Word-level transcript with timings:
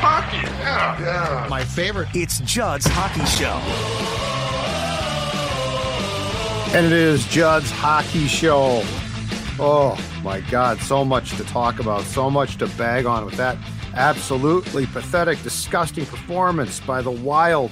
hockey. 0.00 0.38
Yeah, 0.38 1.00
yeah. 1.00 1.46
My 1.48 1.64
favorite. 1.64 2.08
It's 2.14 2.40
Judd's 2.40 2.86
Hockey 2.86 3.24
Show. 3.26 3.58
And 6.76 6.86
it 6.86 6.92
is 6.92 7.26
Judd's 7.28 7.70
Hockey 7.70 8.26
Show. 8.26 8.82
Oh 9.60 9.98
my 10.22 10.40
God, 10.50 10.78
so 10.80 11.04
much 11.04 11.36
to 11.36 11.44
talk 11.44 11.80
about, 11.80 12.02
so 12.02 12.30
much 12.30 12.58
to 12.58 12.66
bag 12.68 13.06
on 13.06 13.24
with 13.24 13.34
that 13.36 13.56
absolutely 13.94 14.86
pathetic, 14.86 15.42
disgusting 15.42 16.06
performance 16.06 16.80
by 16.80 17.02
the 17.02 17.10
Wild 17.10 17.70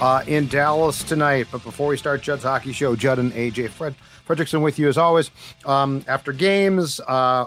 uh, 0.00 0.22
in 0.26 0.46
Dallas 0.48 1.02
tonight. 1.02 1.46
But 1.50 1.62
before 1.62 1.88
we 1.88 1.96
start 1.96 2.22
Judd's 2.22 2.42
Hockey 2.42 2.72
Show, 2.72 2.96
Judd 2.96 3.18
and 3.18 3.32
AJ 3.32 3.70
Fred 3.70 3.94
Fredrickson 4.28 4.62
with 4.62 4.78
you 4.78 4.88
as 4.88 4.98
always. 4.98 5.30
Um, 5.64 6.04
after 6.06 6.32
games, 6.32 7.00
uh, 7.06 7.46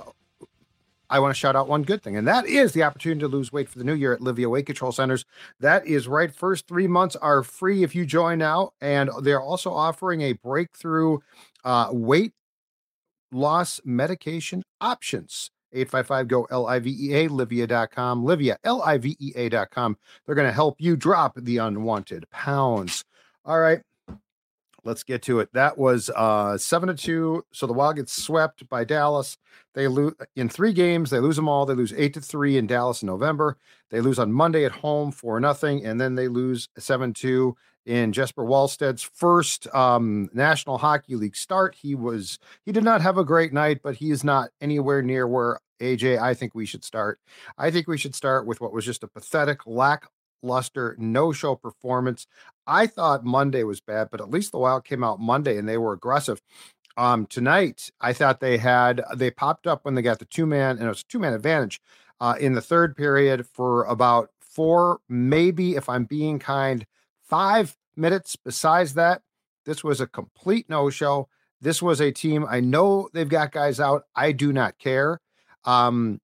I 1.10 1.20
want 1.20 1.34
to 1.34 1.40
shout 1.40 1.56
out 1.56 1.68
one 1.68 1.84
good 1.84 2.04
thing, 2.04 2.18
and 2.18 2.28
that 2.28 2.46
is 2.46 2.74
the 2.74 2.84
opportunity 2.84 3.22
to 3.22 3.28
lose 3.28 3.52
weight 3.52 3.70
for 3.70 3.78
the 3.78 3.84
new 3.84 3.94
year 3.94 4.14
at 4.14 4.20
Livea 4.20 4.50
Weight 4.50 4.66
Control 4.66 4.92
Centers. 4.92 5.26
That 5.60 5.86
is 5.88 6.08
right. 6.08 6.34
First 6.34 6.68
three 6.68 6.88
months 6.88 7.16
are 7.16 7.44
free 7.44 7.84
if 7.84 7.96
you 7.96 8.06
join 8.06 8.40
now, 8.40 8.72
and 8.82 9.10
they're 9.22 9.42
also 9.42 9.72
offering 9.72 10.22
a 10.22 10.34
breakthrough 10.34 11.20
uh, 11.64 11.90
weight 11.92 12.34
loss 13.32 13.80
medication 13.86 14.64
options. 14.82 15.50
855 15.74 16.28
go 16.28 16.48
L 16.50 16.66
I 16.66 16.80
V 16.80 16.96
E 16.98 17.14
A, 17.14 17.30
Livea.com, 17.30 18.24
Livea, 18.24 18.56
L 18.64 18.82
I 18.82 18.98
V 18.98 19.18
E 19.20 19.34
A.com. 19.36 19.98
They're 20.26 20.36
going 20.36 20.48
to 20.48 20.54
help 20.54 20.76
you 20.80 20.96
drop 20.96 21.36
the 21.36 21.58
unwanted 21.58 22.30
pounds. 22.32 23.04
All 23.46 23.60
right 23.60 23.82
let's 24.84 25.04
get 25.04 25.22
to 25.24 25.40
it. 25.40 25.52
That 25.54 25.78
was 25.78 26.10
uh, 26.16 26.58
seven 26.58 26.88
to 26.88 26.96
two. 26.96 27.46
So 27.52 27.68
the 27.68 27.74
Wild 27.74 27.98
gets 27.98 28.14
swept 28.14 28.68
by 28.70 28.84
Dallas. 28.84 29.38
They 29.74 29.88
lose 29.88 30.14
in 30.36 30.50
three 30.50 30.74
games. 30.74 31.10
They 31.10 31.20
lose 31.20 31.36
them 31.36 31.50
all. 31.50 31.66
They 31.66 31.76
lose 31.76 31.94
eight 31.96 32.14
to 32.16 32.22
three 32.22 32.58
in 32.58 32.68
Dallas 32.68 33.02
in 33.02 33.08
November. 33.08 33.58
They 33.90 34.02
lose 34.02 34.20
on 34.20 34.32
Monday 34.32 34.66
at 34.66 34.72
home 34.72 35.12
for 35.12 35.40
nothing, 35.40 35.86
and 35.86 36.00
then 36.00 36.16
they 36.16 36.28
lose 36.28 36.70
seven 36.78 37.14
two 37.14 37.56
in 37.86 38.12
Jesper 38.12 38.44
Wallstedt's 38.44 39.02
first 39.02 39.74
um, 39.74 40.30
National 40.34 40.78
Hockey 40.78 41.16
League 41.16 41.36
start. 41.36 41.76
He 41.76 41.96
was 41.96 42.38
he 42.66 42.72
did 42.72 42.84
not 42.84 43.02
have 43.02 43.18
a 43.18 43.24
great 43.24 43.54
night, 43.54 43.82
but 43.82 43.96
he 43.96 44.12
is 44.12 44.24
not 44.24 44.50
anywhere 44.62 45.02
near 45.02 45.28
where 45.28 45.60
AJ 45.80 46.20
I 46.20 46.34
think 46.34 46.54
we 46.54 46.66
should 46.66 46.84
start. 46.84 47.20
I 47.58 47.72
think 47.72 47.88
we 47.88 47.98
should 47.98 48.16
start 48.16 48.46
with 48.46 48.60
what 48.60 48.74
was 48.74 48.86
just 48.86 49.04
a 49.04 49.08
pathetic 49.08 49.66
lack 49.66 50.08
luster, 50.44 50.96
no 51.00 51.32
show 51.32 51.56
performance. 51.56 52.28
I 52.68 52.86
thought 52.86 53.24
Monday 53.24 53.64
was 53.64 53.80
bad, 53.80 54.10
but 54.12 54.22
at 54.22 54.30
least 54.30 54.52
the 54.52 54.60
Wild 54.60 54.84
came 54.84 55.04
out 55.04 55.20
Monday 55.20 55.58
and 55.58 55.68
they 55.68 55.78
were 55.78 55.94
aggressive. 55.94 56.42
Um, 56.98 57.26
tonight, 57.28 57.90
I 58.02 58.14
thought 58.14 58.40
they 58.40 58.58
had 58.58 59.04
they 59.16 59.32
popped 59.32 59.68
up 59.68 59.86
when 59.86 59.96
they 59.96 60.02
got 60.02 60.20
the 60.20 60.26
two 60.26 60.46
man 60.46 60.78
and 60.78 60.86
it 60.86 60.90
was 60.90 61.04
two 61.04 61.20
man 61.20 61.34
advantage 61.34 61.80
uh, 62.20 62.36
in 62.40 62.54
the 62.54 62.62
third 62.62 62.96
period 62.96 63.48
for 63.48 63.86
about 63.86 64.30
four, 64.42 65.00
maybe 65.08 65.76
if 65.76 65.88
I'm 65.88 66.06
being 66.06 66.40
kind, 66.40 66.86
five 67.24 67.78
minutes. 67.96 68.36
Besides 68.36 68.96
that, 68.96 69.22
this 69.66 69.84
was 69.84 70.02
a 70.02 70.08
complete 70.08 70.68
no 70.70 70.90
show. 70.90 71.30
This 71.62 71.82
was 71.82 72.02
a 72.02 72.12
team. 72.12 72.46
I 72.50 72.60
know 72.60 73.10
they've 73.14 73.30
got 73.30 73.52
guys 73.52 73.80
out. 73.80 74.04
I 74.16 74.32
do 74.32 74.52
not 74.52 74.78
care. 74.80 75.20
Um, 75.66 76.20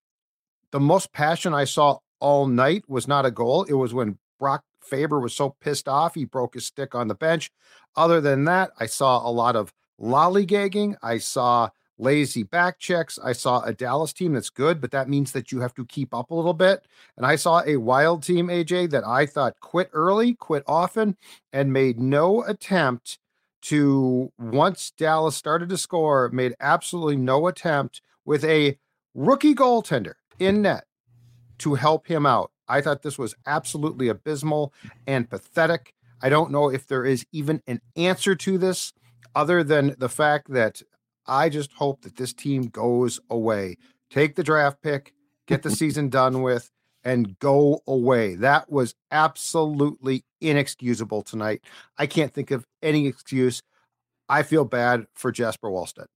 the 0.72 0.80
most 0.80 1.12
passion 1.12 1.54
I 1.54 1.64
saw 1.64 1.98
all 2.18 2.46
night 2.46 2.84
was 2.88 3.06
not 3.06 3.26
a 3.26 3.30
goal. 3.30 3.64
It 3.64 3.74
was 3.74 3.94
when 3.94 4.18
Brock 4.38 4.64
Faber 4.84 5.20
was 5.20 5.34
so 5.34 5.56
pissed 5.60 5.88
off 5.88 6.14
he 6.14 6.24
broke 6.24 6.54
his 6.54 6.66
stick 6.66 6.94
on 6.94 7.08
the 7.08 7.14
bench. 7.14 7.50
Other 7.96 8.20
than 8.20 8.44
that, 8.44 8.70
I 8.78 8.86
saw 8.86 9.26
a 9.26 9.30
lot 9.30 9.56
of 9.56 9.72
lollygagging. 10.00 10.96
I 11.02 11.18
saw 11.18 11.70
lazy 11.98 12.42
back 12.42 12.78
checks. 12.78 13.18
I 13.22 13.32
saw 13.32 13.60
a 13.62 13.72
Dallas 13.72 14.12
team 14.12 14.32
that's 14.32 14.50
good, 14.50 14.80
but 14.80 14.90
that 14.90 15.08
means 15.08 15.32
that 15.32 15.52
you 15.52 15.60
have 15.60 15.74
to 15.74 15.86
keep 15.86 16.12
up 16.14 16.30
a 16.30 16.34
little 16.34 16.54
bit. 16.54 16.86
And 17.16 17.24
I 17.24 17.36
saw 17.36 17.62
a 17.64 17.76
wild 17.76 18.22
team, 18.22 18.48
AJ, 18.48 18.90
that 18.90 19.06
I 19.06 19.26
thought 19.26 19.60
quit 19.60 19.90
early, 19.92 20.34
quit 20.34 20.64
often, 20.66 21.16
and 21.52 21.72
made 21.72 22.00
no 22.00 22.42
attempt 22.44 23.18
to, 23.62 24.32
once 24.38 24.90
Dallas 24.90 25.36
started 25.36 25.68
to 25.70 25.78
score, 25.78 26.28
made 26.30 26.54
absolutely 26.60 27.16
no 27.16 27.46
attempt 27.46 28.02
with 28.24 28.44
a 28.44 28.78
rookie 29.14 29.54
goaltender 29.54 30.14
in 30.38 30.62
net 30.62 30.84
to 31.58 31.74
help 31.74 32.06
him 32.06 32.26
out. 32.26 32.50
I 32.68 32.80
thought 32.80 33.02
this 33.02 33.18
was 33.18 33.34
absolutely 33.46 34.08
abysmal 34.08 34.72
and 35.06 35.28
pathetic. 35.28 35.94
I 36.22 36.28
don't 36.28 36.50
know 36.50 36.70
if 36.70 36.86
there 36.86 37.04
is 37.04 37.26
even 37.32 37.62
an 37.66 37.80
answer 37.96 38.34
to 38.34 38.58
this 38.58 38.92
other 39.34 39.62
than 39.62 39.94
the 39.98 40.08
fact 40.08 40.50
that 40.52 40.82
I 41.26 41.48
just 41.48 41.72
hope 41.72 42.02
that 42.02 42.16
this 42.16 42.32
team 42.32 42.68
goes 42.68 43.20
away. 43.30 43.76
Take 44.10 44.36
the 44.36 44.42
draft 44.42 44.82
pick, 44.82 45.12
get 45.46 45.62
the 45.62 45.70
season 45.76 46.08
done 46.08 46.42
with, 46.42 46.70
and 47.04 47.38
go 47.38 47.82
away. 47.86 48.34
That 48.34 48.70
was 48.70 48.94
absolutely 49.10 50.24
inexcusable 50.40 51.22
tonight. 51.22 51.62
I 51.98 52.06
can't 52.06 52.32
think 52.32 52.50
of 52.50 52.64
any 52.82 53.06
excuse. 53.06 53.62
I 54.28 54.42
feel 54.42 54.64
bad 54.64 55.06
for 55.14 55.30
Jesper 55.30 55.68
Wallstedt. 55.68 56.06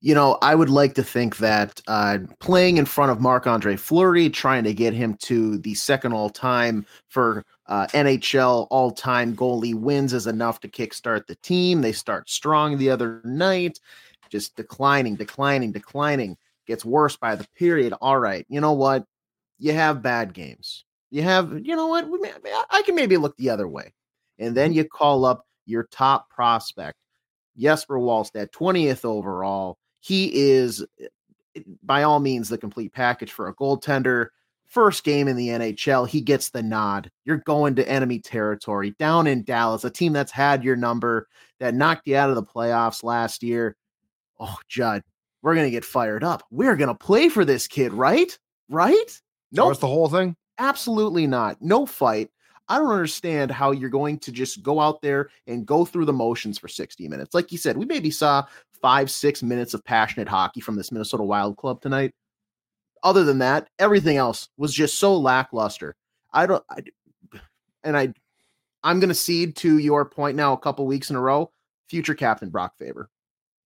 You 0.00 0.14
know, 0.14 0.38
I 0.42 0.54
would 0.54 0.70
like 0.70 0.94
to 0.94 1.02
think 1.02 1.38
that 1.38 1.80
uh, 1.86 2.18
playing 2.38 2.76
in 2.76 2.86
front 2.86 3.10
of 3.10 3.20
Marc 3.20 3.46
Andre 3.46 3.76
Fleury, 3.76 4.30
trying 4.30 4.64
to 4.64 4.74
get 4.74 4.94
him 4.94 5.14
to 5.22 5.58
the 5.58 5.74
second 5.74 6.12
all 6.12 6.30
time 6.30 6.86
for 7.08 7.44
uh, 7.66 7.86
NHL 7.88 8.66
all 8.70 8.90
time 8.90 9.36
goalie 9.36 9.74
wins 9.74 10.12
is 10.12 10.26
enough 10.26 10.60
to 10.60 10.68
kickstart 10.68 11.26
the 11.26 11.36
team. 11.36 11.80
They 11.80 11.92
start 11.92 12.28
strong 12.30 12.78
the 12.78 12.90
other 12.90 13.20
night, 13.24 13.78
just 14.30 14.56
declining, 14.56 15.16
declining, 15.16 15.72
declining. 15.72 16.36
Gets 16.66 16.84
worse 16.84 17.16
by 17.16 17.34
the 17.34 17.46
period. 17.56 17.94
All 18.00 18.18
right, 18.18 18.46
you 18.48 18.60
know 18.60 18.72
what? 18.72 19.04
You 19.58 19.72
have 19.72 20.02
bad 20.02 20.32
games. 20.32 20.84
You 21.10 21.22
have, 21.22 21.52
you 21.64 21.74
know 21.74 21.88
what? 21.88 22.06
I 22.70 22.82
can 22.82 22.94
maybe 22.94 23.16
look 23.16 23.36
the 23.36 23.50
other 23.50 23.66
way. 23.66 23.92
And 24.38 24.56
then 24.56 24.72
you 24.72 24.84
call 24.84 25.24
up 25.24 25.44
your 25.66 25.84
top 25.84 26.30
prospect 26.30 26.96
Jesper 27.56 27.98
Wallstedt, 27.98 28.50
20th 28.50 29.04
overall. 29.04 29.78
He 30.00 30.30
is, 30.34 30.84
eh, 31.00 31.60
by 31.82 32.02
all 32.02 32.20
means, 32.20 32.48
the 32.48 32.58
complete 32.58 32.92
package 32.92 33.32
for 33.32 33.48
a 33.48 33.54
goaltender. 33.54 34.28
First 34.66 35.02
game 35.02 35.26
in 35.26 35.36
the 35.36 35.48
NHL, 35.48 36.08
he 36.08 36.20
gets 36.20 36.50
the 36.50 36.62
nod. 36.62 37.10
You're 37.24 37.38
going 37.38 37.74
to 37.74 37.88
enemy 37.88 38.20
territory 38.20 38.94
down 38.98 39.26
in 39.26 39.42
Dallas, 39.42 39.84
a 39.84 39.90
team 39.90 40.12
that's 40.12 40.30
had 40.30 40.62
your 40.62 40.76
number, 40.76 41.26
that 41.58 41.74
knocked 41.74 42.06
you 42.06 42.16
out 42.16 42.30
of 42.30 42.36
the 42.36 42.42
playoffs 42.42 43.02
last 43.02 43.42
year. 43.42 43.76
Oh, 44.38 44.56
Judd, 44.68 45.02
we're 45.42 45.54
going 45.54 45.66
to 45.66 45.72
get 45.72 45.84
fired 45.84 46.22
up. 46.22 46.44
We're 46.50 46.76
going 46.76 46.88
to 46.88 46.94
play 46.94 47.28
for 47.28 47.44
this 47.44 47.66
kid, 47.66 47.92
right? 47.92 48.38
Right? 48.68 49.20
No, 49.50 49.68
nope. 49.68 49.80
the 49.80 49.88
whole 49.88 50.08
thing. 50.08 50.36
Absolutely 50.58 51.26
not. 51.26 51.60
No 51.60 51.84
fight. 51.84 52.30
I 52.70 52.78
don't 52.78 52.92
understand 52.92 53.50
how 53.50 53.72
you're 53.72 53.90
going 53.90 54.20
to 54.20 54.30
just 54.30 54.62
go 54.62 54.78
out 54.78 55.02
there 55.02 55.30
and 55.48 55.66
go 55.66 55.84
through 55.84 56.04
the 56.04 56.12
motions 56.12 56.56
for 56.56 56.68
60 56.68 57.08
minutes. 57.08 57.34
Like 57.34 57.50
you 57.50 57.58
said, 57.58 57.76
we 57.76 57.84
maybe 57.84 58.12
saw 58.12 58.46
five, 58.80 59.10
six 59.10 59.42
minutes 59.42 59.74
of 59.74 59.84
passionate 59.84 60.28
hockey 60.28 60.60
from 60.60 60.76
this 60.76 60.92
Minnesota 60.92 61.24
Wild 61.24 61.56
club 61.56 61.82
tonight. 61.82 62.14
Other 63.02 63.24
than 63.24 63.38
that, 63.38 63.68
everything 63.80 64.18
else 64.18 64.50
was 64.56 64.72
just 64.72 65.00
so 65.00 65.16
lackluster. 65.16 65.96
I 66.32 66.46
don't, 66.46 66.62
I, 66.70 66.82
and 67.82 67.96
I, 67.96 68.14
I'm 68.84 69.00
going 69.00 69.08
to 69.08 69.16
cede 69.16 69.56
to 69.56 69.78
your 69.78 70.04
point 70.04 70.36
now 70.36 70.52
a 70.52 70.58
couple 70.58 70.86
weeks 70.86 71.10
in 71.10 71.16
a 71.16 71.20
row. 71.20 71.50
Future 71.88 72.14
captain 72.14 72.50
Brock 72.50 72.74
Faber. 72.78 73.10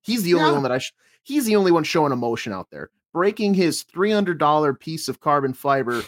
He's 0.01 0.23
the 0.23 0.33
only 0.33 0.47
yeah. 0.47 0.53
one 0.53 0.63
that 0.63 0.73
I, 0.73 0.79
sh- 0.79 0.95
he's 1.25 1.45
the 1.45 1.57
only 1.57 1.73
one 1.73 1.85
showing 1.85 2.13
emotion 2.13 2.55
out 2.55 2.69
there. 2.71 2.89
Breaking 3.13 3.53
his 3.53 3.85
$300 3.85 4.81
piece 4.81 5.09
of 5.09 5.21
carbon 5.21 5.53
fiber 5.53 6.03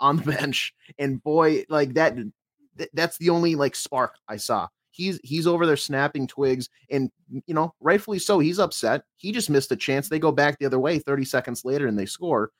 on 0.00 0.16
the 0.16 0.32
bench, 0.32 0.74
and 0.98 1.22
boy, 1.22 1.64
like 1.68 1.94
that, 1.94 2.16
th- 2.16 2.90
that's 2.92 3.18
the 3.18 3.30
only 3.30 3.54
like 3.54 3.74
spark 3.74 4.16
I 4.28 4.36
saw. 4.36 4.68
He's 4.90 5.20
he's 5.22 5.46
over 5.46 5.66
there 5.66 5.76
snapping 5.76 6.26
twigs, 6.26 6.68
and 6.90 7.10
you 7.46 7.54
know, 7.54 7.72
rightfully 7.80 8.18
so. 8.18 8.38
He's 8.38 8.58
upset. 8.58 9.02
He 9.16 9.32
just 9.32 9.50
missed 9.50 9.70
a 9.70 9.76
chance. 9.76 10.08
They 10.08 10.18
go 10.18 10.32
back 10.32 10.58
the 10.58 10.66
other 10.66 10.80
way 10.80 10.98
30 10.98 11.24
seconds 11.24 11.64
later 11.64 11.86
and 11.86 11.98
they 11.98 12.06
score. 12.06 12.50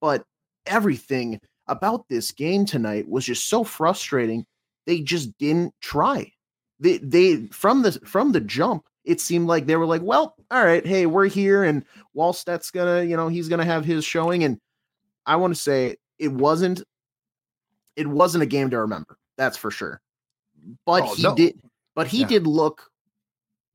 But 0.00 0.24
everything 0.66 1.40
about 1.66 2.08
this 2.08 2.30
game 2.30 2.64
tonight 2.66 3.08
was 3.08 3.24
just 3.24 3.48
so 3.48 3.64
frustrating. 3.64 4.46
They 4.86 5.00
just 5.00 5.36
didn't 5.38 5.74
try. 5.80 6.32
They 6.80 6.98
they 6.98 7.46
from 7.46 7.82
the 7.82 7.92
from 8.04 8.32
the 8.32 8.40
jump, 8.40 8.84
it 9.04 9.20
seemed 9.20 9.48
like 9.48 9.66
they 9.66 9.76
were 9.76 9.86
like, 9.86 10.02
well, 10.02 10.34
all 10.50 10.64
right, 10.64 10.86
hey, 10.86 11.06
we're 11.06 11.26
here, 11.26 11.64
and 11.64 11.84
Wallstedt's 12.16 12.70
gonna, 12.70 13.02
you 13.02 13.16
know, 13.16 13.28
he's 13.28 13.48
gonna 13.48 13.64
have 13.64 13.84
his 13.84 14.04
showing. 14.04 14.44
And 14.44 14.58
I 15.26 15.36
want 15.36 15.54
to 15.54 15.60
say 15.60 15.96
it 16.18 16.32
wasn't 16.32 16.82
it 17.98 18.06
wasn't 18.06 18.42
a 18.42 18.46
game 18.46 18.70
to 18.70 18.78
remember. 18.78 19.18
That's 19.36 19.56
for 19.56 19.70
sure. 19.70 20.00
But 20.86 21.02
oh, 21.02 21.14
he 21.14 21.22
no. 21.22 21.34
did 21.34 21.60
but 21.94 22.06
he 22.06 22.20
yeah. 22.20 22.28
did 22.28 22.46
look 22.46 22.90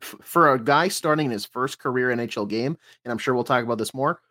f- 0.01 0.15
for 0.21 0.53
a 0.53 0.59
guy 0.59 0.87
starting 0.87 1.29
his 1.29 1.45
first 1.45 1.77
career 1.77 2.09
NHL 2.09 2.47
game, 2.47 2.77
and 3.03 3.11
I'm 3.11 3.17
sure 3.17 3.33
we'll 3.33 3.43
talk 3.43 3.63
about 3.63 3.77
this 3.77 3.93
more. 3.93 4.21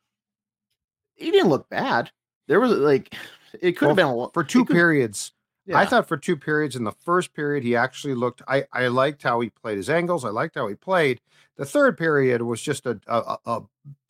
He 1.14 1.30
didn't 1.30 1.50
look 1.50 1.68
bad. 1.68 2.10
There 2.48 2.58
was 2.58 2.72
like 2.72 3.14
it 3.60 3.72
could 3.72 3.86
well, 3.86 3.96
have 3.96 3.96
been 3.96 4.06
a, 4.06 4.30
for 4.32 4.42
two 4.42 4.64
periods. 4.64 5.32
Yeah. 5.66 5.78
I 5.78 5.86
thought 5.86 6.08
for 6.08 6.16
two 6.16 6.36
periods 6.36 6.74
in 6.74 6.82
the 6.82 6.92
first 7.04 7.34
period 7.34 7.62
he 7.62 7.76
actually 7.76 8.14
looked. 8.14 8.42
I 8.48 8.64
I 8.72 8.88
liked 8.88 9.22
how 9.22 9.40
he 9.40 9.50
played 9.50 9.76
his 9.76 9.90
angles. 9.90 10.24
I 10.24 10.30
liked 10.30 10.56
how 10.56 10.68
he 10.68 10.74
played. 10.74 11.20
The 11.56 11.66
third 11.66 11.98
period 11.98 12.42
was 12.42 12.62
just 12.62 12.86
a 12.86 12.98
a, 13.06 13.36
a 13.46 13.62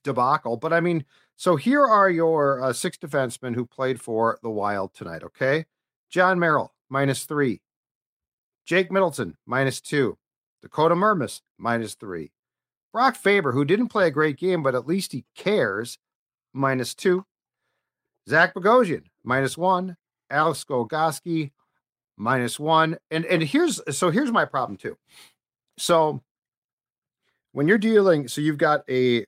debacle. 0.05 0.57
But 0.57 0.73
I 0.73 0.81
mean, 0.81 1.05
So 1.37 1.57
here 1.57 1.85
are 1.85 2.11
your 2.11 2.63
uh, 2.63 2.73
six 2.73 2.97
defensemen 2.97 3.55
who 3.55 3.67
played 3.67 4.01
for 4.01 4.39
the 4.43 4.51
Wild 4.51 4.95
tonight. 4.95 5.23
Okay, 5.23 5.67
Jon 6.11 6.39
Merrill 6.39 6.73
minus 6.89 7.25
three, 7.25 7.61
Jake 8.65 8.93
Middleton 8.93 9.37
minus 9.47 9.81
two, 9.81 10.19
Dakota 10.61 10.95
Mermis 10.95 11.41
minus 11.59 11.95
three, 11.95 12.33
Brock 12.93 13.17
Faber 13.17 13.53
who 13.53 13.65
didn't 13.65 13.89
play 13.89 14.07
a 14.07 14.11
great 14.11 14.39
game 14.39 14.63
but 14.63 14.75
at 14.75 14.87
least 14.87 15.13
he 15.13 15.25
cares 15.35 15.99
minus 16.53 16.95
two, 16.95 17.25
Zach 18.29 18.55
Bogosian 18.55 19.05
minus 19.25 19.59
one, 19.59 19.97
Alex 20.31 20.65
Goligoski 20.65 21.51
minus 22.17 22.61
one, 22.61 22.99
and 23.11 23.25
and 23.25 23.43
here's 23.43 23.81
so 23.97 24.11
here's 24.11 24.31
my 24.31 24.45
problem 24.45 24.77
too. 24.77 24.97
So 25.79 26.23
when 27.53 27.69
you're 27.69 27.79
dealing, 27.79 28.29
so 28.29 28.41
you've 28.41 28.59
got 28.59 28.83
a 28.89 29.25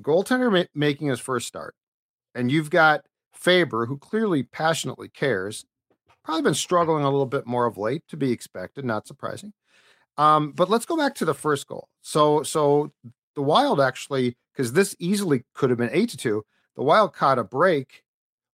goaltender 0.00 0.52
ma- 0.52 0.64
making 0.74 1.08
his 1.08 1.20
first 1.20 1.46
start, 1.46 1.74
and 2.34 2.50
you've 2.50 2.70
got 2.70 3.04
Faber, 3.34 3.86
who 3.86 3.98
clearly 3.98 4.42
passionately 4.42 5.08
cares, 5.08 5.64
probably 6.24 6.42
been 6.42 6.54
struggling 6.54 7.04
a 7.04 7.10
little 7.10 7.26
bit 7.26 7.46
more 7.46 7.66
of 7.66 7.76
late, 7.76 8.02
to 8.08 8.16
be 8.16 8.30
expected, 8.30 8.84
not 8.84 9.06
surprising. 9.06 9.52
Um, 10.16 10.52
but 10.52 10.70
let's 10.70 10.86
go 10.86 10.96
back 10.96 11.14
to 11.16 11.24
the 11.24 11.34
first 11.34 11.66
goal. 11.66 11.88
So, 12.02 12.42
so 12.42 12.92
the 13.34 13.42
Wild 13.42 13.80
actually, 13.80 14.36
because 14.52 14.72
this 14.72 14.94
easily 14.98 15.44
could 15.54 15.70
have 15.70 15.78
been 15.78 15.90
eight 15.92 16.10
to 16.10 16.16
two, 16.16 16.44
the 16.76 16.82
Wild 16.82 17.14
caught 17.14 17.38
a 17.38 17.44
break 17.44 18.02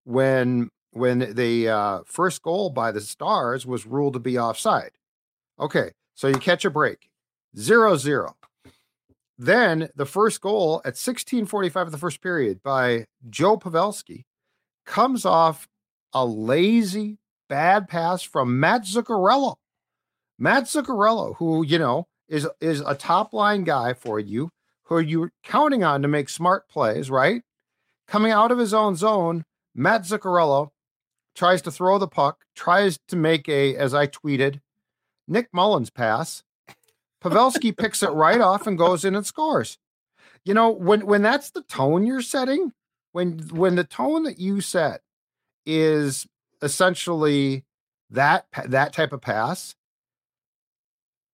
when 0.04 0.70
when 0.92 1.34
the 1.34 1.68
uh, 1.68 2.00
first 2.06 2.42
goal 2.42 2.70
by 2.70 2.90
the 2.90 3.00
Stars 3.00 3.66
was 3.66 3.86
ruled 3.86 4.14
to 4.14 4.18
be 4.18 4.38
offside. 4.38 4.92
Okay, 5.60 5.90
so 6.14 6.28
you 6.28 6.36
catch 6.36 6.64
a 6.64 6.70
break, 6.70 7.10
zero 7.56 7.96
zero. 7.96 8.37
Then 9.38 9.88
the 9.94 10.06
first 10.06 10.40
goal 10.40 10.82
at 10.84 10.96
16:45 10.96 11.86
of 11.86 11.92
the 11.92 11.98
first 11.98 12.20
period 12.20 12.62
by 12.62 13.06
Joe 13.30 13.56
Pavelski 13.56 14.24
comes 14.84 15.24
off 15.24 15.68
a 16.12 16.26
lazy 16.26 17.18
bad 17.48 17.88
pass 17.88 18.22
from 18.22 18.58
Matt 18.58 18.82
Zuccarello. 18.82 19.56
Matt 20.38 20.64
Zuccarello, 20.64 21.36
who 21.36 21.64
you 21.64 21.78
know 21.78 22.08
is 22.28 22.48
is 22.60 22.80
a 22.80 22.94
top 22.94 23.32
line 23.32 23.64
guy 23.64 23.94
for 23.94 24.18
you, 24.18 24.50
who 24.84 24.98
you're 24.98 25.32
counting 25.44 25.84
on 25.84 26.02
to 26.02 26.08
make 26.08 26.28
smart 26.28 26.68
plays, 26.68 27.10
right? 27.10 27.42
Coming 28.08 28.32
out 28.32 28.50
of 28.50 28.58
his 28.58 28.74
own 28.74 28.96
zone, 28.96 29.44
Matt 29.74 30.02
Zuccarello 30.02 30.70
tries 31.34 31.62
to 31.62 31.70
throw 31.70 31.98
the 31.98 32.08
puck, 32.08 32.44
tries 32.56 32.98
to 33.08 33.14
make 33.14 33.48
a, 33.48 33.76
as 33.76 33.94
I 33.94 34.08
tweeted, 34.08 34.60
Nick 35.28 35.48
Mullins 35.52 35.90
pass, 35.90 36.42
Pavelski 37.22 37.76
picks 37.76 38.02
it 38.02 38.10
right 38.10 38.40
off 38.40 38.66
and 38.66 38.78
goes 38.78 39.04
in 39.04 39.14
and 39.14 39.26
scores. 39.26 39.78
You 40.44 40.54
know, 40.54 40.70
when 40.70 41.06
when 41.06 41.22
that's 41.22 41.50
the 41.50 41.62
tone 41.62 42.06
you're 42.06 42.22
setting, 42.22 42.72
when 43.12 43.38
when 43.50 43.74
the 43.74 43.84
tone 43.84 44.22
that 44.24 44.38
you 44.38 44.60
set 44.60 45.02
is 45.66 46.26
essentially 46.62 47.64
that 48.10 48.46
that 48.66 48.92
type 48.92 49.12
of 49.12 49.20
pass, 49.20 49.74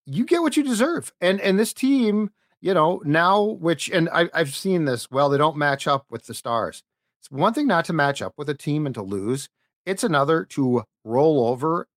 you 0.05 0.25
get 0.25 0.41
what 0.41 0.57
you 0.57 0.63
deserve. 0.63 1.13
And 1.21 1.39
and 1.41 1.59
this 1.59 1.73
team, 1.73 2.31
you 2.61 2.73
know, 2.73 3.01
now 3.05 3.41
which 3.43 3.89
and 3.89 4.09
I, 4.09 4.29
I've 4.33 4.55
seen 4.55 4.85
this. 4.85 5.09
Well, 5.11 5.29
they 5.29 5.37
don't 5.37 5.57
match 5.57 5.87
up 5.87 6.05
with 6.09 6.25
the 6.25 6.33
stars. 6.33 6.83
It's 7.21 7.31
one 7.31 7.53
thing 7.53 7.67
not 7.67 7.85
to 7.85 7.93
match 7.93 8.21
up 8.21 8.33
with 8.37 8.49
a 8.49 8.53
team 8.53 8.85
and 8.85 8.95
to 8.95 9.01
lose. 9.01 9.49
It's 9.85 10.03
another 10.03 10.45
to 10.45 10.83
roll 11.03 11.47
over 11.47 11.87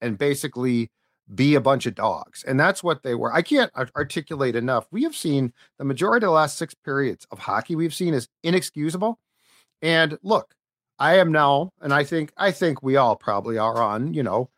and 0.00 0.16
basically 0.16 0.90
be 1.34 1.54
a 1.54 1.60
bunch 1.60 1.86
of 1.86 1.94
dogs. 1.94 2.44
And 2.44 2.58
that's 2.58 2.82
what 2.82 3.02
they 3.02 3.14
were. 3.14 3.32
I 3.32 3.42
can't 3.42 3.70
articulate 3.96 4.56
enough. 4.56 4.86
We 4.90 5.02
have 5.04 5.14
seen 5.14 5.52
the 5.78 5.84
majority 5.84 6.24
of 6.24 6.28
the 6.28 6.34
last 6.34 6.58
six 6.58 6.74
periods 6.74 7.26
of 7.30 7.38
hockey 7.38 7.76
we've 7.76 7.94
seen 7.94 8.14
is 8.14 8.28
inexcusable. 8.42 9.18
And 9.80 10.18
look, 10.22 10.54
I 10.98 11.16
am 11.18 11.32
now, 11.32 11.72
and 11.80 11.92
I 11.92 12.04
think 12.04 12.32
I 12.36 12.52
think 12.52 12.82
we 12.82 12.96
all 12.96 13.16
probably 13.16 13.58
are 13.58 13.80
on, 13.80 14.14
you 14.14 14.22
know, 14.22 14.50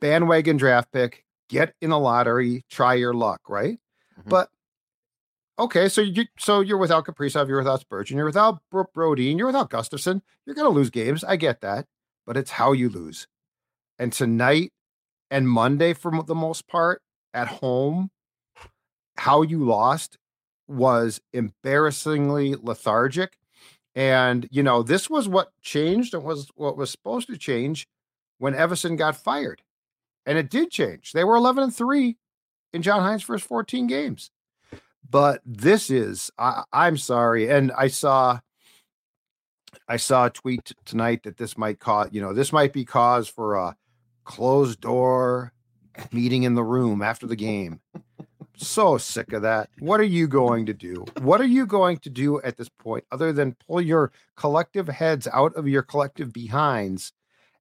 bandwagon 0.00 0.56
draft 0.56 0.92
pick, 0.92 1.24
get 1.48 1.74
in 1.80 1.90
the 1.90 1.98
lottery, 1.98 2.64
try 2.70 2.94
your 2.94 3.14
luck, 3.14 3.40
right? 3.48 3.78
Mm-hmm. 4.18 4.30
But 4.30 4.48
okay, 5.58 5.88
so 5.88 6.00
you 6.00 6.26
so 6.38 6.60
you're 6.60 6.78
without 6.78 7.06
Kaprizov, 7.06 7.48
you're 7.48 7.58
without 7.58 7.80
Spurgeon, 7.80 8.16
you're 8.16 8.26
without 8.26 8.60
Brodin, 8.72 9.38
you're 9.38 9.46
without 9.46 9.70
Gustavsson. 9.70 10.22
You're 10.46 10.54
gonna 10.54 10.68
lose 10.68 10.90
games. 10.90 11.24
I 11.24 11.36
get 11.36 11.62
that, 11.62 11.86
but 12.26 12.36
it's 12.36 12.50
how 12.50 12.72
you 12.72 12.88
lose. 12.88 13.26
And 13.98 14.12
tonight 14.12 14.72
and 15.32 15.48
Monday 15.48 15.94
for 15.94 16.22
the 16.22 16.34
most 16.34 16.68
part 16.68 17.00
at 17.32 17.48
home, 17.48 18.10
how 19.16 19.40
you 19.40 19.64
lost 19.64 20.18
was 20.68 21.22
embarrassingly 21.32 22.54
lethargic. 22.54 23.38
And, 23.94 24.46
you 24.50 24.62
know, 24.62 24.82
this 24.82 25.08
was 25.08 25.28
what 25.28 25.50
changed 25.62 26.12
and 26.12 26.22
was 26.22 26.50
what 26.54 26.76
was 26.76 26.90
supposed 26.90 27.28
to 27.28 27.38
change 27.38 27.88
when 28.38 28.52
Evason 28.52 28.98
got 28.98 29.16
fired. 29.16 29.62
And 30.26 30.36
it 30.36 30.50
did 30.50 30.70
change. 30.70 31.12
They 31.12 31.24
were 31.24 31.36
11 31.36 31.64
and 31.64 31.74
3 31.74 32.16
in 32.74 32.82
John 32.82 33.00
Hynes' 33.00 33.24
first 33.24 33.46
14 33.46 33.86
games. 33.86 34.30
But 35.08 35.40
this 35.46 35.88
is, 35.88 36.30
I, 36.38 36.64
I'm 36.74 36.98
sorry. 36.98 37.48
And 37.48 37.72
I 37.72 37.88
saw, 37.88 38.40
I 39.88 39.96
saw 39.96 40.26
a 40.26 40.30
tweet 40.30 40.72
tonight 40.84 41.22
that 41.22 41.38
this 41.38 41.56
might 41.56 41.80
cause, 41.80 42.10
you 42.12 42.20
know, 42.20 42.34
this 42.34 42.52
might 42.52 42.74
be 42.74 42.84
cause 42.84 43.28
for 43.28 43.54
a 43.54 43.76
closed 44.24 44.80
door 44.80 45.52
meeting 46.10 46.44
in 46.44 46.54
the 46.54 46.64
room 46.64 47.02
after 47.02 47.26
the 47.26 47.36
game. 47.36 47.80
so 48.56 48.96
sick 48.98 49.32
of 49.32 49.42
that. 49.42 49.68
What 49.78 50.00
are 50.00 50.04
you 50.04 50.26
going 50.28 50.66
to 50.66 50.74
do? 50.74 51.04
What 51.20 51.40
are 51.40 51.46
you 51.46 51.66
going 51.66 51.98
to 51.98 52.10
do 52.10 52.40
at 52.42 52.56
this 52.56 52.68
point 52.68 53.04
other 53.10 53.32
than 53.32 53.56
pull 53.66 53.80
your 53.80 54.12
collective 54.36 54.88
heads 54.88 55.28
out 55.32 55.54
of 55.56 55.68
your 55.68 55.82
collective 55.82 56.32
behinds 56.32 57.12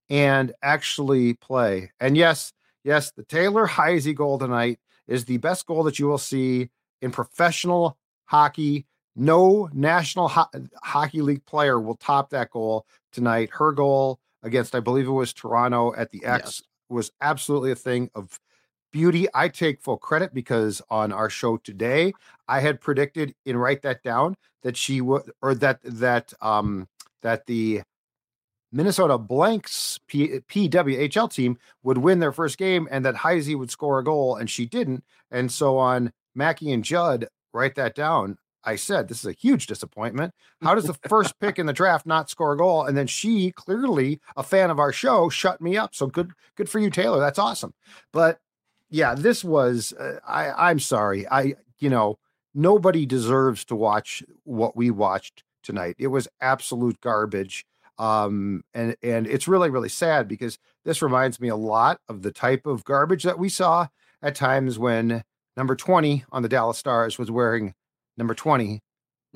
and 0.09 0.53
actually 0.61 1.33
play? 1.35 1.91
And 1.99 2.15
yes, 2.15 2.53
yes, 2.83 3.11
the 3.11 3.23
Taylor 3.23 3.65
Heise 3.65 4.07
goal 4.13 4.37
tonight 4.37 4.79
is 5.07 5.25
the 5.25 5.37
best 5.37 5.65
goal 5.65 5.83
that 5.83 5.99
you 5.99 6.07
will 6.07 6.17
see 6.17 6.69
in 7.01 7.11
professional 7.11 7.97
hockey. 8.25 8.85
No 9.13 9.69
National 9.73 10.29
Ho- 10.29 10.47
Hockey 10.83 11.21
League 11.21 11.45
player 11.45 11.79
will 11.79 11.97
top 11.97 12.29
that 12.29 12.49
goal 12.51 12.85
tonight. 13.11 13.49
Her 13.51 13.73
goal 13.73 14.20
against, 14.43 14.75
I 14.75 14.79
believe 14.79 15.07
it 15.07 15.11
was 15.11 15.33
Toronto 15.33 15.93
at 15.95 16.11
the 16.11 16.23
X, 16.25 16.43
yes. 16.45 16.61
was 16.89 17.11
absolutely 17.21 17.71
a 17.71 17.75
thing 17.75 18.09
of 18.15 18.39
beauty. 18.91 19.27
I 19.33 19.47
take 19.47 19.81
full 19.81 19.97
credit 19.97 20.33
because 20.33 20.81
on 20.89 21.11
our 21.11 21.29
show 21.29 21.57
today, 21.57 22.13
I 22.47 22.59
had 22.59 22.81
predicted 22.81 23.33
and 23.45 23.59
write 23.59 23.81
that 23.83 24.03
down 24.03 24.35
that 24.63 24.77
she 24.77 25.01
would, 25.01 25.31
or 25.41 25.55
that 25.55 25.79
that 25.83 26.33
um 26.41 26.87
that 27.21 27.45
the 27.45 27.81
Minnesota 28.71 29.17
Blanks 29.17 29.99
P- 30.07 30.39
PWHL 30.49 31.31
team 31.31 31.57
would 31.83 31.97
win 31.97 32.19
their 32.19 32.31
first 32.31 32.57
game 32.57 32.87
and 32.89 33.03
that 33.05 33.15
Heise 33.15 33.53
would 33.55 33.71
score 33.71 33.99
a 33.99 34.03
goal 34.03 34.37
and 34.37 34.49
she 34.49 34.65
didn't. 34.65 35.03
And 35.29 35.51
so 35.51 35.77
on 35.77 36.13
Mackey 36.35 36.71
and 36.71 36.83
Judd, 36.83 37.27
write 37.53 37.75
that 37.75 37.95
down. 37.95 38.37
I 38.63 38.75
said, 38.75 39.07
this 39.07 39.19
is 39.19 39.25
a 39.25 39.31
huge 39.33 39.67
disappointment. 39.67 40.33
How 40.61 40.75
does 40.75 40.85
the 40.85 40.93
first 41.07 41.39
pick 41.39 41.57
in 41.57 41.65
the 41.65 41.73
draft 41.73 42.05
not 42.05 42.29
score 42.29 42.53
a 42.53 42.57
goal? 42.57 42.85
And 42.85 42.95
then 42.97 43.07
she, 43.07 43.51
clearly 43.51 44.19
a 44.37 44.43
fan 44.43 44.69
of 44.69 44.79
our 44.79 44.91
show, 44.91 45.29
shut 45.29 45.61
me 45.61 45.77
up. 45.77 45.95
So 45.95 46.07
good, 46.07 46.31
good 46.55 46.69
for 46.69 46.79
you, 46.79 46.89
Taylor. 46.89 47.19
That's 47.19 47.39
awesome. 47.39 47.73
But 48.11 48.39
yeah, 48.91 49.15
this 49.15 49.43
was. 49.43 49.93
Uh, 49.93 50.19
I 50.27 50.69
I'm 50.69 50.79
sorry. 50.79 51.27
I 51.29 51.55
you 51.79 51.89
know 51.89 52.19
nobody 52.53 53.05
deserves 53.05 53.65
to 53.65 53.75
watch 53.75 54.21
what 54.43 54.75
we 54.75 54.91
watched 54.91 55.43
tonight. 55.63 55.95
It 55.97 56.07
was 56.07 56.27
absolute 56.41 56.99
garbage. 56.99 57.65
Um, 57.97 58.63
and 58.73 58.95
and 59.01 59.27
it's 59.27 59.47
really 59.47 59.69
really 59.69 59.89
sad 59.89 60.27
because 60.27 60.59
this 60.83 61.01
reminds 61.01 61.39
me 61.39 61.47
a 61.47 61.55
lot 61.55 61.99
of 62.09 62.21
the 62.21 62.31
type 62.31 62.65
of 62.65 62.83
garbage 62.83 63.23
that 63.23 63.39
we 63.39 63.49
saw 63.49 63.87
at 64.21 64.35
times 64.35 64.77
when 64.77 65.23
number 65.55 65.75
20 65.75 66.25
on 66.31 66.41
the 66.41 66.49
Dallas 66.49 66.77
Stars 66.77 67.17
was 67.17 67.31
wearing 67.31 67.73
number 68.21 68.35
20 68.35 68.79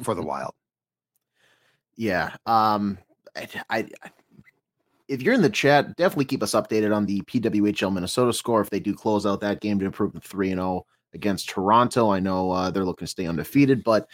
for 0.04 0.14
the 0.14 0.22
Wild. 0.22 0.54
Yeah. 1.98 2.36
Um, 2.46 3.00
I, 3.36 3.48
I, 3.70 3.86
if 5.08 5.24
you're 5.24 5.34
in 5.34 5.42
the 5.42 5.50
chat, 5.50 5.96
definitely 5.96 6.26
keep 6.26 6.44
us 6.44 6.52
updated 6.52 6.96
on 6.96 7.08
the 7.08 7.22
PWHL 7.22 7.92
Minnesota 7.92 8.32
score 8.32 8.62
if 8.62 8.70
they 8.70 8.80
do 8.80 8.94
close 8.94 9.26
out 9.26 9.42
that 9.42 9.60
game 9.60 9.80
to 9.80 9.86
improve 9.86 10.14
to 10.14 10.20
3 10.20 10.52
and 10.52 10.60
0 10.60 10.86
against 11.16 11.50
Toronto. 11.50 12.12
I 12.12 12.20
know 12.20 12.52
uh, 12.52 12.70
they're 12.70 12.86
looking 12.86 13.08
to 13.08 13.12
stay 13.12 13.26
undefeated, 13.26 13.84
but 13.84 14.08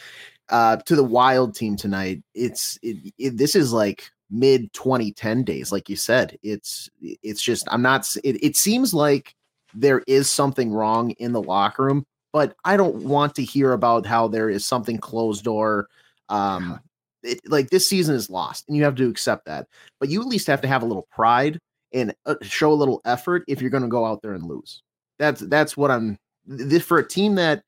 uh, 0.48 0.78
to 0.78 0.96
the 0.96 1.04
Wild 1.04 1.54
team 1.54 1.75
tonight, 1.75 2.24
it's 2.34 2.80
it, 2.82 3.13
it, 3.18 3.38
this 3.38 3.56
is 3.56 3.74
like 3.74 4.10
mid 4.30 4.72
2010 4.72 5.44
days, 5.44 5.72
like 5.72 5.90
you 5.90 5.98
said. 5.98 6.38
It's 6.44 6.90
it's 7.01 7.42
just 7.42 7.68
I'm 7.72 7.82
not. 7.82 8.08
It, 8.24 8.42
it 8.44 8.56
seems 8.56 8.94
like 8.94 9.36
there 9.74 10.04
is 10.08 10.30
something 10.30 10.72
wrong 10.72 11.12
in 11.12 11.32
the 11.32 11.42
locker 11.42 11.86
room, 11.86 12.06
but 12.33 12.55
I 12.65 12.77
don't 12.77 12.95
want 13.03 13.35
to 13.35 13.43
hear 13.43 13.73
about 13.73 14.05
how 14.05 14.27
there 14.27 14.50
is 14.50 14.65
something 14.65 14.97
closed 14.97 15.43
door. 15.43 15.88
Um, 16.29 16.79
it, 17.23 17.39
like 17.47 17.69
this 17.69 17.88
season 17.88 18.15
is 18.15 18.29
lost, 18.29 18.65
and 18.67 18.75
you 18.75 18.83
have 18.83 18.95
to 18.95 19.09
accept 19.09 19.45
that. 19.45 19.67
But 20.00 20.09
you 20.09 20.21
at 20.21 20.27
least 20.27 20.47
have 20.47 20.61
to 20.61 20.67
have 20.67 20.81
a 20.83 20.85
little 20.88 21.07
pride 21.11 21.59
and 21.93 22.13
uh, 22.25 22.35
show 22.41 22.71
a 22.71 22.73
little 22.73 23.01
effort 23.05 23.43
if 23.47 23.61
you're 23.61 23.69
going 23.69 23.83
to 23.83 23.89
go 23.89 24.05
out 24.05 24.21
there 24.21 24.33
and 24.33 24.45
lose. 24.45 24.81
That's 25.19 25.41
that's 25.41 25.77
what 25.77 25.91
I'm. 25.91 26.17
This 26.45 26.83
for 26.83 26.97
a 26.97 27.07
team 27.07 27.35
that 27.35 27.61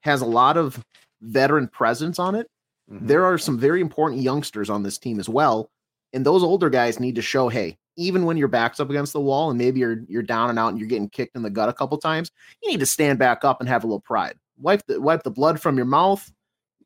has 0.00 0.22
a 0.22 0.26
lot 0.26 0.56
of 0.56 0.84
veteran 1.22 1.68
presence 1.68 2.18
on 2.18 2.34
it. 2.34 2.48
Mhm. 2.90 3.06
There 3.06 3.24
are 3.24 3.38
some 3.38 3.58
very 3.58 3.80
important 3.80 4.22
youngsters 4.22 4.70
on 4.70 4.82
this 4.82 4.98
team 4.98 5.20
as 5.20 5.28
well. 5.28 5.70
And 6.12 6.26
those 6.26 6.42
older 6.42 6.70
guys 6.70 6.98
need 6.98 7.14
to 7.14 7.22
show, 7.22 7.48
hey, 7.48 7.78
even 7.96 8.24
when 8.24 8.36
your 8.36 8.48
back's 8.48 8.80
up 8.80 8.90
against 8.90 9.12
the 9.12 9.20
wall 9.20 9.50
and 9.50 9.58
maybe 9.58 9.80
you're 9.80 10.02
you're 10.08 10.22
down 10.22 10.50
and 10.50 10.58
out 10.58 10.68
and 10.68 10.78
you're 10.78 10.88
getting 10.88 11.08
kicked 11.08 11.36
in 11.36 11.42
the 11.42 11.50
gut 11.50 11.68
a 11.68 11.72
couple 11.72 11.98
times, 11.98 12.30
you 12.62 12.70
need 12.70 12.80
to 12.80 12.86
stand 12.86 13.18
back 13.18 13.44
up 13.44 13.60
and 13.60 13.68
have 13.68 13.84
a 13.84 13.86
little 13.86 14.00
pride. 14.00 14.36
Wipe 14.58 14.84
the 14.86 15.00
wipe 15.00 15.22
the 15.22 15.30
blood 15.30 15.60
from 15.60 15.76
your 15.76 15.86
mouth, 15.86 16.30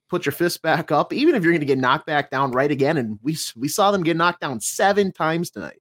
put 0.09 0.27
your 0.27 0.33
fist 0.33 0.63
back 0.63 0.93
up, 0.93 1.13
even 1.13 1.35
if 1.35 1.43
you're 1.43 1.53
going 1.53 1.61
to 1.61 1.67
get 1.67 1.79
knocked 1.79 2.07
back 2.07 2.31
down 2.31 2.51
right 2.53 2.71
again. 2.71 2.97
And 2.97 3.19
we 3.23 3.37
we 3.57 3.69
saw 3.69 3.91
them 3.91 4.03
get 4.03 4.17
knocked 4.17 4.41
down 4.41 4.61
seven 4.61 5.13
times 5.13 5.51
tonight. 5.51 5.81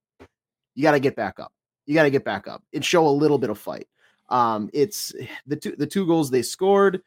You 0.75 0.84
got 0.84 0.92
to 0.92 1.00
get 1.00 1.15
back 1.15 1.39
up. 1.39 1.53
You 1.86 1.94
got 1.94 2.03
to 2.03 2.10
get 2.10 2.24
back 2.24 2.48
up 2.48 2.63
and 2.74 2.84
show 2.84 3.08
a 3.08 3.10
little 3.10 3.38
bit 3.38 3.50
of 3.50 3.58
fight. 3.58 3.88
Um, 4.30 4.70
it's 4.74 5.13
the 5.48 5.56
two 5.56 5.75
the 5.77 5.88
two 5.88 6.06
goals 6.06 6.30
they 6.30 6.42
scored. 6.42 7.01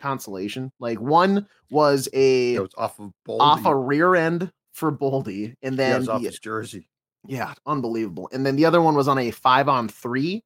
Consolation. 0.00 0.70
Like 0.78 1.00
one 1.00 1.48
was 1.70 2.08
a 2.12 2.54
It 2.54 2.60
was 2.60 2.74
off 2.76 3.00
of 3.00 3.12
Boldy. 3.26 3.40
off 3.40 3.66
a 3.66 3.74
rear 3.74 4.14
end 4.14 4.52
for 4.78 4.92
Boldy, 4.92 5.54
and 5.62 5.76
then 5.78 5.98
was 5.98 6.08
off 6.08 6.22
his 6.22 6.38
jersey. 6.38 6.88
yeah, 7.26 7.54
unbelievable. 7.66 8.28
And 8.32 8.46
then 8.46 8.56
the 8.56 8.64
other 8.64 8.80
one 8.80 8.94
was 8.94 9.08
on 9.08 9.18
a 9.18 9.30
five 9.30 9.68
on 9.68 9.88
three. 9.88 10.44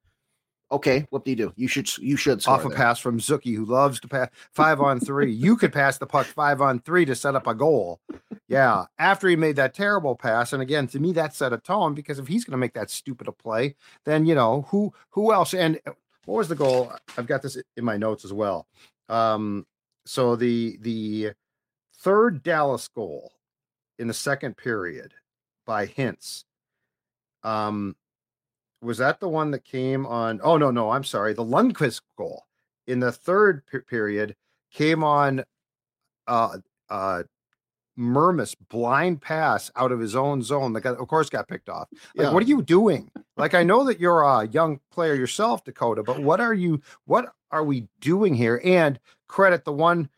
Okay, 0.70 1.06
what 1.10 1.22
do 1.22 1.30
you 1.30 1.36
do? 1.36 1.52
You 1.54 1.68
should 1.68 1.98
you 1.98 2.16
should 2.16 2.46
Off 2.48 2.64
a 2.64 2.68
there. 2.68 2.76
pass 2.78 2.98
from 2.98 3.18
Zuki, 3.18 3.54
who 3.54 3.66
loves 3.66 4.00
to 4.00 4.08
pass 4.08 4.30
five 4.54 4.80
on 4.80 5.00
three. 5.00 5.30
you 5.30 5.54
could 5.54 5.70
pass 5.72 5.98
the 5.98 6.06
puck 6.06 6.26
five 6.26 6.62
on 6.62 6.80
three 6.80 7.04
to 7.04 7.14
set 7.14 7.34
up 7.34 7.46
a 7.46 7.54
goal. 7.54 8.00
Yeah. 8.48 8.86
After 8.98 9.28
he 9.28 9.36
made 9.36 9.56
that 9.56 9.74
terrible 9.74 10.16
pass, 10.16 10.54
and 10.54 10.62
again, 10.62 10.86
to 10.88 10.98
me, 10.98 11.12
that 11.12 11.34
set 11.34 11.52
a 11.52 11.58
tone 11.58 11.92
because 11.94 12.18
if 12.18 12.26
he's 12.26 12.44
going 12.46 12.52
to 12.52 12.56
make 12.58 12.72
that 12.72 12.88
stupid 12.90 13.28
a 13.28 13.32
play, 13.32 13.74
then 14.06 14.24
you 14.24 14.34
know 14.34 14.62
who 14.68 14.94
who 15.10 15.30
else? 15.34 15.52
And 15.52 15.78
uh, 15.86 15.92
what 16.24 16.38
was 16.38 16.48
the 16.48 16.54
goal? 16.54 16.90
I've 17.18 17.26
got 17.26 17.42
this 17.42 17.58
in 17.76 17.84
my 17.84 17.98
notes 17.98 18.24
as 18.24 18.32
well. 18.32 18.66
Um, 19.10 19.66
so 20.06 20.36
the 20.36 20.78
the 20.80 21.32
third 21.98 22.42
Dallas 22.42 22.88
goal 22.88 23.30
in 24.02 24.08
the 24.08 24.14
second 24.14 24.56
period 24.56 25.14
by 25.64 25.86
Hintz. 25.86 26.42
Um, 27.44 27.96
was 28.82 28.98
that 28.98 29.20
the 29.20 29.28
one 29.28 29.52
that 29.52 29.64
came 29.64 30.04
on? 30.06 30.40
Oh 30.42 30.58
no, 30.58 30.70
no, 30.72 30.90
I'm 30.90 31.04
sorry. 31.04 31.32
The 31.34 31.44
Lundkvist 31.44 32.00
goal 32.18 32.42
in 32.88 32.98
the 32.98 33.12
third 33.12 33.62
pe- 33.70 33.80
period 33.80 34.34
came 34.72 35.04
on 35.04 35.44
uh 36.26 36.58
uh 36.90 37.22
Mermis 37.98 38.56
blind 38.70 39.20
pass 39.20 39.70
out 39.76 39.92
of 39.92 40.00
his 40.00 40.16
own 40.16 40.42
zone 40.42 40.72
that 40.72 40.80
got, 40.80 40.96
of 40.96 41.06
course 41.08 41.28
got 41.30 41.46
picked 41.46 41.68
off. 41.68 41.88
Like, 42.16 42.26
Yeah. 42.26 42.32
what 42.32 42.42
are 42.42 42.46
you 42.46 42.60
doing? 42.62 43.10
Like, 43.38 43.54
I 43.54 43.62
know 43.62 43.82
that 43.84 43.98
you're 43.98 44.22
a 44.22 44.46
young 44.48 44.78
player 44.92 45.14
yourself, 45.14 45.64
Dakota, 45.64 46.02
but 46.02 46.20
what 46.20 46.38
are 46.38 46.52
you? 46.52 46.82
What 47.06 47.32
are 47.50 47.64
we 47.64 47.88
doing 47.98 48.34
here? 48.34 48.60
And 48.62 49.00
credit 49.26 49.64
the 49.64 49.72
one. 49.72 50.10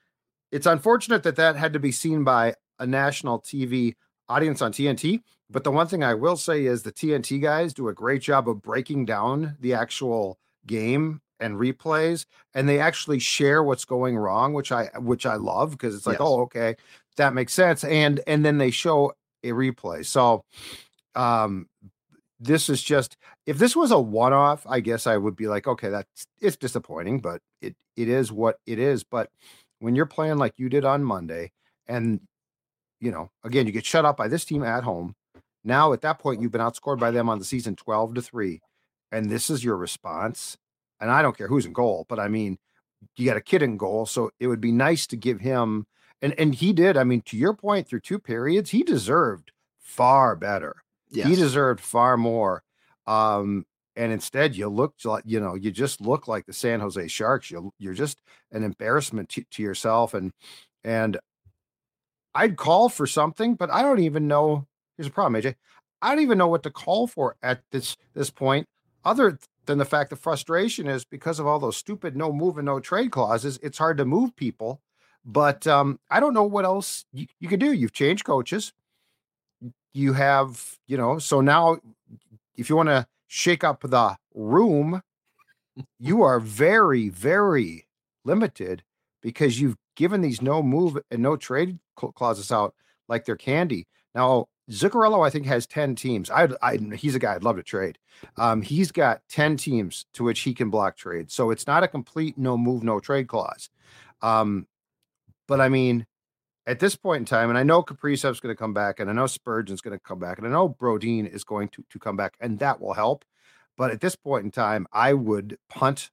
It's 0.50 0.66
unfortunate 0.66 1.22
that 1.22 1.36
that 1.36 1.54
had 1.54 1.72
to 1.74 1.78
be 1.78 1.92
seen 1.92 2.24
by 2.24 2.54
a 2.84 2.86
national 2.86 3.40
TV 3.40 3.94
audience 4.28 4.62
on 4.62 4.72
TNT. 4.72 5.20
But 5.50 5.64
the 5.64 5.70
one 5.70 5.86
thing 5.86 6.04
I 6.04 6.14
will 6.14 6.36
say 6.36 6.66
is 6.66 6.82
the 6.82 6.92
TNT 6.92 7.40
guys 7.40 7.74
do 7.74 7.88
a 7.88 7.94
great 7.94 8.22
job 8.22 8.48
of 8.48 8.62
breaking 8.62 9.06
down 9.06 9.56
the 9.60 9.74
actual 9.74 10.38
game 10.66 11.20
and 11.40 11.56
replays, 11.56 12.24
and 12.54 12.68
they 12.68 12.78
actually 12.78 13.18
share 13.18 13.62
what's 13.62 13.84
going 13.84 14.16
wrong, 14.16 14.54
which 14.54 14.70
I 14.70 14.88
which 14.98 15.26
I 15.26 15.34
love 15.36 15.72
because 15.72 15.94
it's 15.94 16.06
like, 16.06 16.18
Yes. 16.18 16.26
oh, 16.28 16.42
okay, 16.42 16.76
that 17.16 17.34
makes 17.34 17.52
sense. 17.52 17.84
And 17.84 18.20
and 18.26 18.44
then 18.44 18.58
they 18.58 18.70
show 18.70 19.12
a 19.42 19.48
replay. 19.48 20.04
So 20.06 20.44
um 21.14 21.66
this 22.40 22.68
is 22.68 22.82
just 22.82 23.16
if 23.46 23.58
this 23.58 23.74
was 23.76 23.90
a 23.90 23.98
one-off, 23.98 24.66
I 24.68 24.80
guess 24.80 25.06
I 25.06 25.16
would 25.16 25.36
be 25.36 25.46
like, 25.46 25.66
okay, 25.66 25.88
that's 25.88 26.26
it's 26.40 26.56
disappointing, 26.56 27.20
but 27.20 27.40
it 27.60 27.74
it 27.96 28.08
is 28.08 28.30
what 28.32 28.58
it 28.66 28.78
is. 28.78 29.04
But 29.04 29.30
when 29.80 29.94
you're 29.94 30.06
playing 30.06 30.38
like 30.38 30.54
you 30.58 30.68
did 30.68 30.84
on 30.84 31.04
Monday, 31.04 31.52
and 31.86 32.20
you 33.04 33.10
know, 33.10 33.30
again, 33.44 33.66
you 33.66 33.72
get 33.72 33.84
shut 33.84 34.04
out 34.04 34.16
by 34.16 34.28
this 34.28 34.44
team 34.44 34.62
at 34.62 34.84
home. 34.84 35.14
Now 35.62 35.92
at 35.92 36.02
that 36.02 36.18
point, 36.18 36.40
you've 36.40 36.52
been 36.52 36.60
outscored 36.60 36.98
by 36.98 37.10
them 37.10 37.28
on 37.28 37.38
the 37.38 37.44
season 37.44 37.76
12 37.76 38.14
to 38.14 38.22
3. 38.22 38.60
And 39.12 39.30
this 39.30 39.50
is 39.50 39.62
your 39.62 39.76
response. 39.76 40.56
And 41.00 41.10
I 41.10 41.22
don't 41.22 41.36
care 41.36 41.48
who's 41.48 41.66
in 41.66 41.72
goal, 41.72 42.06
but 42.08 42.18
I 42.18 42.28
mean, 42.28 42.58
you 43.16 43.26
got 43.26 43.36
a 43.36 43.42
kid 43.42 43.62
in 43.62 43.76
goal. 43.76 44.06
So 44.06 44.30
it 44.40 44.46
would 44.46 44.60
be 44.60 44.72
nice 44.72 45.06
to 45.08 45.16
give 45.16 45.40
him 45.40 45.86
and 46.22 46.34
and 46.38 46.54
he 46.54 46.72
did. 46.72 46.96
I 46.96 47.04
mean, 47.04 47.20
to 47.26 47.36
your 47.36 47.54
point, 47.54 47.86
through 47.86 48.00
two 48.00 48.18
periods, 48.18 48.70
he 48.70 48.82
deserved 48.82 49.52
far 49.80 50.34
better 50.36 50.76
Yes. 51.10 51.28
he 51.28 51.36
deserved 51.36 51.80
far 51.80 52.16
more. 52.16 52.62
Um, 53.06 53.66
and 53.96 54.10
instead, 54.12 54.56
you 54.56 54.68
looked 54.68 55.04
like 55.04 55.22
you 55.26 55.38
know, 55.38 55.54
you 55.54 55.70
just 55.70 56.00
look 56.00 56.26
like 56.26 56.46
the 56.46 56.52
San 56.52 56.80
Jose 56.80 57.06
Sharks. 57.08 57.50
You 57.50 57.72
you're 57.78 57.94
just 57.94 58.20
an 58.50 58.64
embarrassment 58.64 59.28
to, 59.30 59.44
to 59.52 59.62
yourself. 59.62 60.14
And 60.14 60.32
and 60.82 61.18
I'd 62.34 62.56
call 62.56 62.88
for 62.88 63.06
something, 63.06 63.54
but 63.54 63.70
I 63.70 63.82
don't 63.82 64.00
even 64.00 64.26
know. 64.28 64.66
Here's 64.96 65.08
a 65.08 65.10
problem, 65.10 65.40
AJ. 65.40 65.54
I 66.02 66.10
don't 66.10 66.22
even 66.22 66.38
know 66.38 66.48
what 66.48 66.62
to 66.64 66.70
call 66.70 67.06
for 67.06 67.36
at 67.42 67.62
this 67.70 67.96
this 68.14 68.30
point, 68.30 68.66
other 69.04 69.38
than 69.66 69.78
the 69.78 69.84
fact 69.84 70.10
the 70.10 70.16
frustration 70.16 70.86
is 70.86 71.04
because 71.04 71.38
of 71.38 71.46
all 71.46 71.58
those 71.58 71.76
stupid 71.76 72.16
no 72.16 72.32
move 72.32 72.58
and 72.58 72.66
no 72.66 72.80
trade 72.80 73.10
clauses. 73.10 73.58
It's 73.62 73.78
hard 73.78 73.96
to 73.98 74.04
move 74.04 74.36
people, 74.36 74.80
but 75.24 75.66
um, 75.66 75.98
I 76.10 76.20
don't 76.20 76.34
know 76.34 76.44
what 76.44 76.64
else 76.66 77.06
you, 77.12 77.26
you 77.40 77.48
can 77.48 77.58
do. 77.58 77.72
You've 77.72 77.92
changed 77.92 78.24
coaches 78.24 78.72
you 79.94 80.12
have, 80.12 80.76
you 80.86 80.96
know, 80.96 81.18
so 81.18 81.40
now 81.40 81.78
if 82.56 82.68
you 82.68 82.76
want 82.76 82.88
to 82.88 83.06
shake 83.28 83.64
up 83.64 83.80
the 83.80 84.16
room, 84.34 85.00
you 85.98 86.22
are 86.22 86.40
very, 86.40 87.08
very 87.08 87.86
limited 88.24 88.82
because 89.22 89.60
you've 89.60 89.76
given 89.96 90.20
these 90.20 90.42
no 90.42 90.62
move 90.62 90.98
and 91.10 91.22
no 91.22 91.36
trade 91.36 91.78
clauses 91.96 92.50
out 92.52 92.74
like 93.08 93.24
they're 93.24 93.36
candy. 93.36 93.86
Now, 94.14 94.46
Zuccarello, 94.70 95.26
I 95.26 95.30
think, 95.30 95.46
has 95.46 95.66
10 95.66 95.94
teams. 95.94 96.30
I, 96.30 96.48
I 96.62 96.78
he's 96.96 97.14
a 97.14 97.18
guy 97.18 97.34
I'd 97.34 97.44
love 97.44 97.56
to 97.56 97.62
trade. 97.62 97.98
Um, 98.36 98.62
he's 98.62 98.90
got 98.90 99.20
10 99.28 99.56
teams 99.56 100.06
to 100.14 100.24
which 100.24 100.40
he 100.40 100.54
can 100.54 100.70
block 100.70 100.96
trade. 100.96 101.30
So 101.30 101.50
it's 101.50 101.66
not 101.66 101.82
a 101.82 101.88
complete 101.88 102.38
no 102.38 102.56
move, 102.56 102.82
no 102.82 102.98
trade 102.98 103.28
clause. 103.28 103.68
Um, 104.22 104.66
but 105.46 105.60
I 105.60 105.68
mean, 105.68 106.06
at 106.66 106.80
this 106.80 106.96
point 106.96 107.20
in 107.20 107.24
time, 107.26 107.50
and 107.50 107.58
I 107.58 107.62
know 107.62 107.82
Kaprizov's 107.82 108.40
going 108.40 108.54
to 108.54 108.58
come 108.58 108.72
back, 108.72 109.00
and 109.00 109.10
I 109.10 109.12
know 109.12 109.24
Spurgeon's 109.24 109.82
going 109.82 109.96
to 109.96 110.02
come 110.02 110.18
back, 110.18 110.38
and 110.38 110.46
I 110.46 110.50
know 110.50 110.68
Brodin 110.68 111.26
is 111.26 111.44
going 111.44 111.68
to, 111.70 111.84
to 111.90 111.98
come 111.98 112.16
back, 112.16 112.34
and 112.40 112.58
that 112.60 112.80
will 112.80 112.94
help. 112.94 113.24
But 113.76 113.90
at 113.90 114.00
this 114.00 114.16
point 114.16 114.44
in 114.44 114.50
time, 114.50 114.86
I 114.92 115.12
would 115.12 115.58
punt. 115.68 116.10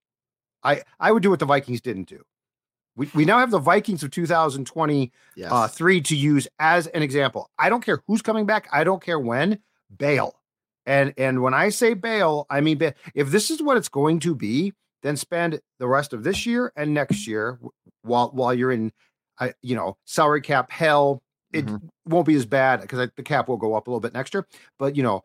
I 0.63 0.81
I 0.99 1.11
would 1.11 1.23
do 1.23 1.29
what 1.29 1.39
the 1.39 1.45
Vikings 1.45 1.79
didn't 1.81 2.09
do. 2.09 2.23
We, 2.95 3.09
we 3.15 3.25
now 3.25 3.39
have 3.39 3.51
the 3.51 3.59
Vikings 3.59 4.03
of 4.03 4.11
2023 4.11 5.11
yes. 5.35 5.51
uh, 5.51 5.67
to 5.67 6.15
use 6.15 6.47
as 6.59 6.87
an 6.87 7.01
example. 7.03 7.49
I 7.57 7.69
don't 7.69 7.83
care 7.83 8.01
who's 8.07 8.21
coming 8.21 8.45
back. 8.45 8.67
I 8.71 8.83
don't 8.83 9.01
care 9.01 9.19
when. 9.19 9.59
Bail. 9.97 10.35
And 10.85 11.13
and 11.17 11.41
when 11.41 11.53
I 11.53 11.69
say 11.69 11.93
bail, 11.93 12.47
I 12.49 12.59
mean 12.61 12.77
ba- 12.77 12.95
if 13.13 13.29
this 13.29 13.51
is 13.51 13.61
what 13.61 13.77
it's 13.77 13.89
going 13.89 14.19
to 14.21 14.33
be, 14.35 14.73
then 15.03 15.15
spend 15.15 15.59
the 15.79 15.87
rest 15.87 16.11
of 16.11 16.23
this 16.23 16.45
year 16.45 16.73
and 16.75 16.93
next 16.93 17.27
year 17.27 17.59
while 18.01 18.29
while 18.33 18.53
you're 18.53 18.71
in, 18.71 18.91
uh, 19.39 19.49
you 19.61 19.75
know, 19.75 19.97
salary 20.05 20.41
cap 20.41 20.71
hell. 20.71 21.21
It 21.53 21.65
Mhm. 21.65 21.89
won't 22.05 22.25
be 22.25 22.35
as 22.35 22.45
bad 22.45 22.81
because 22.81 23.09
the 23.15 23.23
cap 23.23 23.47
will 23.49 23.57
go 23.57 23.75
up 23.75 23.87
a 23.87 23.89
little 23.89 23.99
bit 23.99 24.13
next 24.13 24.33
year. 24.33 24.47
But 24.79 24.95
you 24.95 25.03
know, 25.03 25.23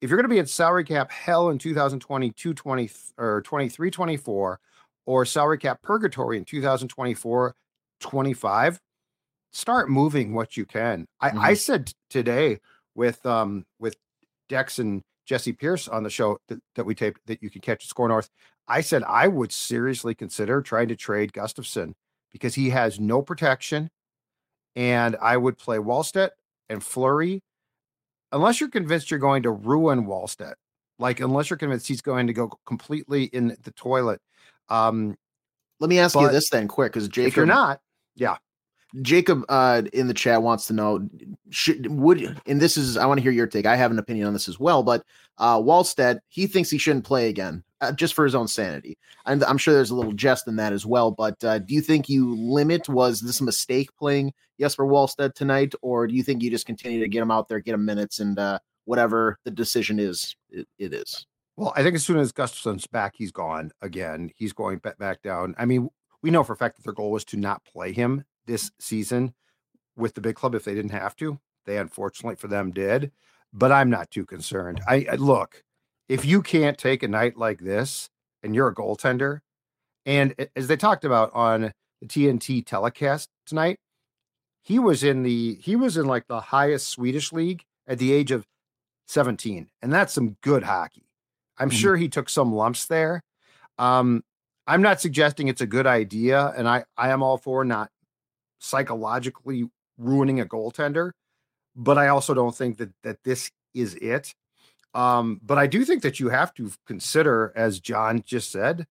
if 0.00 0.10
you're 0.10 0.16
going 0.16 0.28
to 0.28 0.34
be 0.34 0.38
in 0.38 0.46
salary 0.46 0.84
cap 0.84 1.10
hell 1.12 1.50
in 1.50 1.58
2022, 1.58 2.54
20 2.54 2.90
or 3.18 3.42
23, 3.42 3.90
24, 3.90 4.60
or 5.08 5.24
salary 5.24 5.56
cap 5.56 5.80
purgatory 5.80 6.36
in 6.36 6.44
2024, 6.44 7.54
25, 7.98 8.80
start 9.52 9.88
moving 9.88 10.34
what 10.34 10.54
you 10.54 10.66
can. 10.66 11.06
I, 11.18 11.30
I 11.30 11.54
said 11.54 11.90
today 12.10 12.58
with 12.94 13.24
um 13.24 13.64
with 13.78 13.96
Dex 14.50 14.78
and 14.78 15.02
Jesse 15.24 15.54
Pierce 15.54 15.88
on 15.88 16.02
the 16.02 16.10
show 16.10 16.36
that, 16.48 16.60
that 16.74 16.84
we 16.84 16.94
taped 16.94 17.22
that 17.26 17.42
you 17.42 17.48
can 17.48 17.62
catch 17.62 17.84
at 17.84 17.88
Score 17.88 18.06
North. 18.06 18.28
I 18.68 18.82
said 18.82 19.02
I 19.04 19.28
would 19.28 19.50
seriously 19.50 20.14
consider 20.14 20.60
trying 20.60 20.88
to 20.88 20.96
trade 20.96 21.32
Gustavsson 21.32 21.94
because 22.30 22.54
he 22.54 22.68
has 22.68 23.00
no 23.00 23.22
protection, 23.22 23.88
and 24.76 25.16
I 25.22 25.38
would 25.38 25.56
play 25.56 25.78
Wallstedt 25.78 26.30
and 26.68 26.84
Fleury, 26.84 27.40
unless 28.30 28.60
you're 28.60 28.68
convinced 28.68 29.10
you're 29.10 29.20
going 29.20 29.44
to 29.44 29.52
ruin 29.52 30.04
Wallstedt. 30.04 30.56
Like 30.98 31.20
unless 31.20 31.48
you're 31.48 31.56
convinced 31.56 31.88
he's 31.88 32.02
going 32.02 32.26
to 32.26 32.34
go 32.34 32.50
completely 32.66 33.24
in 33.24 33.56
the 33.62 33.70
toilet. 33.70 34.20
Um, 34.68 35.16
Let 35.80 35.90
me 35.90 35.98
ask 35.98 36.18
you 36.18 36.28
this 36.28 36.50
then, 36.50 36.68
quick, 36.68 36.92
because 36.92 37.06
if 37.06 37.16
you're 37.16 37.26
Jacob 37.30 37.46
not, 37.46 37.80
yeah, 38.16 38.36
Jacob 39.02 39.44
uh, 39.48 39.82
in 39.92 40.08
the 40.08 40.14
chat 40.14 40.42
wants 40.42 40.66
to 40.66 40.72
know 40.72 41.08
should 41.50 41.86
would 41.86 42.40
and 42.46 42.60
this 42.60 42.76
is 42.76 42.96
I 42.96 43.06
want 43.06 43.18
to 43.18 43.22
hear 43.22 43.32
your 43.32 43.46
take. 43.46 43.66
I 43.66 43.76
have 43.76 43.90
an 43.90 43.98
opinion 43.98 44.26
on 44.26 44.32
this 44.32 44.48
as 44.48 44.58
well, 44.58 44.82
but 44.82 45.04
uh, 45.38 45.58
Wallstedt 45.58 46.20
he 46.28 46.46
thinks 46.46 46.70
he 46.70 46.78
shouldn't 46.78 47.04
play 47.04 47.28
again 47.28 47.62
uh, 47.80 47.92
just 47.92 48.14
for 48.14 48.24
his 48.24 48.34
own 48.34 48.48
sanity. 48.48 48.96
And 49.26 49.44
I'm 49.44 49.58
sure 49.58 49.74
there's 49.74 49.90
a 49.90 49.94
little 49.94 50.12
jest 50.12 50.48
in 50.48 50.56
that 50.56 50.72
as 50.72 50.86
well. 50.86 51.10
But 51.10 51.42
uh, 51.44 51.58
do 51.58 51.74
you 51.74 51.82
think 51.82 52.08
you 52.08 52.34
limit? 52.34 52.88
Was 52.88 53.20
this 53.20 53.40
a 53.40 53.44
mistake 53.44 53.94
playing 53.98 54.32
Jesper 54.58 54.84
Wallstedt 54.84 55.34
tonight, 55.34 55.74
or 55.82 56.06
do 56.06 56.14
you 56.14 56.22
think 56.22 56.42
you 56.42 56.50
just 56.50 56.66
continue 56.66 57.00
to 57.00 57.08
get 57.08 57.22
him 57.22 57.30
out 57.30 57.48
there, 57.48 57.60
get 57.60 57.74
him 57.74 57.84
minutes, 57.84 58.20
and 58.20 58.38
uh, 58.38 58.58
whatever 58.86 59.38
the 59.44 59.50
decision 59.50 59.98
is, 59.98 60.34
it, 60.50 60.66
it 60.78 60.94
is. 60.94 61.26
Well, 61.58 61.72
I 61.74 61.82
think 61.82 61.96
as 61.96 62.04
soon 62.04 62.18
as 62.18 62.30
Gustavsson's 62.30 62.86
back, 62.86 63.16
he's 63.16 63.32
gone 63.32 63.72
again. 63.82 64.30
He's 64.36 64.52
going 64.52 64.78
back 64.78 65.22
down. 65.22 65.56
I 65.58 65.64
mean, 65.64 65.88
we 66.22 66.30
know 66.30 66.44
for 66.44 66.52
a 66.52 66.56
fact 66.56 66.76
that 66.76 66.84
their 66.84 66.92
goal 66.92 67.10
was 67.10 67.24
to 67.24 67.36
not 67.36 67.64
play 67.64 67.90
him 67.90 68.22
this 68.46 68.70
season 68.78 69.34
with 69.96 70.14
the 70.14 70.20
big 70.20 70.36
club 70.36 70.54
if 70.54 70.62
they 70.62 70.76
didn't 70.76 70.92
have 70.92 71.16
to. 71.16 71.40
They 71.66 71.78
unfortunately 71.78 72.36
for 72.36 72.46
them 72.46 72.70
did, 72.70 73.10
but 73.52 73.72
I'm 73.72 73.90
not 73.90 74.12
too 74.12 74.24
concerned. 74.24 74.80
I, 74.86 75.04
I 75.10 75.16
look, 75.16 75.64
if 76.08 76.24
you 76.24 76.42
can't 76.42 76.78
take 76.78 77.02
a 77.02 77.08
night 77.08 77.36
like 77.36 77.58
this 77.58 78.08
and 78.44 78.54
you're 78.54 78.68
a 78.68 78.74
goaltender, 78.74 79.40
and 80.06 80.36
as 80.54 80.68
they 80.68 80.76
talked 80.76 81.04
about 81.04 81.34
on 81.34 81.72
the 82.00 82.06
TNT 82.06 82.64
telecast 82.64 83.30
tonight, 83.46 83.80
he 84.62 84.78
was 84.78 85.02
in 85.02 85.24
the 85.24 85.56
he 85.56 85.74
was 85.74 85.96
in 85.96 86.06
like 86.06 86.28
the 86.28 86.40
highest 86.40 86.88
Swedish 86.88 87.32
league 87.32 87.64
at 87.84 87.98
the 87.98 88.12
age 88.12 88.30
of 88.30 88.46
17, 89.08 89.70
and 89.82 89.92
that's 89.92 90.12
some 90.12 90.36
good 90.40 90.62
hockey. 90.62 91.07
I'm 91.58 91.70
mm-hmm. 91.70 91.76
sure 91.76 91.96
he 91.96 92.08
took 92.08 92.28
some 92.28 92.52
lumps 92.54 92.86
there. 92.86 93.22
Um, 93.78 94.22
I'm 94.66 94.82
not 94.82 95.00
suggesting 95.00 95.48
it's 95.48 95.60
a 95.60 95.66
good 95.66 95.86
idea, 95.86 96.52
and 96.56 96.68
I 96.68 96.84
I 96.96 97.10
am 97.10 97.22
all 97.22 97.38
for 97.38 97.64
not 97.64 97.90
psychologically 98.58 99.68
ruining 99.96 100.40
a 100.40 100.46
goaltender, 100.46 101.12
but 101.74 101.98
I 101.98 102.08
also 102.08 102.34
don't 102.34 102.54
think 102.54 102.78
that 102.78 102.90
that 103.02 103.18
this 103.24 103.50
is 103.74 103.94
it. 103.94 104.34
Um, 104.94 105.40
but 105.42 105.58
I 105.58 105.66
do 105.66 105.84
think 105.84 106.02
that 106.02 106.18
you 106.18 106.28
have 106.30 106.52
to 106.54 106.72
consider, 106.86 107.52
as 107.54 107.80
John 107.80 108.22
just 108.26 108.50
said 108.50 108.86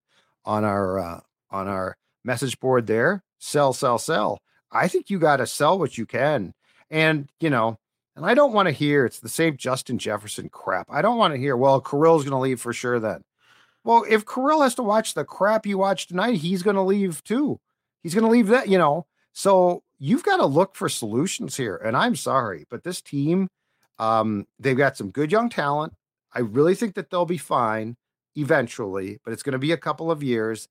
on 0.46 0.64
our 0.64 1.00
uh, 1.00 1.20
on 1.52 1.68
our 1.68 1.98
message 2.24 2.60
board 2.60 2.88
there, 2.88 3.24
sell, 3.40 3.74
sell, 3.74 3.98
sell. 3.98 4.40
I 4.72 4.88
think 4.88 5.10
you 5.10 5.20
got 5.20 5.38
to 5.38 5.48
sell 5.48 5.80
what 5.80 5.98
you 5.98 6.06
can. 6.06 6.54
And, 6.90 7.30
you 7.40 7.50
know, 7.50 7.78
and 8.18 8.26
I 8.26 8.34
don't 8.34 8.52
want 8.52 8.66
to 8.66 8.72
hear 8.72 9.06
it's 9.06 9.20
the 9.20 9.30
same 9.30 9.58
Justin 9.58 10.00
Jefferson 10.00 10.50
crap. 10.50 10.88
I 10.90 11.04
don't 11.04 11.20
want 11.20 11.36
to 11.36 11.40
hear, 11.40 11.56
well, 11.56 11.80
Kirill's 11.80 12.24
going 12.24 12.32
to 12.32 12.40
leave 12.40 12.60
for 12.60 12.74
sure 12.74 13.00
then. 13.00 13.22
Well, 13.84 14.06
if 14.10 14.26
Kirill 14.26 14.64
has 14.64 14.74
to 14.76 14.84
watch 14.84 15.14
the 15.14 15.24
crap 15.24 15.68
you 15.68 15.78
watch 15.78 16.08
tonight, 16.08 16.38
he's 16.38 16.64
going 16.64 16.76
to 16.76 16.82
leave 16.82 17.24
too. 17.24 17.60
He's 18.02 18.16
going 18.16 18.26
to 18.26 18.32
leave 18.32 18.48
that, 18.48 18.70
you 18.70 18.80
know. 18.80 19.06
So 19.34 19.84
you've 20.00 20.24
got 20.24 20.38
to 20.38 20.48
look 20.48 20.76
for 20.76 20.90
solutions 20.90 21.56
here. 21.56 21.76
And 21.78 21.96
I'm 21.96 22.16
sorry, 22.16 22.66
but 22.72 22.84
this 22.84 23.04
team, 23.04 23.50
um, 24.00 24.48
they've 24.58 24.76
got 24.76 24.98
some 24.98 25.12
good 25.12 25.32
young 25.32 25.48
talent. 25.48 25.94
I 26.34 26.40
really 26.40 26.74
think 26.74 26.96
that 26.96 27.12
they'll 27.12 27.26
be 27.26 27.38
fine 27.38 27.96
eventually, 28.36 29.20
but 29.24 29.32
it's 29.32 29.44
going 29.44 29.54
to 29.54 29.60
be 29.60 29.74
a 29.74 29.78
couple 29.78 30.10
of 30.10 30.24
years. 30.24 30.68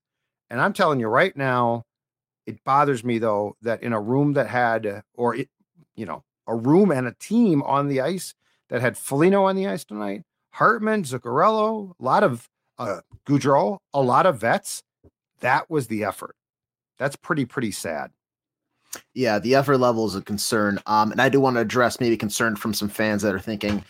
And 0.49 0.59
I'm 0.59 0.73
telling 0.73 0.99
you 0.99 1.07
right 1.07 1.35
now, 1.35 1.83
it 2.45 2.61
bothers 2.65 3.05
me 3.05 3.19
though 3.19 3.55
that 3.61 3.83
in 3.83 3.93
a 3.93 4.01
room 4.01 4.33
that 4.33 4.47
had, 4.47 5.01
or 5.15 5.33
it, 5.33 5.49
you 5.95 6.05
know, 6.05 6.23
a 6.47 6.55
room 6.55 6.91
and 6.91 7.07
a 7.07 7.15
team 7.19 7.61
on 7.63 7.87
the 7.87 8.01
ice 8.01 8.33
that 8.69 8.81
had 8.81 8.97
Foligno 8.97 9.45
on 9.45 9.55
the 9.55 9.67
ice 9.67 9.83
tonight, 9.83 10.23
Hartman, 10.51 11.03
Zuccarello, 11.03 11.93
a 11.99 12.03
lot 12.03 12.23
of 12.23 12.49
uh, 12.77 13.01
Gaudreau, 13.25 13.79
a 13.93 14.01
lot 14.01 14.25
of 14.25 14.39
vets. 14.39 14.83
That 15.41 15.69
was 15.69 15.87
the 15.87 16.03
effort. 16.03 16.35
That's 16.97 17.15
pretty, 17.15 17.45
pretty 17.45 17.71
sad. 17.71 18.11
Yeah, 19.13 19.39
the 19.39 19.55
effort 19.55 19.77
level 19.77 20.05
is 20.07 20.15
a 20.15 20.21
concern. 20.21 20.79
Um, 20.85 21.11
and 21.11 21.21
I 21.21 21.29
do 21.29 21.39
want 21.39 21.55
to 21.57 21.61
address 21.61 21.99
maybe 21.99 22.17
concern 22.17 22.55
from 22.55 22.73
some 22.73 22.89
fans 22.89 23.21
that 23.21 23.35
are 23.35 23.39
thinking, 23.39 23.83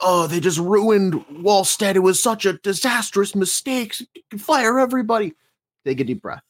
oh, 0.00 0.26
they 0.26 0.40
just 0.40 0.58
ruined 0.58 1.14
Wallstedt. 1.28 1.96
It 1.96 2.00
was 2.00 2.22
such 2.22 2.46
a 2.46 2.54
disastrous 2.54 3.34
mistake. 3.34 3.96
Fire 4.38 4.78
everybody. 4.78 5.32
Take 5.84 6.00
a 6.00 6.04
deep 6.04 6.22
breath. 6.22 6.42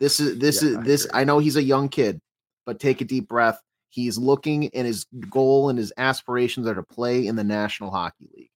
This 0.00 0.18
is 0.18 0.38
this 0.38 0.62
yeah, 0.62 0.70
is 0.70 0.78
this. 0.78 1.06
I, 1.12 1.20
I 1.20 1.24
know 1.24 1.38
he's 1.38 1.56
a 1.56 1.62
young 1.62 1.88
kid, 1.88 2.20
but 2.64 2.80
take 2.80 3.00
a 3.00 3.04
deep 3.04 3.28
breath. 3.28 3.60
He's 3.90 4.16
looking, 4.16 4.68
and 4.74 4.86
his 4.86 5.06
goal 5.28 5.68
and 5.68 5.78
his 5.78 5.92
aspirations 5.96 6.66
are 6.66 6.74
to 6.74 6.82
play 6.82 7.26
in 7.26 7.36
the 7.36 7.44
National 7.44 7.90
Hockey 7.90 8.28
League. 8.34 8.50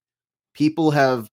People 0.54 0.90
have 0.92 1.28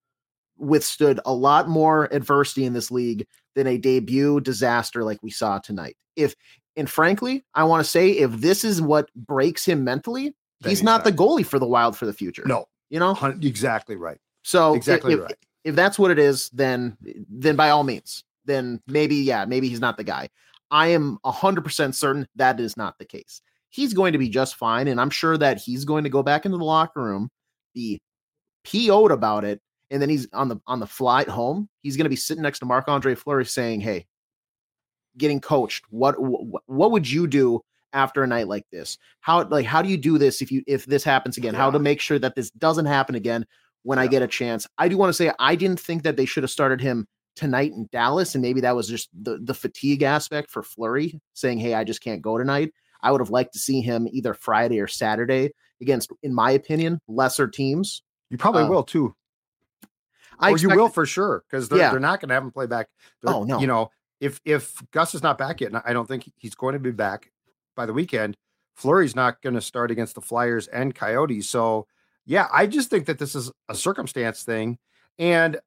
withstood 0.57 1.19
a 1.25 1.33
lot 1.33 1.69
more 1.69 2.07
adversity 2.11 2.65
in 2.65 2.73
this 2.73 2.91
league 2.91 3.25
than 3.55 3.67
a 3.67 3.77
debut 3.77 4.39
disaster 4.41 5.03
like 5.03 5.19
we 5.21 5.29
saw 5.29 5.59
tonight. 5.59 5.95
If 6.15 6.35
and 6.75 6.89
frankly, 6.89 7.43
I 7.53 7.63
want 7.63 7.83
to 7.83 7.89
say 7.89 8.11
if 8.11 8.31
this 8.31 8.63
is 8.63 8.81
what 8.81 9.09
breaks 9.15 9.65
him 9.65 9.83
mentally, 9.83 10.33
he's 10.63 10.83
not 10.83 11.03
the 11.03 11.11
goalie 11.11 11.45
for 11.45 11.59
the 11.59 11.65
Wild 11.65 11.97
for 11.97 12.05
the 12.05 12.13
future. 12.13 12.43
No, 12.45 12.65
you 12.89 12.99
know 12.99 13.17
exactly 13.41 13.95
right. 13.95 14.17
So 14.43 14.73
exactly 14.73 15.13
if, 15.13 15.19
right. 15.19 15.37
If 15.63 15.75
that's 15.75 15.99
what 15.99 16.11
it 16.11 16.19
is, 16.19 16.49
then 16.49 16.97
then 17.29 17.55
by 17.55 17.69
all 17.69 17.83
means, 17.83 18.23
then 18.45 18.81
maybe, 18.87 19.15
yeah, 19.15 19.45
maybe 19.45 19.69
he's 19.69 19.79
not 19.79 19.97
the 19.97 20.03
guy. 20.03 20.29
I 20.71 20.87
am 20.87 21.17
100% 21.25 21.93
certain 21.93 22.27
that 22.37 22.59
is 22.59 22.77
not 22.77 22.97
the 22.97 23.05
case. 23.05 23.41
He's 23.71 23.93
going 23.93 24.13
to 24.13 24.19
be 24.19 24.29
just 24.29 24.55
fine. 24.55 24.87
And 24.87 25.01
I'm 25.01 25.09
sure 25.09 25.37
that 25.37 25.57
he's 25.57 25.85
going 25.85 26.03
to 26.03 26.09
go 26.09 26.21
back 26.21 26.45
into 26.45 26.57
the 26.57 26.63
locker 26.63 27.01
room, 27.01 27.29
be 27.73 27.99
PO'd 28.63 29.11
about 29.11 29.43
it. 29.43 29.59
And 29.89 30.01
then 30.01 30.09
he's 30.09 30.27
on 30.31 30.47
the 30.47 30.57
on 30.67 30.79
the 30.79 30.87
flight 30.87 31.27
home. 31.27 31.67
He's 31.81 31.97
going 31.97 32.05
to 32.05 32.09
be 32.09 32.15
sitting 32.15 32.43
next 32.43 32.59
to 32.59 32.65
Marc 32.65 32.87
Andre 32.87 33.15
Fleury 33.15 33.45
saying, 33.45 33.81
Hey, 33.81 34.05
getting 35.17 35.41
coached. 35.41 35.85
What, 35.89 36.21
what 36.21 36.61
what 36.67 36.91
would 36.91 37.09
you 37.09 37.27
do 37.27 37.61
after 37.93 38.23
a 38.23 38.27
night 38.27 38.47
like 38.47 38.65
this? 38.71 38.97
How 39.19 39.43
like 39.47 39.65
how 39.65 39.81
do 39.81 39.89
you 39.89 39.97
do 39.97 40.17
this 40.17 40.41
if 40.41 40.51
you 40.51 40.63
if 40.67 40.85
this 40.85 41.03
happens 41.03 41.37
again? 41.37 41.53
Yeah. 41.53 41.59
How 41.59 41.71
to 41.71 41.79
make 41.79 41.99
sure 41.99 42.19
that 42.19 42.35
this 42.35 42.51
doesn't 42.51 42.85
happen 42.85 43.15
again 43.15 43.45
when 43.83 43.97
yeah. 43.97 44.03
I 44.03 44.07
get 44.07 44.21
a 44.21 44.27
chance? 44.27 44.67
I 44.77 44.87
do 44.87 44.97
want 44.97 45.09
to 45.09 45.13
say 45.13 45.31
I 45.39 45.55
didn't 45.55 45.79
think 45.79 46.03
that 46.03 46.17
they 46.17 46.25
should 46.25 46.43
have 46.43 46.51
started 46.51 46.81
him 46.81 47.07
tonight 47.35 47.71
in 47.71 47.87
Dallas, 47.91 48.35
and 48.35 48.41
maybe 48.41 48.61
that 48.61 48.75
was 48.75 48.87
just 48.87 49.09
the 49.13 49.39
the 49.41 49.53
fatigue 49.53 50.03
aspect 50.03 50.51
for 50.51 50.63
Fleury 50.63 51.19
saying, 51.33 51.59
"Hey, 51.59 51.73
I 51.73 51.83
just 51.83 52.01
can't 52.01 52.21
go 52.21 52.37
tonight." 52.37 52.73
I 53.03 53.11
would 53.11 53.21
have 53.21 53.29
liked 53.29 53.53
to 53.53 53.59
see 53.59 53.81
him 53.81 54.07
either 54.11 54.33
Friday 54.33 54.79
or 54.79 54.87
Saturday 54.87 55.51
against, 55.81 56.11
in 56.23 56.33
my 56.33 56.51
opinion, 56.51 56.99
lesser 57.07 57.47
teams. 57.47 58.03
You 58.29 58.37
probably 58.37 58.63
uh, 58.63 58.69
will 58.69 58.83
too. 58.83 59.15
I 60.39 60.51
or 60.51 60.57
you 60.57 60.69
will 60.69 60.89
for 60.89 61.05
sure 61.05 61.43
because 61.49 61.69
they're, 61.69 61.79
yeah. 61.79 61.91
they're 61.91 61.99
not 61.99 62.19
going 62.19 62.29
to 62.29 62.33
have 62.33 62.43
him 62.43 62.51
play 62.51 62.65
back. 62.65 62.87
They're, 63.21 63.33
oh 63.33 63.43
no, 63.43 63.59
you 63.59 63.67
know 63.67 63.91
if 64.19 64.39
if 64.45 64.81
Gus 64.91 65.13
is 65.15 65.23
not 65.23 65.37
back 65.37 65.61
yet, 65.61 65.71
and 65.71 65.81
I 65.85 65.93
don't 65.93 66.07
think 66.07 66.31
he's 66.37 66.55
going 66.55 66.73
to 66.73 66.79
be 66.79 66.91
back 66.91 67.31
by 67.75 67.85
the 67.85 67.93
weekend. 67.93 68.37
Fleury's 68.75 69.15
not 69.15 69.41
going 69.41 69.55
to 69.55 69.61
start 69.61 69.91
against 69.91 70.15
the 70.15 70.21
Flyers 70.21 70.67
and 70.67 70.95
Coyotes. 70.95 71.49
So 71.49 71.87
yeah, 72.25 72.47
I 72.53 72.67
just 72.67 72.89
think 72.89 73.07
that 73.07 73.19
this 73.19 73.35
is 73.35 73.51
a 73.67 73.75
circumstance 73.75 74.43
thing. 74.43 74.77
And 75.19 75.59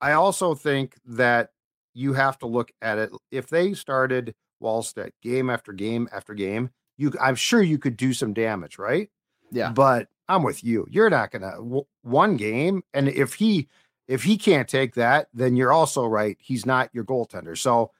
I 0.00 0.12
also 0.12 0.54
think 0.54 0.94
that 1.06 1.50
you 1.94 2.12
have 2.12 2.38
to 2.38 2.46
look 2.46 2.70
at 2.82 2.98
it. 2.98 3.10
If 3.30 3.48
they 3.48 3.74
started 3.74 4.34
Wallstedt 4.62 5.10
game 5.22 5.50
after 5.50 5.72
game 5.72 6.08
after 6.12 6.34
game, 6.34 6.70
you 6.96 7.12
I'm 7.20 7.34
sure 7.34 7.62
you 7.62 7.78
could 7.78 7.96
do 7.96 8.12
some 8.12 8.32
damage, 8.32 8.78
right? 8.78 9.10
Yeah. 9.50 9.72
But 9.72 10.08
I'm 10.28 10.42
with 10.42 10.62
you. 10.62 10.86
You're 10.90 11.10
not 11.10 11.30
gonna 11.32 11.52
w- 11.52 11.86
one 12.02 12.36
game, 12.36 12.82
and 12.94 13.08
if 13.08 13.34
he 13.34 13.68
if 14.06 14.22
he 14.22 14.36
can't 14.36 14.68
take 14.68 14.94
that, 14.94 15.28
then 15.34 15.56
you're 15.56 15.72
also 15.72 16.04
right. 16.06 16.36
He's 16.40 16.66
not 16.66 16.90
your 16.92 17.04
goaltender. 17.04 17.56
So 17.56 17.90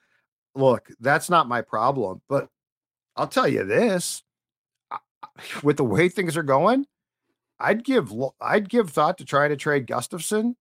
look, 0.55 0.89
that's 0.99 1.29
not 1.29 1.47
my 1.47 1.61
problem. 1.61 2.21
But 2.29 2.49
I'll 3.15 3.27
tell 3.27 3.47
you 3.47 3.65
this: 3.65 4.23
with 5.63 5.77
the 5.77 5.83
way 5.83 6.09
things 6.09 6.37
are 6.37 6.43
going, 6.43 6.85
I'd 7.59 7.83
give 7.83 8.13
I'd 8.39 8.69
give 8.69 8.89
thought 8.89 9.17
to 9.19 9.25
try 9.25 9.47
to 9.47 9.55
trade 9.55 9.87
Gustavsson 9.87 10.55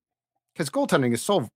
because 0.53 0.71
goaltending 0.71 1.13
is 1.13 1.23
so 1.23 1.49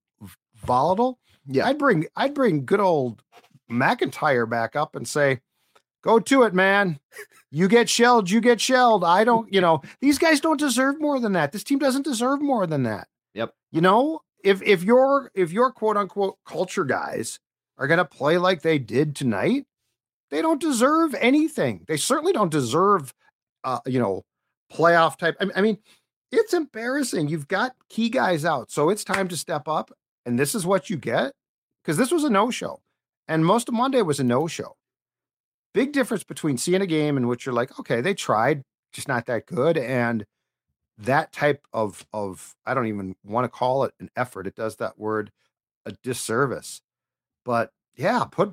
volatile. 0.65 1.19
Yeah, 1.47 1.67
I'd 1.67 1.79
bring 1.79 2.07
I'd 2.17 2.35
bring 2.35 2.65
good 2.65 2.81
old 2.81 3.23
McIntyre 3.71 4.49
back 4.49 4.77
up 4.77 4.95
and 4.97 5.07
say, 5.07 5.41
"Go 6.03 6.19
to 6.21 6.43
it, 6.43 6.55
man. 6.55 6.99
You 7.51 7.69
get 7.69 7.89
shelled, 7.89 8.31
you 8.31 8.41
get 8.41 8.61
shelled. 8.61 9.05
I 9.05 9.23
don't, 9.23 9.53
you 9.53 9.61
know, 9.61 9.81
these 10.01 10.19
guys 10.19 10.41
don't 10.41 10.59
deserve 10.59 11.01
more 11.01 11.21
than 11.21 11.35
that. 11.35 11.53
This 11.53 11.63
team 11.63 11.79
doesn't 11.79 12.05
deserve 12.05 12.43
more 12.43 12.67
than 12.67 12.83
that. 12.83 13.07
Yep. 13.35 13.55
You 13.71 13.81
know, 13.81 14.23
if 14.43 14.61
if 14.63 14.83
your 14.83 15.31
if 15.35 15.53
your 15.53 15.71
quote 15.71 15.97
unquote 15.97 16.37
culture 16.45 16.85
guys 16.85 17.39
are 17.79 17.87
going 17.87 17.99
to 17.99 18.05
play 18.05 18.39
like 18.39 18.63
they 18.63 18.79
did 18.81 19.15
tonight, 19.15 19.67
they 20.31 20.43
don't 20.43 20.61
deserve 20.61 21.15
anything. 21.15 21.85
They 21.87 21.97
certainly 21.97 22.33
don't 22.33 22.51
deserve, 22.51 23.15
uh, 23.63 23.79
you 23.87 24.01
know, 24.01 24.23
playoff 24.73 25.17
type. 25.17 25.37
I, 25.41 25.47
I 25.57 25.61
mean, 25.61 25.79
it's 26.33 26.55
embarrassing. 26.55 27.29
You've 27.29 27.47
got 27.47 27.77
key 27.89 28.09
guys 28.09 28.45
out, 28.45 28.71
so 28.71 28.91
it's 28.91 29.05
time 29.05 29.29
to 29.29 29.37
step 29.37 29.69
up. 29.69 29.93
And 30.27 30.39
this 30.39 30.55
is 30.57 30.67
what 30.67 30.91
you 30.91 30.97
get 30.97 31.33
because 31.83 31.97
this 31.97 32.11
was 32.11 32.25
a 32.25 32.31
no 32.31 32.51
show, 32.51 32.81
and 33.29 33.45
most 33.45 33.69
of 33.69 33.75
Monday 33.75 34.03
was 34.03 34.21
a 34.21 34.25
no 34.25 34.47
show. 34.47 34.77
Big 35.73 35.93
difference 35.93 36.25
between 36.25 36.57
seeing 36.57 36.83
a 36.83 36.87
game 36.87 37.17
in 37.17 37.27
which 37.27 37.45
you're 37.45 37.55
like, 37.55 37.79
okay, 37.81 38.01
they 38.01 38.15
tried, 38.15 38.63
just 38.93 39.09
not 39.09 39.27
that 39.27 39.47
good, 39.47 39.77
and 39.77 40.25
that 40.99 41.33
type 41.33 41.67
of 41.73 42.07
of 42.13 42.55
I 42.65 42.75
don't 42.75 42.87
even 42.87 43.17
want 43.25 43.45
to 43.45 43.49
call 43.49 43.85
it 43.85 43.95
an 43.99 44.11
effort. 44.17 44.47
It 44.47 44.55
does 44.55 44.77
that 44.77 44.99
word 44.99 45.31
a 45.87 45.93
disservice. 46.03 46.81
But 47.45 47.71
yeah, 47.97 48.25
put 48.31 48.53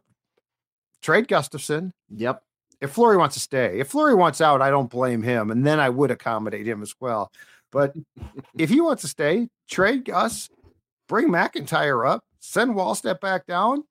trade 1.01 1.27
Gustavsson. 1.27 1.91
Yep. 2.09 2.41
If 2.81 2.91
Fleury 2.91 3.17
wants 3.17 3.35
to 3.35 3.39
stay, 3.39 3.79
if 3.79 3.89
Fleury 3.89 4.15
wants 4.15 4.41
out, 4.41 4.61
I 4.61 4.71
don't 4.71 4.89
blame 4.89 5.21
him, 5.21 5.51
and 5.51 5.65
then 5.65 5.79
I 5.79 5.89
would 5.89 6.09
accommodate 6.09 6.67
him 6.67 6.81
as 6.81 6.95
well. 6.99 7.31
But 7.71 7.93
if 8.57 8.69
he 8.69 8.81
wants 8.81 9.03
to 9.03 9.07
stay, 9.07 9.49
trade 9.69 10.05
Gus, 10.05 10.49
bring 11.07 11.29
McIntyre 11.29 12.09
up, 12.09 12.23
send 12.39 12.73
Wallstedt 12.73 13.21
back 13.21 13.45
down, 13.45 13.83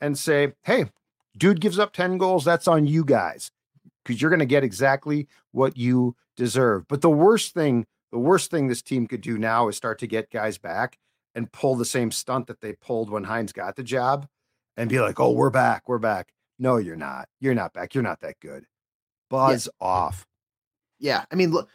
and 0.00 0.18
say, 0.18 0.52
hey, 0.64 0.86
dude 1.36 1.60
gives 1.60 1.78
up 1.78 1.92
10 1.92 2.18
goals. 2.18 2.44
That's 2.44 2.68
on 2.68 2.86
you 2.86 3.04
guys 3.04 3.50
because 4.04 4.20
you're 4.20 4.30
going 4.30 4.40
to 4.40 4.46
get 4.46 4.64
exactly 4.64 5.28
what 5.52 5.76
you 5.76 6.16
deserve. 6.36 6.86
But 6.88 7.02
the 7.02 7.10
worst 7.10 7.54
thing, 7.54 7.86
the 8.12 8.18
worst 8.18 8.50
thing 8.50 8.68
this 8.68 8.82
team 8.82 9.06
could 9.06 9.20
do 9.20 9.38
now 9.38 9.68
is 9.68 9.76
start 9.76 9.98
to 10.00 10.06
get 10.06 10.30
guys 10.30 10.58
back 10.58 10.98
and 11.34 11.50
pull 11.52 11.76
the 11.76 11.84
same 11.84 12.10
stunt 12.10 12.46
that 12.46 12.60
they 12.60 12.72
pulled 12.74 13.10
when 13.10 13.24
Hynes 13.24 13.52
got 13.52 13.76
the 13.76 13.82
job 13.82 14.26
and 14.76 14.88
be 14.88 15.00
like, 15.00 15.20
oh, 15.20 15.32
we're 15.32 15.50
back, 15.50 15.88
we're 15.88 15.98
back. 15.98 16.28
No, 16.58 16.76
you're 16.78 16.96
not. 16.96 17.28
You're 17.40 17.54
not 17.54 17.72
back. 17.72 17.94
You're 17.94 18.04
not 18.04 18.20
that 18.20 18.40
good. 18.40 18.64
Buzz 19.28 19.68
yeah. 19.80 19.86
off. 19.86 20.26
Yeah, 20.98 21.24
I 21.30 21.34
mean, 21.34 21.50
look 21.50 21.68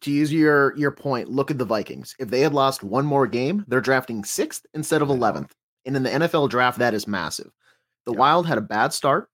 to 0.00 0.10
use 0.10 0.32
your 0.32 0.76
your 0.76 0.92
point. 0.92 1.28
Look 1.28 1.50
at 1.50 1.58
the 1.58 1.64
Vikings. 1.64 2.14
If 2.18 2.30
they 2.30 2.40
had 2.40 2.54
lost 2.54 2.82
one 2.82 3.04
more 3.04 3.26
game, 3.26 3.64
they're 3.68 3.80
drafting 3.82 4.24
sixth 4.24 4.64
instead 4.72 5.02
of 5.02 5.10
eleventh. 5.10 5.54
And 5.84 5.96
in 5.96 6.02
the 6.02 6.10
NFL 6.10 6.50
draft, 6.50 6.78
that 6.78 6.94
is 6.94 7.06
massive. 7.06 7.50
The 8.04 8.12
Wild 8.12 8.46
had 8.46 8.58
a 8.58 8.62
bad 8.62 8.92
start. 8.92 9.28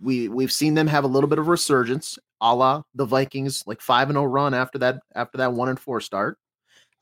We 0.00 0.28
we've 0.28 0.52
seen 0.52 0.74
them 0.74 0.86
have 0.86 1.04
a 1.04 1.08
little 1.08 1.28
bit 1.28 1.38
of 1.38 1.48
resurgence, 1.48 2.18
a 2.40 2.54
la 2.54 2.82
the 2.94 3.04
Vikings, 3.04 3.62
like 3.66 3.80
five 3.80 4.08
and 4.08 4.16
zero 4.16 4.24
oh 4.24 4.28
run 4.28 4.54
after 4.54 4.78
that 4.78 5.00
after 5.14 5.38
that 5.38 5.52
one 5.52 5.68
and 5.68 5.78
four 5.78 6.00
start. 6.00 6.38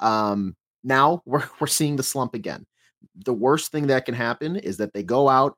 Um, 0.00 0.56
now 0.84 1.22
we're 1.26 1.44
we're 1.60 1.66
seeing 1.66 1.96
the 1.96 2.02
slump 2.02 2.34
again. 2.34 2.66
The 3.24 3.32
worst 3.32 3.72
thing 3.72 3.88
that 3.88 4.04
can 4.04 4.14
happen 4.14 4.56
is 4.56 4.76
that 4.76 4.92
they 4.92 5.02
go 5.02 5.28
out 5.28 5.56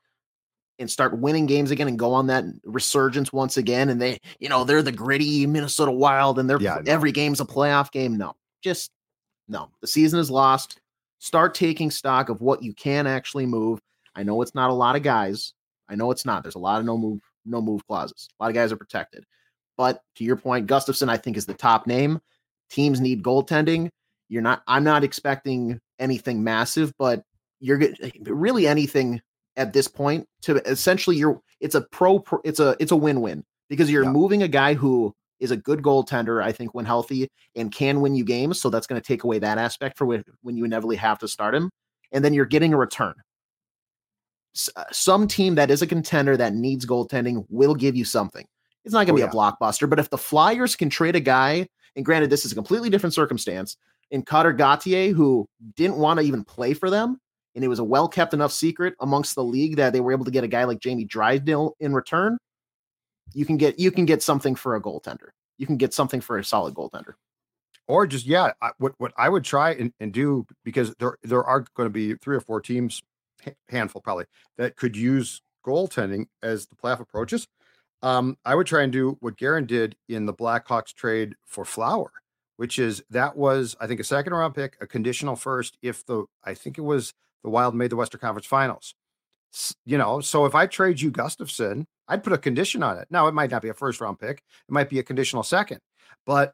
and 0.79 0.91
start 0.91 1.19
winning 1.19 1.47
games 1.47 1.71
again 1.71 1.89
and 1.89 1.99
go 1.99 2.13
on 2.13 2.27
that 2.27 2.45
resurgence 2.65 3.33
once 3.33 3.57
again. 3.57 3.91
And 3.91 4.01
they, 4.01 4.19
you 4.41 4.49
know, 4.49 4.65
they're 4.65 4.83
the 4.83 4.93
gritty 4.93 5.47
Minnesota 5.47 5.93
Wild 5.93 6.39
and 6.39 6.49
they're 6.49 6.61
yeah, 6.61 6.81
every 6.87 7.13
game's 7.13 7.41
a 7.41 7.45
playoff 7.45 7.93
game. 7.93 8.17
No, 8.17 8.35
just 8.63 8.91
no. 9.49 9.71
The 9.81 9.87
season 9.87 10.19
is 10.19 10.31
lost. 10.31 10.81
Start 11.25 11.55
taking 11.55 11.91
stock 11.91 12.29
of 12.29 12.43
what 12.43 12.63
you 12.63 12.75
can 12.75 13.07
actually 13.07 13.47
move. 13.47 13.81
I 14.15 14.25
know 14.25 14.43
it's 14.43 14.55
not 14.55 14.69
a 14.69 14.75
lot 14.75 14.95
of 14.95 15.03
guys. 15.03 15.55
I 15.89 15.95
know 15.95 16.11
it's 16.11 16.27
not. 16.27 16.43
There's 16.43 16.55
a 16.55 16.59
lot 16.59 16.81
of 16.81 16.85
no 16.85 16.99
move, 16.99 17.23
no 17.47 17.63
move 17.63 17.81
clauses. 17.87 18.29
A 18.39 18.45
lot 18.45 18.51
of 18.51 18.55
guys 18.55 18.73
are 18.73 18.77
protected. 18.77 19.25
But 19.79 20.03
to 20.17 20.25
your 20.25 20.37
point, 20.37 20.67
Gustavsson, 20.67 21.09
I 21.09 21.17
think, 21.17 21.39
is 21.39 21.47
the 21.47 21.55
top 21.55 21.87
name. 21.87 22.21
Teams 22.69 23.01
need 23.01 23.23
goaltending. 23.23 23.89
You're 24.29 24.43
not, 24.43 24.65
I'm 24.67 24.85
not 24.85 25.03
expecting 25.03 25.81
anything 25.99 26.45
massive, 26.45 26.93
but 26.99 27.23
you're 27.59 27.83
eh, 27.83 28.11
really 28.27 28.67
anything 28.67 29.23
at 29.57 29.73
this 29.73 29.89
point 29.89 30.29
to 30.43 30.57
essentially 30.71 31.17
you're 31.17 31.41
it's 31.59 31.75
a 31.75 31.81
pro, 31.81 32.19
pro 32.19 32.39
it's 32.45 32.61
a 32.61 32.77
it's 32.79 32.93
a 32.93 32.97
win-win 32.97 33.43
because 33.71 33.91
you're 33.91 34.05
yeah. 34.05 34.11
moving 34.11 34.43
a 34.43 34.49
guy 34.49 34.75
who 34.75 35.15
is 35.45 35.51
a 35.51 35.57
good 35.57 35.83
goaltender 35.83 36.43
i 36.43 36.51
think 36.51 36.75
when 36.75 36.85
healthy 36.85 37.29
and 37.55 37.73
can 37.73 38.01
win 38.01 38.15
you 38.15 38.25
games 38.25 38.61
so 38.61 38.71
that's 38.71 38.87
going 38.87 39.01
to 39.01 39.07
take 39.07 39.25
away 39.25 39.39
that 39.39 39.59
aspect 39.59 39.97
for 39.97 40.07
when, 40.07 40.57
you 40.57 40.65
inevitably 40.65 40.97
have 40.97 41.19
to 41.19 41.29
start 41.29 41.55
him 41.55 41.71
and 42.13 42.25
then 42.25 42.35
you're 42.35 42.45
getting 42.45 42.75
a 42.75 42.77
return 42.77 43.15
uh, 44.77 44.85
some 44.93 45.27
team 45.27 45.55
that 45.55 45.71
is 45.71 45.83
a 45.83 45.87
contender 45.87 46.37
that 46.37 46.55
needs 46.55 46.87
goaltending 46.87 47.45
will 47.49 47.75
give 47.75 47.95
you 47.95 48.05
something 48.05 48.47
it's 48.85 48.93
not 48.93 49.07
going 49.07 49.17
to 49.17 49.23
oh, 49.23 49.27
be 49.27 49.37
yeah. 49.37 49.45
a 49.47 49.53
blockbuster 49.53 49.89
but 49.89 49.99
if 49.99 50.11
the 50.11 50.19
flyers 50.19 50.75
can 50.75 50.91
trade 50.91 51.17
a 51.17 51.21
guy 51.21 51.67
and 51.97 52.05
granted 52.05 52.31
this 52.31 52.45
is 52.45 52.53
a 52.53 52.57
completely 52.57 52.91
different 52.91 53.15
circumstance 53.15 53.77
in 54.11 54.23
Cutter 54.23 54.53
Gauthier, 54.53 55.13
who 55.13 55.49
didn't 55.77 55.97
want 55.97 56.21
to 56.21 56.27
even 56.27 56.45
play 56.45 56.75
for 56.75 56.91
them, 56.91 57.19
and 57.55 57.65
it 57.65 57.69
was 57.69 57.79
a 57.79 57.85
well 57.85 58.09
kept 58.09 58.35
enough 58.35 58.53
secret 58.53 58.95
amongst 59.01 59.35
the 59.35 59.45
league 59.45 59.77
that 59.77 59.93
they 59.93 60.01
were 60.01 60.13
able 60.13 60.25
to 60.25 60.31
get 60.31 60.45
a 60.45 60.49
guy 60.49 60.65
like 60.65 60.81
Jamie 60.81 61.05
Drysdale 61.05 61.75
in 61.81 61.93
return. 61.95 62.39
You 63.33 63.45
can 63.45 63.57
get 63.57 63.79
you 63.79 63.91
can 63.91 64.05
get 64.05 64.23
something 64.23 64.55
for 64.55 64.77
a 64.77 64.81
goaltender. 64.81 65.29
You 65.59 65.67
can 65.67 65.77
get 65.77 65.95
something 65.95 66.21
for 66.21 66.39
a 66.39 66.45
solid 66.45 66.75
goaltender. 66.75 67.15
Or 67.87 68.07
just 68.07 68.27
yeah, 68.27 68.53
I, 68.63 68.71
what 68.79 68.95
what 68.99 69.13
I 69.17 69.29
would 69.29 69.45
try 69.45 69.73
and, 69.73 69.93
and 70.01 70.13
do 70.13 70.47
because 70.65 70.95
there 70.99 71.17
there 71.23 71.45
are 71.45 71.65
going 71.75 71.87
to 71.87 71.91
be 71.91 72.15
three 72.15 72.37
or 72.37 72.41
four 72.41 72.61
teams, 72.61 73.03
handful 73.69 74.01
probably 74.01 74.25
that 74.57 74.77
could 74.77 74.97
use 74.97 75.43
goaltending 75.67 76.27
as 76.43 76.67
the 76.67 76.77
playoff 76.77 77.01
approaches. 77.01 77.47
Um, 78.03 78.37
I 78.45 78.55
would 78.55 78.67
try 78.67 78.83
and 78.83 78.93
do 78.93 79.17
what 79.21 79.37
Guerin 79.37 79.67
did 79.67 79.97
in 80.09 80.27
the 80.27 80.35
Blackhawks 80.35 80.93
trade 80.93 81.35
for 81.47 81.65
Flower, 81.65 82.13
which 82.57 82.79
is 82.79 83.03
that 83.11 83.37
was 83.37 83.77
I 83.81 83.87
think 83.87 84.01
a 84.01 84.05
second 84.05 84.33
round 84.33 84.55
pick, 84.55 84.77
a 84.81 84.87
conditional 84.87 85.37
first 85.37 85.79
if 85.83 86.05
the 86.07 86.25
I 86.43 86.55
think 86.55 86.79
it 86.79 86.83
was 86.83 87.13
the 87.43 87.51
Wild 87.51 87.75
made 87.75 87.91
the 87.91 87.97
Western 87.97 88.21
Conference 88.21 88.47
Finals. 88.47 88.95
You 89.85 89.99
know, 89.99 90.21
so 90.21 90.47
if 90.47 90.55
I 90.55 90.67
trade 90.67 91.01
you 91.01 91.13
Gustavsson, 91.13 91.87
I'd 92.09 92.23
put 92.23 92.33
a 92.33 92.39
condition 92.39 92.83
on 92.83 92.99
it. 92.99 93.09
Now, 93.11 93.29
it 93.29 93.35
might 93.35 93.51
not 93.51 93.63
be 93.63 93.69
a 93.69 93.75
first 93.75 94.01
round 94.01 94.19
pick, 94.19 94.39
it 94.39 94.73
might 94.73 94.91
be 94.91 94.99
a 94.99 95.03
conditional 95.03 95.43
second. 95.43 95.81
But 96.27 96.53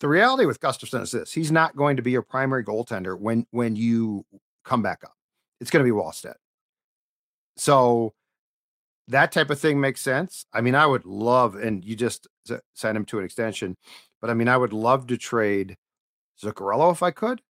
the 0.00 0.08
reality 0.08 0.46
with 0.46 0.60
Gustavsson 0.60 1.02
is 1.02 1.10
this 1.10 1.32
he's 1.32 1.52
not 1.52 1.76
going 1.76 1.96
to 1.96 2.02
be 2.02 2.10
your 2.10 2.22
primary 2.22 2.64
goaltender 2.64 3.18
when 3.18 3.46
when 3.50 3.76
you 3.76 4.24
come 4.64 4.82
back 4.82 5.00
up. 5.04 5.14
It's 5.60 5.70
going 5.70 5.84
to 5.84 5.90
be 5.90 5.96
Wallstedt. 5.96 6.36
So 7.56 8.14
that 9.08 9.32
type 9.32 9.50
of 9.50 9.60
thing 9.60 9.80
makes 9.80 10.00
sense. 10.00 10.46
I 10.52 10.60
mean, 10.60 10.74
I 10.74 10.86
would 10.86 11.04
love, 11.04 11.56
and 11.56 11.84
you 11.84 11.96
just 11.96 12.28
send 12.74 12.96
him 12.96 13.04
to 13.06 13.18
an 13.18 13.24
extension, 13.24 13.76
but 14.20 14.30
I 14.30 14.34
mean, 14.34 14.48
I 14.48 14.56
would 14.56 14.72
love 14.72 15.06
to 15.08 15.16
trade 15.16 15.76
Zuccarello 16.42 16.92
if 16.92 17.02
I 17.02 17.10
could. 17.10 17.42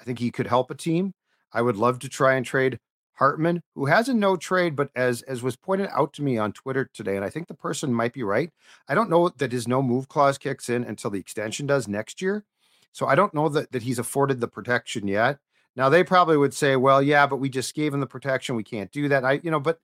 I 0.00 0.04
think 0.04 0.18
he 0.18 0.30
could 0.30 0.46
help 0.46 0.70
a 0.70 0.74
team. 0.74 1.12
I 1.52 1.62
would 1.62 1.76
love 1.76 2.00
to 2.00 2.08
try 2.08 2.34
and 2.34 2.44
trade 2.44 2.78
Hartman, 3.16 3.62
who 3.74 3.86
has 3.86 4.08
a 4.08 4.14
no 4.14 4.36
trade, 4.36 4.76
but 4.76 4.90
as 4.94 5.22
as 5.22 5.42
was 5.42 5.56
pointed 5.56 5.88
out 5.92 6.12
to 6.14 6.22
me 6.22 6.38
on 6.38 6.52
Twitter 6.52 6.88
today, 6.92 7.16
and 7.16 7.24
I 7.24 7.30
think 7.30 7.48
the 7.48 7.54
person 7.54 7.92
might 7.92 8.12
be 8.12 8.22
right. 8.22 8.50
I 8.88 8.94
don't 8.94 9.10
know 9.10 9.28
that 9.28 9.52
his 9.52 9.66
no 9.66 9.82
move 9.82 10.08
clause 10.08 10.38
kicks 10.38 10.68
in 10.68 10.84
until 10.84 11.10
the 11.10 11.20
extension 11.20 11.66
does 11.66 11.88
next 11.88 12.22
year. 12.22 12.44
So 12.92 13.06
I 13.06 13.14
don't 13.14 13.34
know 13.34 13.48
that 13.50 13.72
that 13.72 13.82
he's 13.82 13.98
afforded 13.98 14.40
the 14.40 14.48
protection 14.48 15.08
yet. 15.08 15.38
Now 15.76 15.88
they 15.88 16.04
probably 16.04 16.36
would 16.36 16.54
say, 16.54 16.76
well, 16.76 17.02
yeah, 17.02 17.26
but 17.26 17.36
we 17.36 17.48
just 17.48 17.74
gave 17.74 17.92
him 17.92 18.00
the 18.00 18.06
protection. 18.06 18.56
We 18.56 18.64
can't 18.64 18.90
do 18.90 19.08
that. 19.08 19.24
I, 19.24 19.40
you 19.42 19.50
know, 19.50 19.60
but 19.60 19.78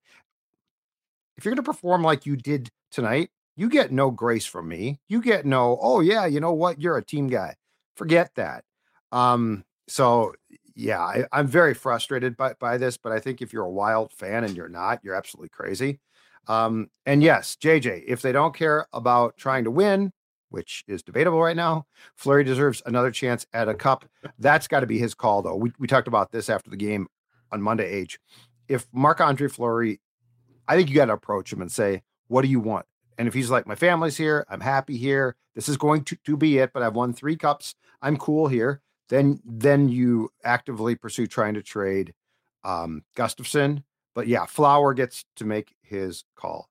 if 1.36 1.44
you're 1.44 1.54
going 1.54 1.64
to 1.64 1.70
perform 1.70 2.02
like 2.02 2.26
you 2.26 2.36
did 2.36 2.70
tonight, 2.90 3.30
you 3.56 3.68
get 3.68 3.92
no 3.92 4.10
grace 4.10 4.46
from 4.46 4.68
me. 4.68 5.00
You 5.08 5.20
get 5.20 5.44
no, 5.44 5.78
oh 5.80 6.00
yeah, 6.00 6.26
you 6.26 6.40
know 6.40 6.52
what? 6.52 6.80
You're 6.80 6.96
a 6.96 7.04
team 7.04 7.28
guy. 7.28 7.56
Forget 7.96 8.34
that. 8.36 8.64
Um, 9.10 9.64
so 9.88 10.34
yeah, 10.74 11.00
I, 11.00 11.40
am 11.40 11.46
very 11.46 11.74
frustrated 11.74 12.36
by, 12.36 12.54
by 12.54 12.78
this, 12.78 12.96
but 12.96 13.12
I 13.12 13.20
think 13.20 13.42
if 13.42 13.52
you're 13.52 13.64
a 13.64 13.70
wild 13.70 14.12
fan 14.12 14.44
and 14.44 14.56
you're 14.56 14.68
not, 14.68 15.00
you're 15.02 15.14
absolutely 15.14 15.50
crazy. 15.50 16.00
Um, 16.48 16.88
and 17.06 17.22
yes, 17.22 17.56
JJ, 17.60 18.04
if 18.06 18.22
they 18.22 18.32
don't 18.32 18.54
care 18.54 18.86
about 18.92 19.36
trying 19.36 19.64
to 19.64 19.70
win, 19.70 20.12
which 20.50 20.84
is 20.86 21.02
debatable 21.02 21.40
right 21.40 21.56
now, 21.56 21.86
Fleury 22.16 22.44
deserves 22.44 22.82
another 22.84 23.10
chance 23.10 23.46
at 23.52 23.68
a 23.68 23.74
cup. 23.74 24.04
That's 24.38 24.68
got 24.68 24.80
to 24.80 24.86
be 24.86 24.98
his 24.98 25.14
call, 25.14 25.42
though. 25.42 25.56
We, 25.56 25.72
we 25.78 25.86
talked 25.86 26.08
about 26.08 26.30
this 26.30 26.50
after 26.50 26.70
the 26.70 26.76
game 26.76 27.06
on 27.50 27.62
Monday, 27.62 27.90
Age. 27.90 28.18
If 28.68 28.86
Marc 28.92 29.20
Andre 29.20 29.48
Fleury, 29.48 30.00
I 30.68 30.76
think 30.76 30.88
you 30.88 30.96
got 30.96 31.06
to 31.06 31.12
approach 31.12 31.52
him 31.52 31.62
and 31.62 31.70
say, 31.70 32.02
What 32.28 32.42
do 32.42 32.48
you 32.48 32.60
want? 32.60 32.86
And 33.18 33.28
if 33.28 33.34
he's 33.34 33.50
like, 33.50 33.66
My 33.66 33.74
family's 33.74 34.16
here, 34.16 34.46
I'm 34.48 34.60
happy 34.60 34.96
here, 34.96 35.36
this 35.54 35.68
is 35.68 35.76
going 35.76 36.04
to, 36.04 36.16
to 36.24 36.36
be 36.36 36.58
it, 36.58 36.72
but 36.72 36.82
I've 36.82 36.94
won 36.94 37.12
three 37.12 37.36
cups, 37.36 37.74
I'm 38.00 38.16
cool 38.16 38.48
here 38.48 38.82
then 39.12 39.38
then 39.44 39.90
you 39.90 40.30
actively 40.42 40.94
pursue 40.94 41.26
trying 41.26 41.52
to 41.52 41.62
trade 41.62 42.14
um, 42.64 43.04
Gustavsson. 43.14 43.84
But 44.14 44.26
yeah, 44.26 44.46
Flower 44.46 44.94
gets 44.94 45.26
to 45.36 45.44
make 45.44 45.74
his 45.82 46.24
call. 46.34 46.70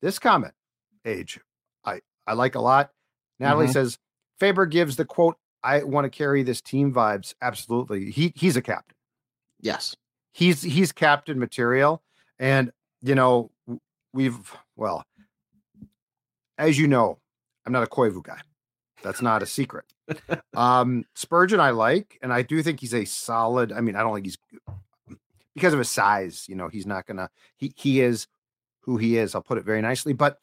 This 0.00 0.20
comment, 0.20 0.54
age, 1.04 1.40
I 1.84 2.00
I 2.28 2.34
like 2.34 2.54
a 2.54 2.60
lot. 2.60 2.90
Natalie 3.40 3.64
mm-hmm. 3.64 3.72
says 3.72 3.98
Faber 4.38 4.66
gives 4.66 4.94
the 4.94 5.04
quote, 5.04 5.36
"I 5.64 5.82
want 5.82 6.04
to 6.04 6.10
carry 6.10 6.44
this 6.44 6.60
team 6.60 6.94
vibes." 6.94 7.34
Absolutely, 7.42 8.12
he 8.12 8.32
he's 8.36 8.56
a 8.56 8.62
captain. 8.62 8.94
Yes, 9.60 9.96
he's 10.32 10.62
he's 10.62 10.92
captain 10.92 11.40
material, 11.40 12.04
and 12.38 12.70
you 13.02 13.16
know 13.16 13.50
we've 14.12 14.38
well, 14.76 15.04
as 16.56 16.78
you 16.78 16.86
know, 16.86 17.18
I'm 17.66 17.72
not 17.72 17.82
a 17.82 17.88
Koivu 17.88 18.22
guy. 18.22 18.38
That's 19.02 19.22
not 19.22 19.42
a 19.42 19.46
secret. 19.46 19.86
Um, 20.54 21.04
Spurgeon, 21.14 21.60
I 21.60 21.70
like, 21.70 22.18
and 22.22 22.32
I 22.32 22.42
do 22.42 22.62
think 22.62 22.80
he's 22.80 22.94
a 22.94 23.04
solid. 23.04 23.72
I 23.72 23.80
mean, 23.80 23.96
I 23.96 24.02
don't 24.02 24.14
think 24.14 24.26
he's 24.26 24.38
because 25.54 25.72
of 25.72 25.78
his 25.78 25.90
size. 25.90 26.46
You 26.48 26.56
know, 26.56 26.68
he's 26.68 26.86
not 26.86 27.06
gonna. 27.06 27.30
He 27.56 27.72
he 27.76 28.00
is 28.00 28.26
who 28.80 28.96
he 28.96 29.16
is. 29.16 29.34
I'll 29.34 29.42
put 29.42 29.58
it 29.58 29.64
very 29.64 29.80
nicely. 29.80 30.12
But 30.12 30.38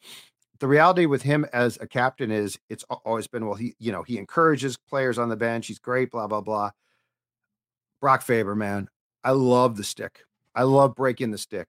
the 0.58 0.68
reality 0.68 1.06
with 1.06 1.22
him 1.22 1.46
as 1.52 1.78
a 1.80 1.86
captain 1.86 2.30
is 2.30 2.58
it's 2.68 2.84
always 2.84 3.26
been 3.26 3.46
well. 3.46 3.56
He 3.56 3.74
you 3.78 3.92
know 3.92 4.02
he 4.02 4.18
encourages 4.18 4.76
players 4.76 5.18
on 5.18 5.28
the 5.28 5.36
bench. 5.36 5.66
He's 5.66 5.78
great. 5.78 6.10
Blah 6.10 6.26
blah 6.26 6.40
blah. 6.40 6.70
Brock 8.00 8.22
Faber, 8.22 8.56
man, 8.56 8.88
I 9.22 9.30
love 9.30 9.76
the 9.76 9.84
stick. 9.84 10.24
I 10.54 10.64
love 10.64 10.96
breaking 10.96 11.30
the 11.30 11.38
stick. 11.38 11.68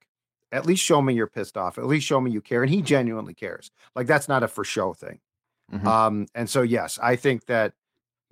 At 0.51 0.65
least 0.65 0.83
show 0.83 1.01
me 1.01 1.13
you're 1.13 1.27
pissed 1.27 1.57
off. 1.57 1.77
At 1.77 1.85
least 1.85 2.05
show 2.05 2.19
me 2.19 2.31
you 2.31 2.41
care, 2.41 2.63
and 2.63 2.71
he 2.71 2.81
genuinely 2.81 3.33
cares. 3.33 3.71
Like 3.95 4.07
that's 4.07 4.27
not 4.27 4.43
a 4.43 4.47
for 4.47 4.63
show 4.63 4.93
thing. 4.93 5.19
Mm-hmm. 5.71 5.87
Um, 5.87 6.27
and 6.35 6.49
so 6.49 6.61
yes, 6.61 6.99
I 7.01 7.15
think 7.15 7.45
that 7.45 7.73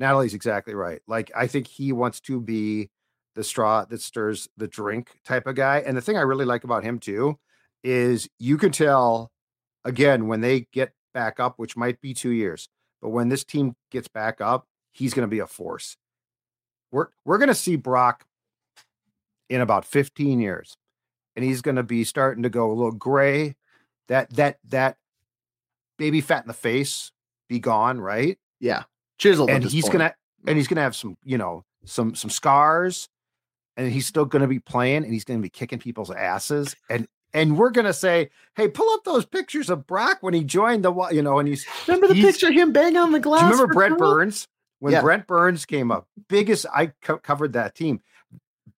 Natalie's 0.02 0.34
exactly 0.34 0.74
right. 0.74 1.00
Like 1.08 1.32
I 1.36 1.48
think 1.48 1.68
he 1.68 1.94
wants 1.94 2.20
to 2.22 2.42
be 2.42 2.90
the 3.36 3.44
straw 3.44 3.86
that 3.86 4.02
stirs 4.02 4.50
the 4.58 4.68
drink 4.68 5.12
type 5.24 5.48
of 5.48 5.56
guy. 5.56 5.80
And 5.86 5.96
the 5.96 6.02
thing 6.02 6.18
I 6.18 6.22
really 6.22 6.44
like 6.44 6.64
about 6.64 6.84
him 6.84 7.00
too 7.00 7.40
is 7.84 8.28
you 8.40 8.58
can 8.58 8.72
tell 8.72 9.32
again 9.86 10.28
when 10.28 10.42
they 10.42 10.68
get 10.74 10.92
back 11.14 11.40
up, 11.40 11.54
which 11.58 11.78
might 11.78 12.02
be 12.02 12.14
two 12.14 12.32
years, 12.32 12.68
but 13.02 13.10
when 13.10 13.30
this 13.30 13.44
team 13.44 13.76
gets 13.92 14.08
back 14.08 14.42
up, 14.42 14.66
he's 14.92 15.14
going 15.14 15.28
to 15.28 15.32
be 15.32 15.40
a 15.40 15.48
force. 15.48 15.96
We're 16.92 17.08
we're 17.24 17.38
going 17.38 17.48
to 17.48 17.56
see 17.56 17.76
Brock 17.76 18.26
in 19.50 19.62
about 19.62 19.86
15 19.86 20.40
years, 20.40 20.76
and 21.36 21.46
he's 21.46 21.62
going 21.62 21.76
to 21.76 21.84
be 21.84 22.04
starting 22.04 22.44
to 22.44 22.50
go 22.50 22.70
a 22.70 22.74
little 22.74 22.92
gray. 22.92 23.56
That 24.08 24.30
that 24.36 24.58
that 24.70 24.98
baby 25.98 26.22
fat 26.22 26.44
in 26.44 26.48
the 26.48 26.54
face 26.54 27.12
be 27.48 27.60
gone, 27.60 28.02
right? 28.02 28.38
Yeah, 28.60 28.84
chiseled. 29.22 29.50
And 29.50 29.64
he's 29.64 29.84
point. 29.84 29.94
gonna 29.94 30.16
and 30.48 30.58
he's 30.58 30.68
gonna 30.68 30.82
have 30.82 30.96
some, 30.96 31.16
you 31.24 31.38
know, 31.38 31.64
some 31.86 32.16
some 32.16 32.30
scars, 32.30 33.08
and 33.78 33.92
he's 33.92 34.06
still 34.08 34.26
gonna 34.26 34.48
be 34.48 34.60
playing, 34.60 35.04
and 35.04 35.14
he's 35.14 35.24
gonna 35.24 35.40
be 35.40 35.50
kicking 35.50 35.80
people's 35.80 36.12
asses, 36.12 36.76
and 36.90 37.08
and 37.34 37.58
we're 37.58 37.70
gonna 37.70 37.94
say, 37.94 38.30
"Hey, 38.56 38.68
pull 38.68 38.90
up 38.94 39.04
those 39.04 39.26
pictures 39.26 39.70
of 39.70 39.88
Brock 39.88 40.18
when 40.22 40.34
he 40.34 40.44
joined 40.44 40.84
the, 40.84 40.94
you 41.12 41.22
know, 41.22 41.40
and 41.40 41.48
he's 41.48 41.66
remember 41.88 42.08
the 42.08 42.16
he's- 42.16 42.34
picture 42.34 42.48
of 42.48 42.54
him 42.54 42.72
banging 42.74 42.98
on 42.98 43.12
the 43.12 43.20
glass. 43.20 43.42
Do 43.42 43.46
you 43.48 43.52
remember 43.54 43.74
Brett 43.74 43.98
Burns? 43.98 44.48
When 44.80 44.94
Yeah. 44.94 45.02
Brent 45.02 45.28
Burns 45.28 45.64
came 45.66 45.92
up, 45.92 46.08
biggest 46.28 46.66
I 46.74 46.88
co- 47.04 47.20
covered 47.20 47.54
that 47.54 47.76
team. 47.76 48.02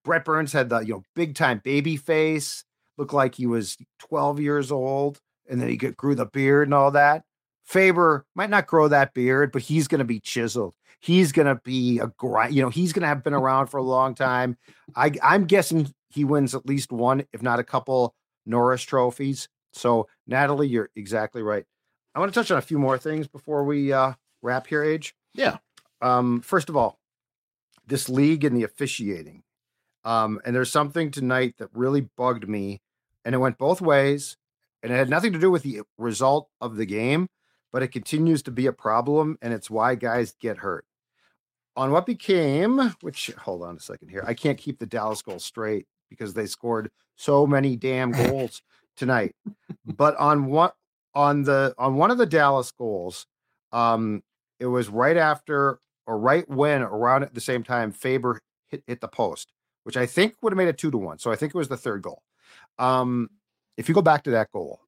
Brett 0.03 0.25
Burns 0.25 0.51
had 0.51 0.67
the 0.69 0.79
you 0.79 0.95
know 0.95 1.03
big 1.15 1.33
time 1.33 1.61
baby 1.63 1.95
face, 1.95 2.65
looked 2.97 3.13
like 3.13 3.35
he 3.35 3.45
was 3.45 3.77
12 3.99 4.41
years 4.41 4.69
old, 4.69 5.21
and 5.49 5.61
then 5.61 5.69
he 5.69 5.77
grew 5.77 6.13
the 6.13 6.25
beard 6.25 6.67
and 6.67 6.73
all 6.73 6.91
that. 6.91 7.23
Faber 7.63 8.25
might 8.35 8.49
not 8.49 8.67
grow 8.67 8.87
that 8.87 9.13
beard, 9.13 9.51
but 9.51 9.61
he's 9.61 9.87
going 9.87 9.99
to 9.99 10.05
be 10.05 10.19
chiseled. 10.19 10.75
He's 10.99 11.31
going 11.31 11.47
to 11.47 11.61
be 11.63 11.99
a 11.99 12.07
grind. 12.17 12.53
You 12.53 12.61
know, 12.61 12.69
he's 12.69 12.93
going 12.93 13.01
to 13.01 13.07
have 13.07 13.23
been 13.23 13.33
around 13.33 13.67
for 13.67 13.77
a 13.77 13.83
long 13.83 14.15
time. 14.15 14.57
I, 14.95 15.11
I'm 15.21 15.45
guessing 15.45 15.93
he 16.09 16.23
wins 16.23 16.55
at 16.55 16.65
least 16.65 16.91
one, 16.91 17.25
if 17.33 17.41
not 17.41 17.59
a 17.59 17.63
couple 17.63 18.15
Norris 18.45 18.83
trophies. 18.83 19.49
So, 19.73 20.07
Natalie, 20.27 20.67
you're 20.67 20.89
exactly 20.95 21.41
right. 21.41 21.65
I 22.15 22.19
want 22.19 22.33
to 22.33 22.39
touch 22.39 22.51
on 22.51 22.57
a 22.57 22.61
few 22.61 22.77
more 22.77 22.97
things 22.97 23.27
before 23.27 23.63
we 23.63 23.91
uh, 23.91 24.13
wrap 24.41 24.67
here, 24.67 24.83
Age. 24.83 25.15
Yeah. 25.33 25.57
Um, 26.01 26.41
first 26.41 26.69
of 26.69 26.77
all, 26.77 26.99
this 27.87 28.07
league 28.07 28.43
and 28.43 28.55
the 28.55 28.63
officiating. 28.63 29.43
Um, 30.05 30.39
and 30.45 30.55
there's 30.55 30.71
something 30.71 31.11
tonight 31.11 31.55
that 31.57 31.69
really 31.73 32.01
bugged 32.17 32.47
me, 32.47 32.81
and 33.25 33.33
it 33.33 33.39
went 33.39 33.57
both 33.57 33.81
ways, 33.81 34.37
and 34.81 34.91
it 34.91 34.95
had 34.95 35.09
nothing 35.09 35.33
to 35.33 35.39
do 35.39 35.49
with 35.49 35.63
the 35.63 35.81
result 35.97 36.49
of 36.61 36.75
the 36.75 36.85
game, 36.85 37.27
but 37.73 37.81
it 37.81 37.91
continues 37.91 38.43
to 38.43 38.51
be 38.51 38.67
a 38.67 38.71
problem, 38.71 39.37
and 39.41 39.51
it's 39.51 39.69
why 39.69 39.95
guys 39.95 40.35
get 40.39 40.57
hurt. 40.57 40.85
On 41.75 41.91
what 41.91 42.05
became, 42.05 42.93
which 43.01 43.31
hold 43.39 43.63
on 43.63 43.75
a 43.75 43.79
second 43.79 44.09
here, 44.09 44.23
I 44.25 44.35
can't 44.35 44.59
keep 44.59 44.77
the 44.77 44.85
Dallas 44.85 45.23
goal 45.23 45.39
straight 45.39 45.87
because 46.07 46.35
they 46.35 46.45
scored 46.45 46.91
so 47.15 47.47
many 47.47 47.75
damn 47.75 48.11
goals 48.11 48.61
tonight. 48.95 49.35
But 49.83 50.15
on 50.17 50.45
what 50.45 50.75
on 51.15 51.43
the 51.43 51.73
on 51.79 51.95
one 51.95 52.11
of 52.11 52.19
the 52.19 52.27
Dallas 52.27 52.71
goals, 52.71 53.25
um, 53.71 54.21
it 54.59 54.67
was 54.67 54.87
right 54.87 55.17
after 55.17 55.79
or 56.05 56.19
right 56.19 56.47
when 56.47 56.83
around 56.83 57.23
at 57.23 57.33
the 57.33 57.41
same 57.41 57.63
time 57.63 57.91
Faber 57.91 58.39
hit, 58.67 58.83
hit 58.85 59.01
the 59.01 59.07
post, 59.07 59.51
which 59.83 59.97
I 59.97 60.05
think 60.05 60.35
would 60.41 60.53
have 60.53 60.57
made 60.57 60.67
it 60.67 60.77
two 60.77 60.91
to 60.91 60.97
one. 60.97 61.17
So 61.17 61.31
I 61.31 61.35
think 61.35 61.55
it 61.55 61.57
was 61.57 61.69
the 61.69 61.77
third 61.77 62.03
goal. 62.03 62.21
Um, 62.77 63.31
if 63.77 63.89
you 63.89 63.95
go 63.95 64.03
back 64.03 64.23
to 64.25 64.31
that 64.31 64.51
goal, 64.51 64.79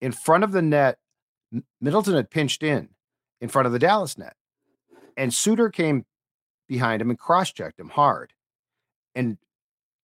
in 0.00 0.12
front 0.12 0.44
of 0.44 0.52
the 0.52 0.62
net, 0.62 0.96
Middleton 1.80 2.14
had 2.14 2.30
pinched 2.30 2.62
in 2.62 2.88
in 3.40 3.48
front 3.48 3.66
of 3.66 3.72
the 3.72 3.78
Dallas 3.78 4.18
net, 4.18 4.34
and 5.16 5.32
Suter 5.32 5.70
came 5.70 6.04
behind 6.68 7.00
him 7.02 7.10
and 7.10 7.18
cross 7.18 7.52
checked 7.52 7.78
him 7.78 7.88
hard. 7.88 8.32
And 9.14 9.38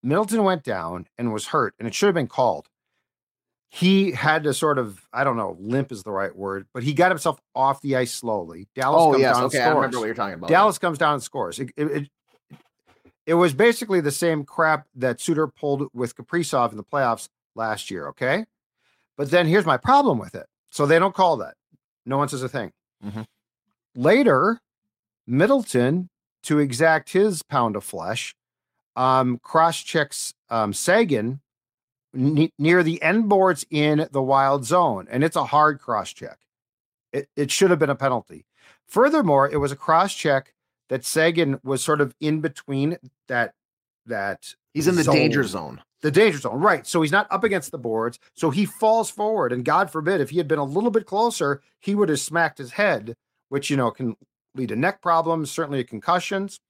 Middleton 0.03 0.43
went 0.45 0.65
down 0.65 1.07
and 1.19 1.33
was 1.33 1.47
hurt, 1.47 1.75
and 1.79 1.87
it 1.87 1.95
should 1.95 2.07
have 2.07 2.15
been 2.15 2.29
called. 2.29 2.69
He 3.69 4.11
had 4.11 4.43
to 4.45 4.53
sort 4.53 4.79
of, 4.79 5.01
I 5.13 5.25
don't 5.25 5.37
know, 5.37 5.57
limp 5.59 5.93
is 5.93 6.03
the 6.03 6.11
right 6.11 6.35
word, 6.35 6.67
but 6.75 6.83
he 6.83 6.93
got 6.93 7.11
himself 7.11 7.41
off 7.55 7.81
the 7.81 7.97
ice 7.97 8.13
slowly. 8.13 8.69
Dallas 8.75 9.01
Oh 9.01 9.11
comes 9.13 9.23
yes, 9.23 9.35
down 9.35 9.45
and 9.45 9.47
okay. 9.47 9.63
I 9.63 9.69
remember 9.69 9.93
scores. 9.93 10.01
what 10.01 10.07
you're 10.07 10.15
talking 10.15 10.35
about. 10.35 10.51
Dallas 10.51 10.79
comes 10.79 10.99
down 10.99 11.15
and 11.15 11.23
scores. 11.23 11.59
It, 11.59 11.71
it, 11.77 11.87
it, 11.87 12.09
it 13.27 13.35
was 13.35 13.55
basically 13.55 14.03
the 14.03 14.11
same 14.11 14.45
crap 14.45 14.87
that 14.97 15.21
Suter 15.21 15.47
pulled 15.47 15.89
with 15.95 16.15
Kaprizov 16.15 16.73
in 16.73 16.77
the 16.77 16.85
playoffs 16.85 17.29
last 17.55 17.91
year. 17.91 18.09
Okay. 18.09 18.45
But 19.17 19.31
then 19.31 19.47
here's 19.47 19.67
my 19.67 19.77
problem 19.79 20.19
with 20.19 20.35
it. 20.35 20.47
So 20.73 20.87
they 20.87 20.99
don't 20.99 21.15
call 21.15 21.37
that. 21.37 21.55
No 22.07 22.17
one 22.19 22.29
says 22.29 22.43
a 22.43 22.49
thing. 22.49 22.73
Mhm. 23.05 23.27
Later, 23.95 24.59
Middleton, 25.27 26.09
to 26.45 26.59
exact 26.59 27.11
his 27.11 27.43
pound 27.43 27.77
of 27.77 27.85
flesh, 27.85 28.35
um, 28.97 29.39
cross 29.39 29.79
checks 29.81 30.35
um, 30.51 30.73
Seguin 30.73 31.41
ne- 32.13 32.53
near 32.59 32.83
the 32.83 33.01
end 33.03 33.29
boards 33.29 33.65
in 33.71 34.09
the 34.11 34.23
wild 34.23 34.65
zone. 34.65 35.07
And 35.11 35.23
it's 35.23 35.37
a 35.37 35.45
hard 35.45 35.79
cross 35.81 36.13
check. 36.13 36.39
It, 37.13 37.29
it 37.37 37.51
should 37.51 37.71
have 37.71 37.79
been 37.79 37.91
a 37.91 37.95
penalty. 37.95 38.47
Furthermore, 38.89 39.49
it 39.49 39.59
was 39.59 39.71
a 39.73 39.77
cross 39.77 40.15
check 40.15 40.53
that 40.89 41.05
Seguin 41.05 41.61
was 41.63 41.83
sort 41.85 42.01
of 42.01 42.15
in 42.21 42.41
between 42.41 42.97
that 43.29 43.55
that 44.07 44.55
He's 44.75 44.89
in 44.89 44.97
the 44.97 45.05
danger 45.05 45.45
zone. 45.45 45.83
The 46.03 46.11
danger 46.11 46.39
zone, 46.39 46.61
right? 46.61 46.87
So 46.87 47.01
he's 47.01 47.13
not 47.13 47.31
up 47.31 47.45
against 47.45 47.71
the 47.71 47.79
boards, 47.79 48.19
so 48.35 48.51
he 48.51 48.67
falls 48.67 49.09
forward, 49.09 49.53
and 49.53 49.65
God 49.65 49.91
forbid 49.91 50.21
if 50.21 50.31
he 50.31 50.39
had 50.39 50.49
been 50.49 50.59
a 50.59 50.65
little 50.65 50.91
bit 50.91 51.07
closer, 51.07 51.63
he 51.81 51.95
would 51.95 52.09
have 52.09 52.21
smacked 52.21 52.59
his 52.59 52.73
head, 52.73 53.15
which 53.49 53.71
you 53.71 53.77
know 53.77 53.91
can 53.91 54.17
lead 54.55 54.69
to 54.69 54.77
neck 54.77 55.01
problems, 55.01 55.51
certainly 55.51 55.83
concussions. 55.85 56.61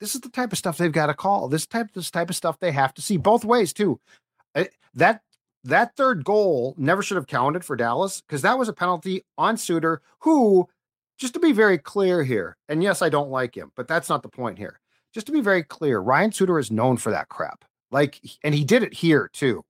This 0.00 0.14
is 0.14 0.22
the 0.22 0.30
type 0.30 0.50
of 0.52 0.58
stuff 0.58 0.78
they've 0.78 0.90
got 0.90 1.06
to 1.06 1.14
call. 1.14 1.48
This 1.48 1.66
type, 1.66 1.92
this 1.94 2.10
type 2.10 2.30
of 2.30 2.34
stuff 2.34 2.58
they 2.58 2.72
have 2.72 2.92
to 2.94 3.02
see 3.02 3.16
both 3.16 3.44
ways 3.44 3.72
too. 3.72 4.00
That 4.94 5.22
that 5.64 5.96
third 5.96 6.24
goal 6.24 6.74
never 6.76 7.02
should 7.02 7.16
have 7.16 7.28
counted 7.28 7.64
for 7.64 7.76
Dallas 7.76 8.20
because 8.20 8.42
that 8.42 8.58
was 8.58 8.68
a 8.68 8.72
penalty 8.72 9.24
on 9.38 9.56
Suter, 9.56 10.02
who, 10.20 10.68
just 11.18 11.34
to 11.34 11.40
be 11.40 11.52
very 11.52 11.78
clear 11.78 12.24
here, 12.24 12.56
and 12.68 12.82
yes, 12.82 13.00
I 13.00 13.08
don't 13.08 13.30
like 13.30 13.56
him, 13.56 13.70
but 13.76 13.86
that's 13.86 14.08
not 14.08 14.22
the 14.22 14.28
point 14.28 14.58
here. 14.58 14.80
Just 15.14 15.26
to 15.26 15.32
be 15.32 15.40
very 15.40 15.62
clear, 15.62 16.00
Ryan 16.00 16.32
Suter 16.32 16.58
is 16.58 16.70
known 16.70 16.96
for 16.96 17.10
that 17.10 17.28
crap. 17.28 17.64
Like, 17.92 18.20
and 18.42 18.54
he 18.54 18.64
did 18.64 18.82
it 18.82 18.94
here 18.94 19.30
too. 19.32 19.64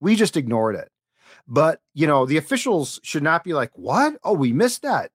We 0.00 0.16
just 0.16 0.36
ignored 0.36 0.74
it. 0.74 0.90
But 1.46 1.80
you 1.94 2.06
know, 2.06 2.26
the 2.26 2.38
officials 2.38 2.98
should 3.04 3.22
not 3.22 3.44
be 3.44 3.52
like, 3.52 3.70
"What? 3.74 4.18
Oh, 4.24 4.32
we 4.32 4.52
missed 4.52 4.82
that. 4.82 5.12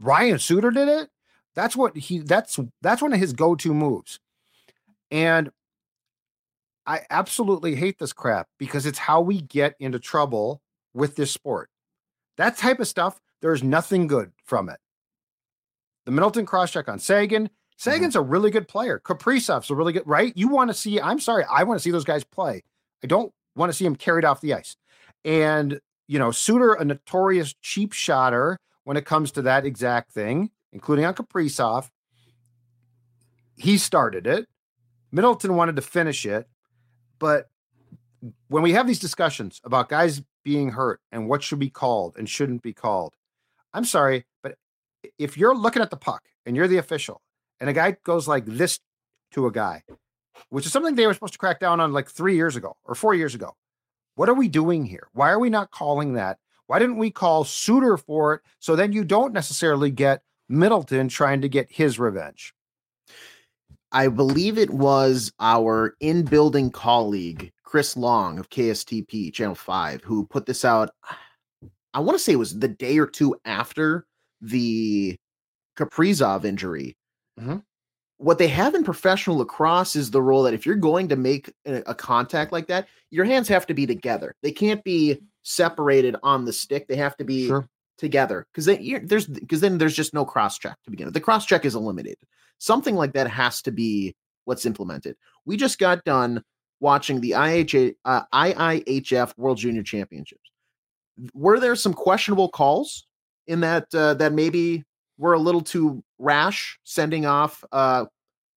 Ryan 0.00 0.38
Suter 0.38 0.70
did 0.70 0.88
it." 0.88 1.10
That's 1.54 1.76
what 1.76 1.96
he. 1.96 2.18
That's 2.18 2.58
that's 2.82 3.00
one 3.00 3.12
of 3.12 3.20
his 3.20 3.32
go-to 3.32 3.72
moves. 3.72 4.20
And 5.10 5.50
I 6.86 7.02
absolutely 7.10 7.76
hate 7.76 7.98
this 7.98 8.12
crap 8.12 8.48
because 8.58 8.86
it's 8.86 8.98
how 8.98 9.20
we 9.20 9.40
get 9.40 9.74
into 9.80 9.98
trouble 9.98 10.60
with 10.92 11.16
this 11.16 11.30
sport. 11.30 11.70
That 12.36 12.56
type 12.56 12.80
of 12.80 12.88
stuff, 12.88 13.20
there's 13.42 13.62
nothing 13.62 14.06
good 14.06 14.32
from 14.44 14.68
it. 14.68 14.78
The 16.06 16.12
Middleton 16.12 16.46
cross 16.46 16.72
check 16.72 16.88
on 16.88 16.98
Seguin. 16.98 17.50
Mm-hmm. 17.80 17.90
Seguin's 17.90 18.16
a 18.16 18.20
really 18.20 18.50
good 18.50 18.68
player. 18.68 19.00
Kaprizov's 19.02 19.70
a 19.70 19.74
really 19.74 19.94
good, 19.94 20.06
right? 20.06 20.32
You 20.36 20.48
want 20.48 20.68
to 20.68 20.74
see, 20.74 21.00
I'm 21.00 21.18
sorry, 21.18 21.44
I 21.50 21.62
want 21.64 21.80
to 21.80 21.82
see 21.82 21.90
those 21.90 22.04
guys 22.04 22.24
play. 22.24 22.62
I 23.02 23.06
don't 23.06 23.32
want 23.56 23.72
to 23.72 23.76
see 23.76 23.86
him 23.86 23.96
carried 23.96 24.24
off 24.24 24.42
the 24.42 24.52
ice. 24.52 24.76
And, 25.24 25.80
you 26.06 26.18
know, 26.18 26.30
Suter, 26.30 26.74
a 26.74 26.84
notorious 26.84 27.54
cheap 27.62 27.92
shotter 27.92 28.58
when 28.84 28.98
it 28.98 29.06
comes 29.06 29.32
to 29.32 29.42
that 29.42 29.64
exact 29.64 30.12
thing, 30.12 30.50
including 30.72 31.06
on 31.06 31.14
Kaprizov. 31.14 31.88
He 33.56 33.78
started 33.78 34.26
it. 34.26 34.46
Middleton 35.10 35.56
wanted 35.56 35.76
to 35.76 35.82
finish 35.82 36.26
it. 36.26 36.48
But 37.18 37.48
when 38.48 38.62
we 38.62 38.72
have 38.72 38.86
these 38.86 38.98
discussions 38.98 39.60
about 39.64 39.88
guys 39.88 40.22
being 40.44 40.70
hurt 40.70 41.00
and 41.12 41.28
what 41.28 41.42
should 41.42 41.58
be 41.58 41.70
called 41.70 42.16
and 42.18 42.28
shouldn't 42.28 42.62
be 42.62 42.74
called, 42.74 43.14
I'm 43.72 43.84
sorry, 43.84 44.26
but 44.42 44.56
if 45.18 45.38
you're 45.38 45.54
looking 45.54 45.80
at 45.80 45.90
the 45.90 45.96
puck 45.96 46.22
and 46.44 46.56
you're 46.56 46.68
the 46.68 46.78
official 46.78 47.22
and 47.60 47.68
a 47.68 47.72
guy 47.72 47.96
goes 48.04 48.26
like 48.26 48.46
this 48.46 48.78
to 49.32 49.46
a 49.46 49.52
guy, 49.52 49.82
which 50.48 50.66
is 50.66 50.72
something 50.72 50.94
they 50.94 51.06
were 51.06 51.14
supposed 51.14 51.34
to 51.34 51.38
crack 51.38 51.60
down 51.60 51.80
on 51.80 51.92
like 51.92 52.08
three 52.08 52.34
years 52.34 52.56
ago 52.56 52.76
or 52.84 52.94
four 52.94 53.14
years 53.14 53.34
ago, 53.34 53.54
what 54.14 54.28
are 54.28 54.34
we 54.34 54.48
doing 54.48 54.84
here? 54.84 55.08
Why 55.12 55.30
are 55.30 55.38
we 55.38 55.50
not 55.50 55.70
calling 55.70 56.14
that? 56.14 56.38
Why 56.66 56.78
didn't 56.78 56.98
we 56.98 57.10
call 57.10 57.44
Suter 57.44 57.96
for 57.96 58.34
it? 58.34 58.42
So 58.58 58.76
then 58.76 58.92
you 58.92 59.04
don't 59.04 59.32
necessarily 59.32 59.90
get 59.90 60.22
Middleton 60.48 61.08
trying 61.08 61.40
to 61.42 61.48
get 61.48 61.70
his 61.70 61.98
revenge. 61.98 62.54
I 63.92 64.08
believe 64.08 64.56
it 64.56 64.70
was 64.70 65.32
our 65.40 65.96
in 66.00 66.24
building 66.24 66.70
colleague, 66.70 67.52
Chris 67.64 67.96
Long 67.96 68.38
of 68.38 68.50
KSTP 68.50 69.32
Channel 69.32 69.56
5, 69.56 70.04
who 70.04 70.26
put 70.26 70.46
this 70.46 70.64
out. 70.64 70.90
I 71.92 71.98
want 71.98 72.16
to 72.16 72.22
say 72.22 72.32
it 72.32 72.36
was 72.36 72.58
the 72.58 72.68
day 72.68 72.98
or 72.98 73.06
two 73.06 73.34
after 73.44 74.06
the 74.40 75.16
Kaprizov 75.76 76.44
injury. 76.44 76.96
Mhm. 77.40 77.62
What 78.18 78.38
they 78.38 78.48
have 78.48 78.74
in 78.74 78.84
professional 78.84 79.38
lacrosse 79.38 79.96
is 79.96 80.10
the 80.10 80.20
rule 80.22 80.42
that 80.42 80.52
if 80.54 80.66
you're 80.66 80.76
going 80.76 81.08
to 81.08 81.16
make 81.16 81.52
a, 81.66 81.76
a 81.86 81.94
contact 81.94 82.52
like 82.52 82.66
that, 82.68 82.86
your 83.10 83.24
hands 83.24 83.48
have 83.48 83.66
to 83.66 83.74
be 83.74 83.86
together. 83.86 84.34
They 84.42 84.52
can't 84.52 84.84
be 84.84 85.20
separated 85.42 86.16
on 86.22 86.44
the 86.44 86.52
stick. 86.52 86.86
They 86.86 86.96
have 86.96 87.16
to 87.16 87.24
be 87.24 87.46
Sure. 87.46 87.66
together 87.96 88.46
because 88.52 88.66
there's 88.66 89.26
because 89.26 89.60
then 89.62 89.78
there's 89.78 89.96
just 89.96 90.12
no 90.12 90.24
cross 90.24 90.58
check 90.58 90.76
to 90.84 90.90
begin 90.90 91.06
with. 91.06 91.14
The 91.14 91.20
cross 91.20 91.46
check 91.46 91.64
is 91.64 91.74
eliminated. 91.74 92.18
Something 92.58 92.94
like 92.94 93.14
that 93.14 93.26
has 93.28 93.62
to 93.62 93.70
be 93.72 94.14
what's 94.44 94.66
implemented. 94.66 95.16
We 95.46 95.56
just 95.56 95.78
got 95.78 96.04
done 96.04 96.42
watching 96.80 97.20
the 97.20 97.30
IHA, 97.32 97.94
uh, 98.04 98.22
IIHF 98.34 99.36
World 99.38 99.56
Junior 99.58 99.82
Championships. 99.82 100.50
Were 101.34 101.58
there 101.60 101.74
some 101.76 101.94
questionable 101.94 102.48
calls 102.50 103.06
in 103.46 103.60
that 103.60 103.86
uh, 103.94 104.12
that 104.14 104.32
maybe 104.34 104.84
were 105.20 105.34
a 105.34 105.38
little 105.38 105.60
too 105.60 106.02
rash, 106.18 106.80
sending 106.84 107.26
off? 107.26 107.62
Uh, 107.70 108.06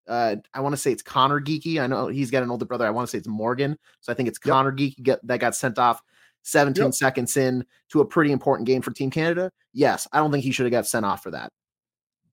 uh, 0.08 0.36
I 0.52 0.60
want 0.60 0.72
to 0.72 0.76
say 0.78 0.92
it's 0.92 1.02
Conor 1.02 1.40
Geekie. 1.40 1.80
I 1.80 1.86
know 1.86 2.08
he's 2.08 2.30
got 2.30 2.42
an 2.42 2.50
older 2.50 2.64
brother. 2.64 2.86
I 2.86 2.90
want 2.90 3.06
to 3.06 3.10
say 3.10 3.18
it's 3.18 3.28
Morgan. 3.28 3.78
So 4.00 4.10
I 4.12 4.16
think 4.16 4.28
it's 4.28 4.38
Yep. 4.44 4.52
Conor 4.52 4.72
Geekie 4.72 5.02
get, 5.02 5.26
that 5.26 5.40
got 5.40 5.54
sent 5.54 5.78
off 5.78 6.02
17 6.42 6.84
Yep. 6.84 6.94
seconds 6.94 7.36
in 7.36 7.64
to 7.90 8.00
a 8.00 8.04
pretty 8.04 8.32
important 8.32 8.66
game 8.66 8.82
for 8.82 8.90
Team 8.92 9.10
Canada. 9.10 9.50
Yes, 9.72 10.08
I 10.12 10.18
don't 10.18 10.30
think 10.32 10.44
he 10.44 10.50
should 10.52 10.64
have 10.66 10.72
got 10.72 10.86
sent 10.86 11.04
off 11.06 11.22
for 11.22 11.30
that. 11.32 11.50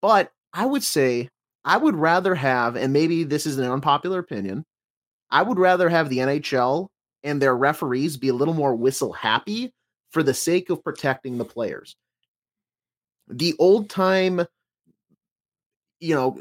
But 0.01 0.31
I 0.53 0.65
would 0.65 0.83
say 0.83 1.29
I 1.65 1.77
would 1.77 1.95
rather 1.95 2.33
have, 2.35 2.75
and 2.75 2.91
maybe 2.93 3.23
this 3.23 3.45
is 3.45 3.57
an 3.57 3.69
unpopular 3.69 4.19
opinion, 4.19 4.65
I 5.29 5.41
would 5.43 5.59
rather 5.59 5.89
have 5.89 6.09
the 6.09 6.19
NHL 6.19 6.87
and 7.23 7.41
their 7.41 7.55
referees 7.55 8.17
be 8.17 8.29
a 8.29 8.33
little 8.33 8.53
more 8.53 8.75
whistle 8.75 9.13
happy 9.13 9.71
for 10.09 10.23
the 10.23 10.33
sake 10.33 10.69
of 10.69 10.83
protecting 10.83 11.37
the 11.37 11.45
players. 11.45 11.95
The 13.27 13.53
old 13.59 13.89
time, 13.89 14.45
you 15.99 16.15
know, 16.15 16.37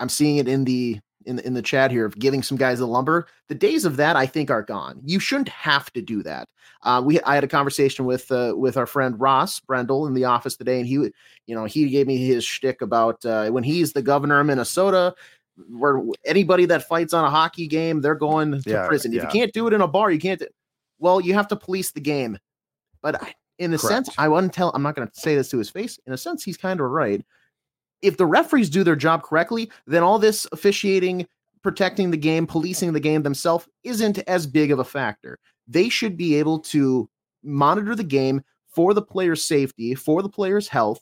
I'm 0.00 0.08
seeing 0.08 0.36
it 0.36 0.48
in 0.48 0.64
the 0.64 1.00
in 1.24 1.36
the, 1.36 1.46
in 1.46 1.54
the 1.54 1.62
chat 1.62 1.90
here 1.90 2.04
of 2.04 2.18
giving 2.18 2.42
some 2.42 2.56
guys 2.56 2.78
the 2.80 2.86
lumber. 2.86 3.26
The 3.48 3.54
days 3.54 3.84
of 3.84 3.96
that 3.96 4.16
I 4.16 4.26
think 4.26 4.50
are 4.50 4.62
gone. 4.62 5.00
You 5.04 5.20
shouldn't 5.20 5.48
have 5.50 5.92
to 5.92 6.02
do 6.02 6.22
that. 6.24 6.48
Uh, 6.82 7.02
we 7.04 7.20
I 7.22 7.34
had 7.34 7.44
a 7.44 7.48
conversation 7.48 8.04
with 8.04 8.30
uh, 8.32 8.54
with 8.56 8.76
our 8.76 8.86
friend 8.86 9.18
Ross 9.20 9.60
Brendel 9.60 10.06
in 10.06 10.14
the 10.14 10.24
office 10.24 10.56
today, 10.56 10.78
and 10.78 10.86
he 10.86 10.98
would, 10.98 11.12
you 11.46 11.54
know 11.54 11.64
he 11.64 11.88
gave 11.88 12.06
me 12.06 12.16
his 12.16 12.44
shtick 12.44 12.82
about 12.82 13.24
uh, 13.24 13.50
when 13.50 13.64
he's 13.64 13.92
the 13.92 14.02
governor 14.02 14.40
of 14.40 14.46
Minnesota. 14.46 15.14
Where 15.68 16.02
anybody 16.24 16.64
that 16.64 16.88
fights 16.88 17.12
on 17.12 17.24
a 17.26 17.30
hockey 17.30 17.66
game, 17.66 18.00
they're 18.00 18.14
going 18.14 18.62
to 18.62 18.70
Yeah, 18.70 18.86
prison. 18.86 19.12
If 19.12 19.18
yeah. 19.18 19.24
you 19.24 19.28
can't 19.28 19.52
do 19.52 19.66
it 19.66 19.74
in 19.74 19.82
a 19.82 19.86
bar, 19.86 20.10
you 20.10 20.18
can't. 20.18 20.42
Well, 20.98 21.20
you 21.20 21.34
have 21.34 21.48
to 21.48 21.56
police 21.56 21.92
the 21.92 22.00
game. 22.00 22.38
But 23.02 23.22
I- 23.22 23.34
in 23.62 23.72
a 23.74 23.78
sense, 23.78 24.08
I 24.18 24.28
wouldn't 24.28 24.52
tell. 24.52 24.70
I'm 24.74 24.82
not 24.82 24.94
going 24.96 25.08
to 25.08 25.20
say 25.20 25.34
this 25.34 25.48
to 25.50 25.58
his 25.58 25.70
face. 25.70 25.98
In 26.06 26.12
a 26.12 26.16
sense, 26.16 26.42
he's 26.42 26.56
kind 26.56 26.80
of 26.80 26.90
right. 26.90 27.24
If 28.02 28.16
the 28.16 28.26
referees 28.26 28.68
do 28.68 28.82
their 28.84 28.96
job 28.96 29.22
correctly, 29.22 29.70
then 29.86 30.02
all 30.02 30.18
this 30.18 30.46
officiating, 30.52 31.26
protecting 31.62 32.10
the 32.10 32.16
game, 32.16 32.46
policing 32.46 32.92
the 32.92 33.00
game 33.00 33.22
themselves 33.22 33.68
isn't 33.84 34.18
as 34.26 34.46
big 34.46 34.72
of 34.72 34.78
a 34.80 34.84
factor. 34.84 35.38
They 35.68 35.88
should 35.88 36.16
be 36.16 36.34
able 36.34 36.58
to 36.60 37.08
monitor 37.44 37.94
the 37.94 38.04
game 38.04 38.42
for 38.68 38.94
the 38.94 39.02
player's 39.02 39.44
safety, 39.44 39.94
for 39.94 40.22
the 40.22 40.28
player's 40.28 40.66
health. 40.66 41.00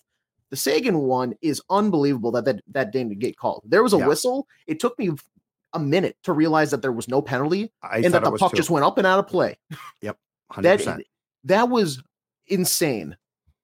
The 0.51 0.57
Seguin 0.57 0.99
one 0.99 1.35
is 1.41 1.63
unbelievable 1.71 2.33
that 2.33 2.45
that, 2.45 2.61
that 2.73 2.93
didn't 2.93 3.19
get 3.21 3.37
called. 3.37 3.63
There 3.67 3.83
was 3.83 3.95
a 3.95 3.99
Yeah. 3.99 4.09
whistle. 4.09 4.49
It 4.67 4.81
took 4.81 4.99
me 4.99 5.11
a 5.73 5.79
minute 5.79 6.17
to 6.25 6.33
realize 6.33 6.73
that 6.73 6.83
there 6.83 6.93
was 6.93 7.07
no 7.09 7.23
penalty 7.23 7.73
I 7.83 7.99
and 7.99 8.13
that 8.13 8.25
the 8.25 8.33
puck 8.33 8.51
too. 8.51 8.57
just 8.57 8.71
went 8.71 8.85
up 8.85 8.99
and 8.99 9.07
out 9.07 9.21
of 9.21 9.29
play. 9.29 9.57
Yep. 10.03 10.19
100%. 10.53 10.63
That 10.63 11.01
that 11.45 11.69
was 11.69 12.03
insane. 12.51 13.17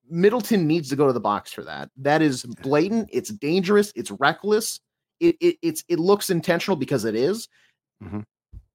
Middleton 0.08 0.66
needs 0.66 0.88
to 0.90 0.96
go 0.96 1.06
to 1.06 1.12
the 1.12 1.20
box 1.20 1.52
for 1.52 1.62
that. 1.64 1.90
That 1.96 2.22
is 2.22 2.44
blatant. 2.62 3.08
It's 3.12 3.30
dangerous. 3.30 3.92
It's 3.96 4.10
reckless. 4.10 4.80
It, 5.20 5.36
it 5.40 5.56
it's 5.62 5.82
it 5.88 5.98
looks 5.98 6.30
intentional 6.30 6.76
because 6.76 7.04
it 7.04 7.14
is. 7.14 7.48
Mhm. 8.02 8.24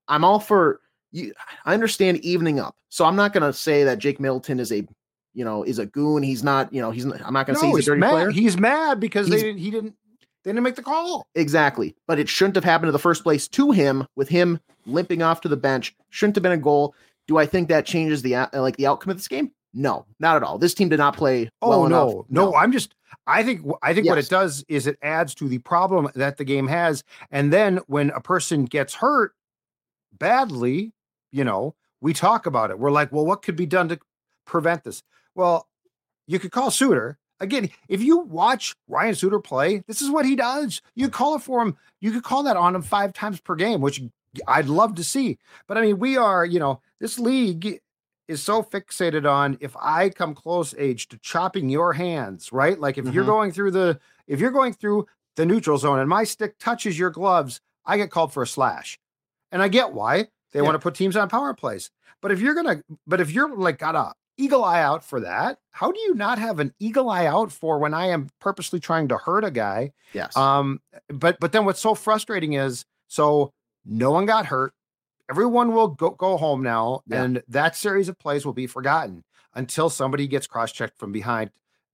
I'm 0.08 0.24
all 0.26 0.40
for 0.40 0.82
you. 1.12 1.34
I 1.66 1.74
understand 1.74 2.18
evening 2.20 2.60
up, 2.60 2.76
so 2.90 3.06
I'm 3.06 3.16
not 3.16 3.32
going 3.34 3.44
to 3.44 3.54
say 3.54 3.84
that 3.86 4.00
Jake 4.00 4.20
Middleton 4.20 4.60
is 4.60 4.72
a 4.72 4.86
you 5.34 5.46
know 5.46 5.64
is 5.64 5.80
a 5.80 5.86
goon. 5.86 6.24
He's 6.24 6.44
not. 6.44 6.74
You 6.74 6.82
know 6.82 6.92
he's. 6.92 7.06
Not, 7.06 7.22
I'm 7.26 7.34
not 7.34 7.46
going 7.46 7.56
to 7.56 7.60
say 7.62 7.70
no, 7.70 7.76
he's 7.76 7.88
a 7.88 7.92
dirty 7.92 8.00
mad. 8.02 8.10
player. 8.12 8.32
He's 8.32 8.58
mad 8.58 9.00
because 9.00 9.28
He's- 9.28 9.40
they 9.42 9.48
didn't, 9.48 9.60
he 9.62 9.72
didn't 9.72 9.96
they 10.44 10.50
didn't 10.52 10.64
make 10.64 10.76
the 10.76 10.82
call. 10.82 11.28
Exactly. 11.36 11.96
But 12.08 12.18
it 12.20 12.28
shouldn't 12.28 12.56
have 12.56 12.64
happened 12.64 12.90
in 12.90 12.94
the 12.94 13.00
first 13.00 13.22
place 13.24 13.48
to 13.50 13.70
him 13.72 14.08
with 14.16 14.28
him 14.28 14.60
limping 14.88 15.22
off 15.22 15.40
to 15.42 15.48
the 15.48 15.56
bench. 15.56 15.96
Shouldn't 16.10 16.36
have 16.36 16.44
been 16.44 16.52
a 16.52 16.58
goal. 16.58 16.96
Do 17.28 17.38
I 17.38 17.46
think 17.46 17.70
that 17.70 17.86
changes 17.86 18.24
the 18.24 18.50
like 18.54 18.76
the 18.78 18.88
outcome 18.88 19.12
of 19.12 19.18
this 19.18 19.28
game? 19.28 19.52
No, 19.74 20.06
not 20.20 20.36
at 20.36 20.44
all. 20.44 20.58
This 20.58 20.74
team 20.74 20.90
did 20.90 20.98
not 20.98 21.16
play 21.16 21.50
Oh 21.62 21.70
well 21.70 21.88
no, 21.90 22.10
enough. 22.10 22.26
no, 22.30 22.56
I'm 22.56 22.72
just 22.72 22.94
I 23.28 23.44
think 23.44 23.62
I 23.82 23.94
think 23.94 24.08
what 24.08 24.18
it 24.18 24.30
does 24.30 24.66
is 24.68 24.88
it 24.88 24.98
adds 25.02 25.34
to 25.36 25.48
the 25.48 25.60
problem 25.60 26.10
that 26.16 26.38
the 26.38 26.44
game 26.44 26.68
has. 26.68 27.04
And 27.30 27.54
then 27.54 27.80
when 27.88 28.10
a 28.12 28.20
person 28.22 28.66
gets 28.66 28.96
hurt 28.96 29.34
badly, 30.18 30.92
you 31.32 31.44
know, 31.44 31.76
we 32.02 32.14
talk 32.14 32.46
about 32.46 32.72
it. 32.72 32.80
We're 32.80 32.92
like, 32.92 33.12
well, 33.12 33.26
what 33.26 33.42
could 33.42 33.56
be 33.56 33.66
done 33.66 33.90
to 33.90 34.00
prevent 34.46 34.84
this? 34.84 35.04
Well, 35.36 35.68
you 36.28 36.40
could 36.40 36.52
call 36.52 36.72
Suter. 36.72 37.18
Again, 37.40 37.70
if 37.88 38.02
you 38.04 38.20
watch 38.20 38.76
Ryan 38.88 39.16
Suter 39.16 39.40
play, 39.40 39.84
this 39.88 40.02
is 40.02 40.10
what 40.12 40.26
he 40.26 40.36
does. 40.36 40.82
You 40.96 41.10
call 41.10 41.36
it 41.36 41.42
for 41.42 41.62
him. 41.62 41.76
You 42.00 42.12
could 42.12 42.24
call 42.24 42.44
that 42.44 42.58
on 42.58 42.76
him 42.76 42.82
five 42.84 43.14
times 43.14 43.40
per 43.40 43.56
game, 43.56 43.82
which 43.82 44.02
I'd 44.48 44.68
love 44.68 44.96
to 44.96 45.04
see. 45.04 45.40
But 45.68 45.78
I 45.78 45.82
mean, 45.82 45.98
we 46.00 46.18
are, 46.18 46.46
you 46.46 46.60
know, 46.60 46.82
this 47.00 47.18
league 47.18 47.80
is 48.32 48.42
so 48.42 48.64
fixated 48.64 49.30
on 49.30 49.58
if 49.62 49.76
I 49.78 50.10
come 50.10 50.34
close 50.34 50.74
age 50.78 51.08
to 51.10 51.18
chopping 51.20 51.70
your 51.70 51.94
hands, 51.94 52.52
right? 52.52 52.80
Like 52.80 52.98
if 52.98 53.06
you're 53.14 53.24
Mhm. 53.24 53.28
going 53.28 53.52
through 53.52 53.72
the 53.72 54.00
if 54.28 54.40
you're 54.40 54.52
going 54.52 54.74
through 54.74 55.08
the 55.36 55.46
neutral 55.46 55.78
zone 55.78 56.00
and 56.00 56.10
my 56.10 56.24
stick 56.24 56.58
touches 56.58 56.98
your 56.98 57.10
gloves, 57.10 57.60
I 57.86 57.98
get 57.98 58.10
called 58.12 58.34
for 58.34 58.44
a 58.44 58.48
slash. 58.48 58.98
And 59.52 59.62
I 59.62 59.68
get 59.68 59.92
why 59.94 60.30
they 60.54 60.60
Yeah. 60.60 60.62
want 60.62 60.76
to 60.76 60.80
put 60.80 60.96
teams 60.96 61.16
on 61.18 61.28
power 61.30 61.54
plays. 61.54 61.92
But 62.22 62.32
if 62.32 62.40
you're 62.40 62.54
gonna, 62.56 62.82
but 63.06 63.20
if 63.22 63.32
you're 63.32 63.54
like 63.56 63.78
got 63.78 63.96
a 63.96 64.14
eagle 64.38 64.64
eye 64.64 64.82
out 64.82 65.04
for 65.04 65.20
that, 65.20 65.60
how 65.72 65.92
do 65.92 66.00
you 66.00 66.14
not 66.16 66.40
have 66.40 66.60
an 66.60 66.74
eagle 66.80 67.10
eye 67.10 67.26
out 67.26 67.52
for 67.52 67.78
when 67.80 67.94
I 67.94 68.08
am 68.08 68.30
purposely 68.40 68.80
trying 68.80 69.08
to 69.10 69.18
hurt 69.18 69.44
a 69.44 69.52
guy? 69.52 69.92
Yes. 70.14 70.36
Um, 70.38 70.82
but 71.10 71.38
but 71.40 71.52
then 71.52 71.66
what's 71.66 71.82
so 71.82 71.94
frustrating 71.96 72.54
is 72.54 72.86
so 73.08 73.52
no 73.86 74.12
one 74.12 74.26
got 74.26 74.46
hurt. 74.46 74.74
Everyone 75.32 75.74
will 75.74 75.88
go 75.88 76.10
go 76.12 76.36
home 76.38 76.62
now, 76.62 77.02
Yeah. 77.08 77.24
and 77.24 77.42
that 77.48 77.76
series 77.78 78.10
of 78.10 78.20
plays 78.20 78.46
will 78.46 78.52
be 78.54 78.68
forgotten 78.68 79.24
until 79.56 79.90
somebody 79.90 80.28
gets 80.28 80.46
cross 80.46 80.72
checked 80.74 81.00
from 81.00 81.12
behind 81.14 81.52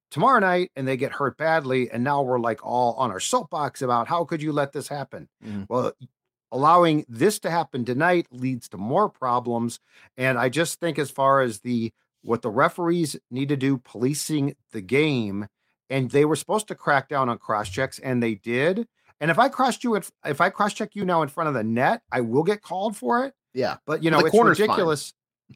tomorrow 0.09 0.39
night 0.39 0.71
and 0.75 0.87
they 0.87 0.97
get 0.97 1.11
hurt 1.11 1.37
badly. 1.37 1.89
And 1.91 2.03
now 2.03 2.23
we're 2.23 2.39
like 2.39 2.65
all 2.65 2.93
on 2.95 3.11
our 3.11 3.19
soapbox 3.19 3.81
about 3.83 4.07
how 4.07 4.23
could 4.25 4.41
you 4.41 4.51
let 4.51 4.71
this 4.73 4.87
happen? 4.87 5.29
Mhm. 5.45 5.67
Well, 5.69 5.91
allowing 6.51 7.05
this 7.07 7.37
to 7.39 7.51
happen 7.51 7.85
tonight 7.85 8.25
leads 8.31 8.67
to 8.69 8.77
more 8.77 9.07
problems. 9.09 9.79
And 10.17 10.37
I 10.39 10.49
just 10.49 10.79
think 10.79 10.97
as 10.97 11.11
far 11.11 11.41
as 11.41 11.59
the 11.59 11.93
what 12.23 12.41
the 12.41 12.49
referees 12.49 13.15
need 13.29 13.49
to 13.49 13.55
do 13.57 13.77
policing 13.77 14.55
the 14.71 14.81
game, 14.81 15.47
and 15.91 16.09
they 16.11 16.25
were 16.25 16.35
supposed 16.35 16.67
to 16.69 16.75
crack 16.75 17.07
down 17.07 17.29
on 17.29 17.37
cross 17.37 17.69
checks, 17.69 17.99
and 17.99 18.21
they 18.23 18.33
did. 18.35 18.87
And 19.19 19.31
if 19.31 19.39
I 19.39 19.49
cross 19.49 19.83
you, 19.83 19.95
if, 19.95 20.11
if 20.25 20.41
I 20.41 20.49
cross 20.49 20.73
check 20.73 20.91
you 20.93 21.03
now 21.05 21.21
in 21.23 21.29
front 21.29 21.47
of 21.47 21.53
the 21.53 21.63
net, 21.63 22.01
I 22.11 22.21
will 22.21 22.43
get 22.43 22.61
called 22.61 22.95
for 22.95 23.25
it. 23.25 23.33
yeah. 23.53 23.77
But 23.85 24.03
you 24.03 24.11
know, 24.11 24.19
it's 24.19 24.29
corner's 24.31 24.57
fine. 24.59 24.67
ridiculous. 24.67 25.13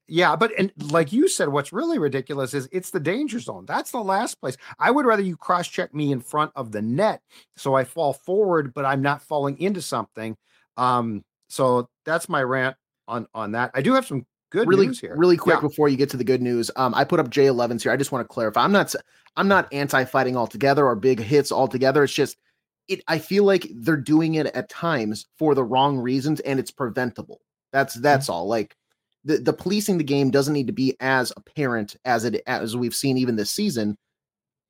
Yeah, 0.08 0.38
but 0.38 0.52
and 0.58 0.72
like 0.92 1.12
you 1.12 1.28
said, 1.28 1.50
what's 1.50 1.74
really 1.74 2.00
ridiculous 2.00 2.54
is 2.54 2.70
it's 2.72 2.92
the 2.92 3.00
danger 3.00 3.40
zone. 3.40 3.66
That's 3.66 3.92
the 3.92 4.00
last 4.00 4.40
place. 4.40 4.56
I 4.80 4.90
would 4.90 5.06
rather 5.06 5.22
you 5.22 5.36
cross 5.36 5.68
check 5.68 5.94
me 5.94 6.14
in 6.14 6.22
front 6.22 6.52
of 6.56 6.72
the 6.72 6.82
net 6.82 7.22
so 7.58 7.76
I 7.76 7.84
fall 7.84 8.14
forward, 8.14 8.74
but 8.74 8.86
I'm 8.86 9.02
not 9.02 9.22
falling 9.22 9.60
into 9.60 9.82
something. 9.82 10.38
Um, 10.78 11.26
so 11.50 11.90
that's 12.06 12.30
my 12.30 12.42
rant 12.42 12.78
on 13.10 13.28
on 13.34 13.52
that. 13.52 13.72
I 13.74 13.82
do 13.82 13.94
have 13.94 14.06
some 14.08 14.26
good 14.50 14.66
really, 14.68 14.88
news 14.88 15.00
here. 15.02 15.14
really 15.18 15.36
quick 15.36 15.58
Yeah. 15.58 15.62
before 15.68 15.90
you 15.90 15.98
get 15.98 16.10
to 16.12 16.18
the 16.18 16.24
good 16.24 16.42
news. 16.42 16.72
Um, 16.78 16.94
I 16.96 17.04
put 17.04 17.20
up 17.20 17.30
J11s 17.30 17.84
here. 17.84 17.92
I 17.92 17.98
just 17.98 18.14
want 18.14 18.24
to 18.24 18.34
clarify. 18.34 18.64
I'm 18.64 18.72
not. 18.72 18.96
I'm 19.36 19.50
not 19.50 19.72
anti-fighting 19.74 20.36
altogether 20.38 20.86
or 20.86 20.96
big 20.96 21.20
hits 21.20 21.52
altogether. 21.52 22.04
It's 22.04 22.14
just 22.14 22.38
it. 22.88 23.02
I 23.08 23.20
feel 23.20 23.44
like 23.44 23.68
they're 23.76 23.98
doing 23.98 24.36
it 24.36 24.48
at 24.48 24.70
times 24.70 25.28
for 25.38 25.56
the 25.56 25.64
wrong 25.64 25.98
reasons, 25.98 26.40
and 26.42 26.60
it's 26.60 26.72
preventable. 26.72 27.42
That's 27.72 27.94
that's 27.96 28.30
all. 28.30 28.48
Like 28.48 28.76
the 29.24 29.38
the 29.38 29.54
policing 29.54 29.98
the 29.98 30.04
game 30.04 30.32
doesn't 30.32 30.54
need 30.54 30.68
to 30.68 30.74
be 30.74 30.96
as 31.00 31.32
apparent 31.38 31.96
as 32.06 32.26
it 32.26 32.42
as 32.48 32.76
we've 32.76 32.96
seen 32.96 33.18
even 33.18 33.36
this 33.36 33.52
season. 33.52 33.98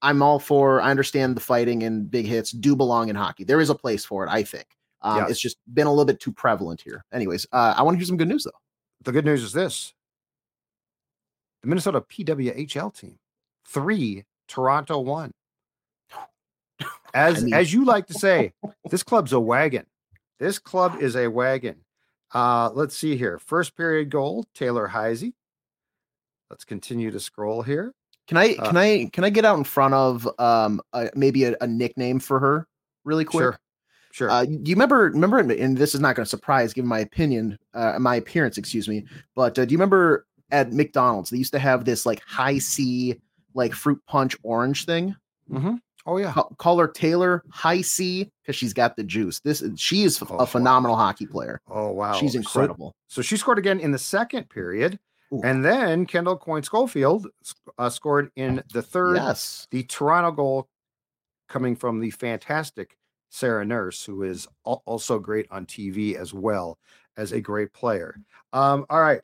I'm 0.01 0.21
all 0.23 0.39
for. 0.39 0.81
I 0.81 0.89
understand 0.91 1.35
the 1.35 1.41
fighting 1.41 1.83
and 1.83 2.09
big 2.09 2.25
hits 2.25 2.51
do 2.51 2.75
belong 2.75 3.09
in 3.09 3.15
hockey. 3.15 3.43
There 3.43 3.61
is 3.61 3.69
a 3.69 3.75
place 3.75 4.03
for 4.03 4.25
it. 4.25 4.29
I 4.29 4.43
think. 4.43 4.65
Um, 5.03 5.17
Yes. 5.17 5.31
It's 5.31 5.39
just 5.39 5.57
been 5.73 5.87
a 5.87 5.89
little 5.89 6.05
bit 6.05 6.19
too 6.19 6.31
prevalent 6.31 6.81
here. 6.81 7.03
Anyways, 7.11 7.47
uh, 7.51 7.73
I 7.75 7.81
want 7.81 7.95
to 7.95 7.99
hear 7.99 8.05
some 8.05 8.17
good 8.17 8.27
news 8.27 8.43
though. 8.43 8.51
the 9.03 9.11
good 9.11 9.25
news 9.25 9.41
is 9.43 9.51
this 9.53 9.93
the 11.63 11.67
Minnesota 11.69 12.01
PWHL 12.01 12.93
team, 12.99 13.17
three, 13.67 14.25
Toronto 14.47 14.99
one. 14.99 15.31
As 17.13 17.39
I 17.39 17.41
mean- 17.45 17.53
as 17.53 17.73
you 17.73 17.85
like 17.85 18.07
to 18.07 18.13
say, 18.13 18.53
this 18.89 19.03
club's 19.03 19.33
a 19.33 19.39
wagon. 19.39 19.85
This 20.39 20.59
club 20.59 20.97
is 21.01 21.15
a 21.15 21.27
wagon. 21.27 21.75
Uh, 22.33 22.69
let's 22.73 22.95
see 22.97 23.17
here. 23.17 23.37
First 23.39 23.75
period 23.75 24.09
goal, 24.09 24.45
Taylor 24.53 24.87
Heise. 24.87 25.33
Let's 26.49 26.65
continue 26.65 27.11
to 27.11 27.19
scroll 27.19 27.61
here. 27.61 27.93
Can 28.27 28.37
I 28.37 28.55
Uh, 28.59 28.67
can 28.67 28.77
I 28.77 29.09
can 29.11 29.23
I 29.23 29.29
get 29.29 29.45
out 29.45 29.57
in 29.57 29.63
front 29.63 29.93
of 29.93 30.27
um 30.39 30.81
uh, 30.93 31.07
maybe 31.15 31.43
a, 31.45 31.55
a 31.61 31.67
nickname 31.67 32.19
for 32.19 32.39
her 32.39 32.67
really 33.03 33.25
quick? 33.25 33.41
Sure. 33.43 33.59
Sure. 34.13 34.29
Uh, 34.29 34.43
do 34.45 34.51
you 34.65 34.75
remember 34.75 35.03
remember 35.05 35.39
and 35.39 35.77
this 35.77 35.93
is 35.95 36.01
not 36.01 36.15
going 36.17 36.25
to 36.25 36.29
surprise 36.29 36.73
given 36.73 36.87
my 36.89 36.99
opinion 36.99 37.57
uh, 37.73 37.97
my 37.99 38.15
appearance 38.17 38.57
excuse 38.57 38.87
me 38.89 39.05
but 39.35 39.57
uh, 39.57 39.63
do 39.65 39.71
you 39.71 39.77
remember 39.77 40.25
at 40.51 40.73
McDonald's 40.73 41.29
they 41.29 41.37
used 41.37 41.53
to 41.53 41.59
have 41.59 41.85
this 41.85 42.05
like 42.05 42.21
high 42.25 42.57
C 42.57 43.15
like 43.53 43.73
fruit 43.73 44.01
punch 44.07 44.35
orange 44.43 44.85
thing 44.85 45.15
Mhm. 45.49 45.79
Oh 46.05 46.17
yeah. 46.17 46.31
Ca- 46.31 46.49
call 46.57 46.77
her 46.79 46.87
Taylor 46.87 47.43
High 47.49 47.81
C 47.81 48.29
because 48.41 48.55
she's 48.55 48.73
got 48.73 48.95
the 48.95 49.03
juice 49.03 49.39
this 49.41 49.61
is 49.61 49.79
she 49.79 50.03
is 50.03 50.21
Oh, 50.29 50.37
a 50.37 50.45
phenomenal 50.47 50.95
hockey 50.97 51.25
player 51.27 51.61
Oh 51.69 51.91
wow. 51.91 52.13
she's 52.13 52.33
So- 52.33 52.39
incredible 52.39 52.95
So, 53.07 53.21
she 53.21 53.37
scored 53.37 53.59
again 53.59 53.79
in 53.79 53.91
the 53.91 53.99
second 53.99 54.49
period, 54.49 54.97
Ooh. 55.33 55.41
and 55.43 55.63
then 55.63 56.05
Kendall 56.05 56.37
Coyne 56.37 56.63
Schofield 56.63 57.27
uh, 57.77 57.89
scored 57.89 58.31
in 58.35 58.63
the 58.73 58.81
third. 58.81 59.17
yes 59.17 59.67
The 59.71 59.83
Toronto 59.83 60.31
goal 60.31 60.67
coming 61.49 61.75
from 61.75 61.99
the 61.99 62.09
fantastic 62.11 62.97
Sarah 63.29 63.65
Nurse, 63.65 64.03
who 64.05 64.23
is 64.23 64.47
al- 64.65 64.81
also 64.85 65.19
great 65.19 65.47
on 65.51 65.65
TV 65.65 66.15
as 66.15 66.33
well 66.33 66.77
as 67.17 67.31
a 67.33 67.39
great 67.41 67.71
player. 67.73 68.15
Um, 68.53 68.85
all 68.89 69.01
right. 69.01 69.21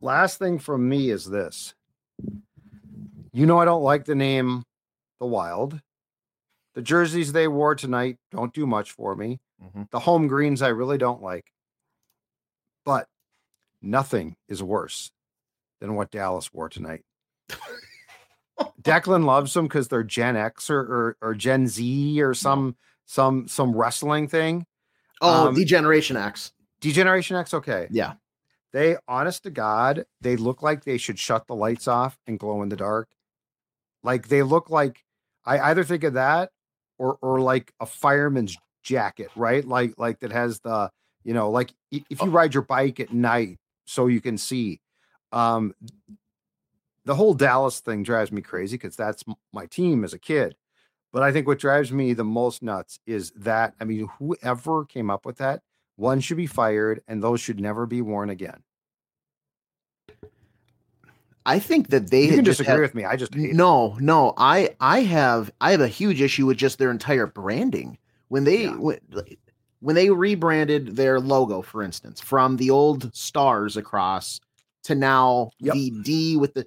Last 0.00 0.38
thing 0.38 0.58
from 0.58 0.88
me 0.88 1.10
is 1.10 1.24
this. 1.24 1.74
You 3.32 3.46
know, 3.46 3.58
I 3.58 3.64
don't 3.64 3.82
like 3.82 4.04
the 4.04 4.14
name 4.14 4.64
The 5.20 5.26
Wild. 5.26 5.80
The 6.78 6.82
jerseys 6.82 7.32
they 7.32 7.48
wore 7.48 7.74
tonight 7.74 8.18
don't 8.30 8.54
do 8.54 8.64
much 8.64 8.92
for 8.92 9.16
me. 9.16 9.40
Mhm. 9.60 9.90
The 9.90 9.98
home 9.98 10.28
greens 10.28 10.62
I 10.62 10.68
really 10.68 10.96
don't 10.96 11.20
like. 11.20 11.52
But 12.84 13.08
nothing 13.82 14.36
is 14.48 14.62
worse 14.62 15.10
than 15.80 15.96
what 15.96 16.12
Dallas 16.12 16.54
wore 16.54 16.68
tonight. 16.68 17.02
Declan 18.80 19.24
loves 19.24 19.52
them 19.54 19.64
because 19.66 19.88
they're 19.88 20.04
Gen 20.04 20.36
X 20.36 20.70
or, 20.70 20.78
or, 20.78 21.16
or 21.20 21.34
Gen 21.34 21.66
Z 21.66 22.22
or 22.22 22.32
some 22.32 22.76
some 23.06 23.48
some 23.48 23.74
wrestling 23.74 24.28
thing. 24.28 24.64
Oh, 25.20 25.48
Um, 25.48 25.56
Degeneration 25.56 26.16
X. 26.16 26.52
Degeneration 26.80 27.34
X, 27.36 27.54
okay. 27.54 27.88
Yeah. 27.90 28.12
They, 28.72 28.96
honest 29.08 29.42
to 29.42 29.50
God, 29.50 30.04
they 30.20 30.36
look 30.36 30.62
like 30.62 30.84
they 30.84 30.98
should 30.98 31.18
shut 31.18 31.48
the 31.48 31.56
lights 31.56 31.88
off 31.88 32.16
and 32.28 32.38
glow 32.38 32.62
in 32.62 32.68
the 32.68 32.76
dark. 32.76 33.08
Like 34.04 34.28
they 34.28 34.44
look 34.44 34.70
like 34.70 35.02
I 35.44 35.58
either 35.58 35.82
think 35.82 36.04
of 36.04 36.12
that 36.12 36.50
or 36.98 37.18
or 37.22 37.40
like 37.40 37.72
a 37.80 37.86
fireman's 37.86 38.56
jacket, 38.82 39.30
right? 39.36 39.64
Like 39.66 39.94
like 39.98 40.20
that 40.20 40.32
has 40.32 40.60
the 40.60 40.90
you 41.24 41.34
know 41.34 41.50
like 41.50 41.72
if 41.90 42.22
you 42.22 42.30
ride 42.30 42.54
your 42.54 42.64
bike 42.64 43.00
at 43.00 43.12
night 43.12 43.58
so 43.86 44.06
you 44.06 44.20
can 44.20 44.38
see. 44.38 44.80
Um, 45.32 45.74
the 47.04 47.14
whole 47.14 47.34
Dallas 47.34 47.80
thing 47.80 48.02
drives 48.02 48.30
me 48.30 48.42
crazy 48.42 48.76
because 48.76 48.96
that's 48.96 49.24
my 49.52 49.66
team 49.66 50.04
as 50.04 50.12
a 50.12 50.18
kid. 50.18 50.56
But 51.10 51.22
I 51.22 51.32
think 51.32 51.46
what 51.46 51.58
drives 51.58 51.90
me 51.90 52.12
the 52.12 52.24
most 52.24 52.62
nuts 52.62 53.00
is 53.06 53.30
that 53.36 53.74
I 53.80 53.84
mean, 53.84 54.08
whoever 54.18 54.84
came 54.84 55.10
up 55.10 55.24
with 55.24 55.38
that, 55.38 55.62
one 55.96 56.20
should 56.20 56.36
be 56.36 56.46
fired, 56.46 57.02
and 57.08 57.22
those 57.22 57.40
should 57.40 57.60
never 57.60 57.86
be 57.86 58.02
worn 58.02 58.30
again. 58.30 58.62
I 61.48 61.58
think 61.58 61.88
that 61.88 62.10
they 62.10 62.24
You 62.24 62.34
can 62.36 62.44
disagree 62.44 62.72
had- 62.72 62.80
with 62.80 62.94
me. 62.94 63.04
I 63.04 63.16
just 63.16 63.34
hate 63.34 63.50
it. 63.50 63.56
No, 63.56 63.96
no, 64.00 64.34
I 64.36 64.76
I 64.80 65.00
have 65.00 65.50
I 65.60 65.70
have 65.72 65.80
a 65.80 65.88
huge 65.88 66.20
issue 66.20 66.46
with 66.46 66.58
just 66.58 66.78
their 66.78 66.90
entire 66.90 67.26
branding. 67.26 67.96
When 68.28 68.44
they 68.44 68.64
Yeah. 68.64 68.76
when, 68.76 68.98
when 69.80 69.94
they 69.94 70.10
rebranded 70.10 70.96
their 70.96 71.18
logo, 71.20 71.62
for 71.62 71.82
instance, 71.82 72.20
from 72.20 72.56
the 72.56 72.70
old 72.70 73.14
stars 73.14 73.76
across 73.76 74.40
to 74.84 74.94
now 74.94 75.50
Yep. 75.60 75.74
the 75.74 75.90
D 76.04 76.36
with 76.36 76.52
the 76.54 76.66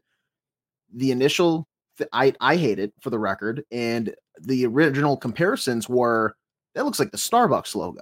the 0.93 1.11
initial 1.11 1.67
th- 1.97 2.09
I 2.11 2.33
I 2.41 2.55
hate 2.57 2.79
it 2.79 2.93
for 3.01 3.09
the 3.11 3.19
record 3.19 3.63
and 3.71 4.13
the 4.41 4.65
original 4.65 5.15
comparisons 5.17 5.87
were 5.87 6.35
that 6.73 6.85
looks 6.85 6.99
like 6.99 7.11
the 7.11 7.17
Starbucks 7.17 7.75
logo. 7.75 8.01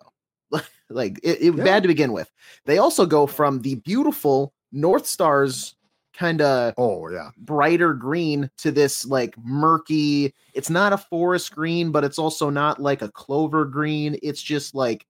like 0.90 1.20
it, 1.24 1.42
it 1.42 1.56
Yeah. 1.56 1.64
bad 1.64 1.84
to 1.84 1.88
begin 1.88 2.14
with. 2.14 2.32
They 2.66 2.78
also 2.78 3.06
go 3.06 3.28
from 3.28 3.62
the 3.62 3.76
beautiful 3.76 4.54
North 4.72 5.06
Stars 5.06 5.76
kind 6.20 6.41
of 6.41 6.74
Oh 6.78 7.09
yeah, 7.09 7.30
brighter 7.38 7.93
green 7.93 8.51
to 8.57 8.72
this 8.72 9.05
like 9.05 9.34
murky 9.38 10.34
it's 10.53 10.70
not 10.70 10.91
a 10.91 10.97
forest 10.97 11.55
green 11.55 11.91
but 11.91 12.03
it's 12.03 12.20
also 12.20 12.49
not 12.49 12.82
like 12.82 13.01
a 13.01 13.11
clover 13.11 13.63
green 13.63 14.17
it's 14.22 14.41
just 14.41 14.76
like 14.76 15.05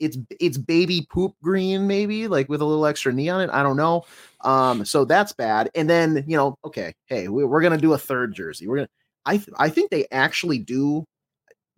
it's 0.00 0.16
it's 0.40 0.56
baby 0.56 1.06
poop 1.10 1.34
green 1.42 1.86
maybe 1.86 2.28
like 2.28 2.48
with 2.48 2.62
a 2.62 2.64
little 2.64 2.86
extra 2.86 3.12
knee 3.12 3.28
on 3.28 3.42
it 3.42 3.50
i 3.52 3.62
don't 3.62 3.76
know 3.76 4.04
um 4.40 4.84
so 4.84 5.04
that's 5.04 5.32
bad 5.32 5.68
and 5.74 5.90
then 5.90 6.24
you 6.26 6.36
know 6.36 6.56
okay 6.64 6.94
hey 7.06 7.28
we, 7.28 7.44
we're 7.44 7.60
gonna 7.60 7.76
do 7.76 7.92
a 7.92 7.98
third 7.98 8.34
jersey 8.34 8.66
we're 8.66 8.76
gonna 8.76 8.88
i 9.26 9.36
th- 9.36 9.50
i 9.58 9.68
think 9.68 9.90
they 9.90 10.06
actually 10.10 10.58
do 10.58 11.04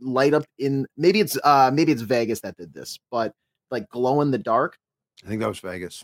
light 0.00 0.32
up 0.32 0.44
in 0.58 0.86
maybe 0.96 1.18
it's 1.18 1.36
uh 1.42 1.70
maybe 1.74 1.90
it's 1.90 2.02
vegas 2.02 2.40
that 2.40 2.56
did 2.56 2.72
this 2.72 2.98
but 3.10 3.32
like 3.70 3.88
glow 3.88 4.20
in 4.20 4.30
the 4.30 4.38
dark 4.38 4.76
I 5.24 5.28
think 5.28 5.40
that 5.40 5.48
was 5.48 5.60
Vegas. 5.60 6.02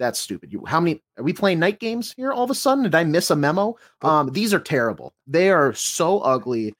That's 0.00 0.18
stupid. 0.18 0.52
You 0.52 0.64
how 0.66 0.80
many 0.80 1.00
are 1.18 1.22
we 1.22 1.32
playing 1.32 1.60
night 1.60 1.78
games 1.78 2.14
here 2.16 2.32
all 2.32 2.42
of 2.42 2.50
a 2.50 2.54
sudden? 2.54 2.84
Did 2.84 2.94
I 2.94 3.04
miss 3.04 3.30
a 3.30 3.36
memo? 3.36 3.76
Um, 4.02 4.32
these 4.32 4.52
are 4.52 4.58
terrible. 4.58 5.12
They 5.26 5.50
are 5.50 5.74
so 5.74 6.20
ugly. 6.20 6.74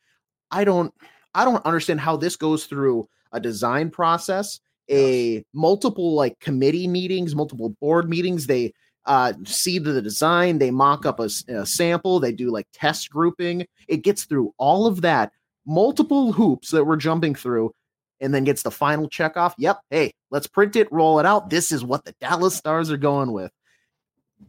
I 0.51 0.65
don't 0.65 0.93
I 1.35 1.45
don't 1.45 1.65
understand 1.65 2.01
how 2.01 2.17
this 2.17 2.35
goes 2.35 2.65
through 2.65 3.09
a 3.33 3.39
design 3.39 3.91
process, 3.91 4.59
a 4.91 5.45
multiple 5.53 6.15
like 6.15 6.41
committee 6.41 6.89
meetings, 6.89 7.37
multiple 7.37 7.69
board 7.81 8.09
meetings. 8.09 8.47
They 8.47 8.73
uh 9.05 9.35
see 9.45 9.79
the 9.79 10.03
design, 10.03 10.59
they 10.59 10.71
mock 10.71 11.05
up 11.05 11.21
a 11.21 11.29
sample, 11.29 12.21
they 12.21 12.33
do 12.33 12.51
like 12.51 12.67
test 12.73 13.11
grouping. 13.11 13.67
It 13.87 13.99
gets 13.99 14.25
through 14.25 14.55
all 14.57 14.87
of 14.87 15.03
that, 15.03 15.31
multiple 15.67 16.33
hoops 16.33 16.71
that 16.71 16.85
we're 16.85 16.97
jumping 16.97 17.35
through, 17.35 17.73
and 18.21 18.35
then 18.35 18.45
gets 18.45 18.63
the 18.63 18.71
final 18.71 19.09
check 19.09 19.37
off. 19.37 19.55
Yep, 19.59 19.81
hey, 19.91 20.13
let's 20.31 20.47
print 20.47 20.77
it, 20.77 20.91
roll 20.93 21.19
it 21.19 21.27
out. 21.27 21.51
This 21.51 21.73
is 21.73 21.85
what 21.85 22.05
the 22.05 22.15
Dallas 22.21 22.55
Stars 22.55 22.91
are 22.91 22.97
going 22.97 23.33
with. 23.33 23.53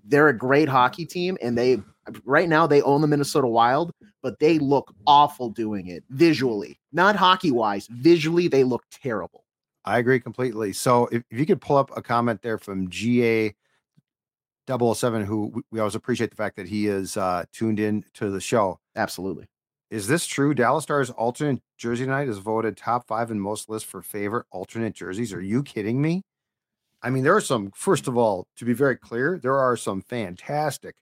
They're 0.06 0.30
a 0.30 0.38
great 0.38 0.70
hockey 0.70 1.06
team, 1.06 1.38
and 1.42 1.58
they 1.58 1.80
right 2.26 2.50
now 2.50 2.68
they 2.68 2.82
own 2.82 3.02
the 3.02 3.08
Minnesota 3.08 3.48
Wild, 3.48 3.92
but 4.22 4.40
they 4.40 4.60
look 4.60 4.94
awful 5.06 5.50
doing 5.50 5.88
it 5.88 6.04
visually, 6.10 6.80
not 6.92 7.16
hockey 7.16 7.52
wise. 7.52 7.88
Visually, 7.90 8.48
they 8.48 8.64
look 8.64 8.84
terrible. 8.92 9.44
I 9.84 9.98
agree 9.98 10.20
completely. 10.20 10.74
So 10.74 11.08
if, 11.12 11.24
if 11.32 11.40
you 11.40 11.46
could 11.46 11.62
pull 11.62 11.78
up 11.78 11.96
a 11.96 12.02
comment 12.02 12.42
there 12.42 12.58
from 12.58 12.90
GA 12.90 13.54
007, 14.68 15.26
who 15.26 15.64
we- 15.72 15.80
always 15.80 15.96
appreciate 15.96 16.30
the 16.30 16.36
fact 16.36 16.56
that 16.56 16.68
he 16.68 16.88
is 16.88 17.18
uh, 17.18 17.44
tuned 17.52 17.80
in 17.80 18.04
to 18.14 18.30
the 18.30 18.40
show. 18.40 18.80
Absolutely. 18.96 19.48
Is 19.92 20.08
this 20.08 20.26
true? 20.26 20.54
Dallas 20.54 20.86
Stars 20.86 21.10
alternate 21.10 21.62
jersey 21.78 22.06
night 22.06 22.30
is 22.30 22.38
voted 22.38 22.78
top 22.78 23.06
five 23.08 23.30
in 23.30 23.40
most 23.42 23.70
lists 23.70 23.88
for 23.88 24.02
favorite 24.02 24.46
alternate 24.50 24.96
jerseys. 24.96 25.34
Are 25.34 25.42
you 25.42 25.62
kidding 25.64 26.02
me? 26.02 26.24
I 27.04 27.10
mean, 27.10 27.24
there 27.26 27.36
are 27.36 27.42
some, 27.42 27.72
first 27.76 28.08
of 28.08 28.16
all, 28.16 28.48
to 28.56 28.64
be 28.64 28.72
very 28.72 28.96
clear, 28.96 29.38
there 29.38 29.58
are 29.58 29.76
some 29.76 30.02
fantastic 30.02 30.96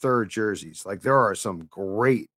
third 0.00 0.30
jerseys. 0.30 0.86
Like 0.86 1.02
there 1.02 1.18
are 1.18 1.34
some 1.34 1.68
great, 1.70 2.30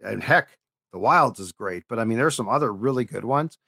and 0.00 0.22
heck, 0.22 0.48
the 0.92 0.98
Wilds 0.98 1.40
is 1.40 1.52
great, 1.52 1.82
but 1.90 1.98
I 1.98 2.04
mean, 2.04 2.16
there's 2.16 2.34
some 2.34 2.48
other 2.48 2.72
really 2.72 3.04
good 3.04 3.24
ones. 3.24 3.58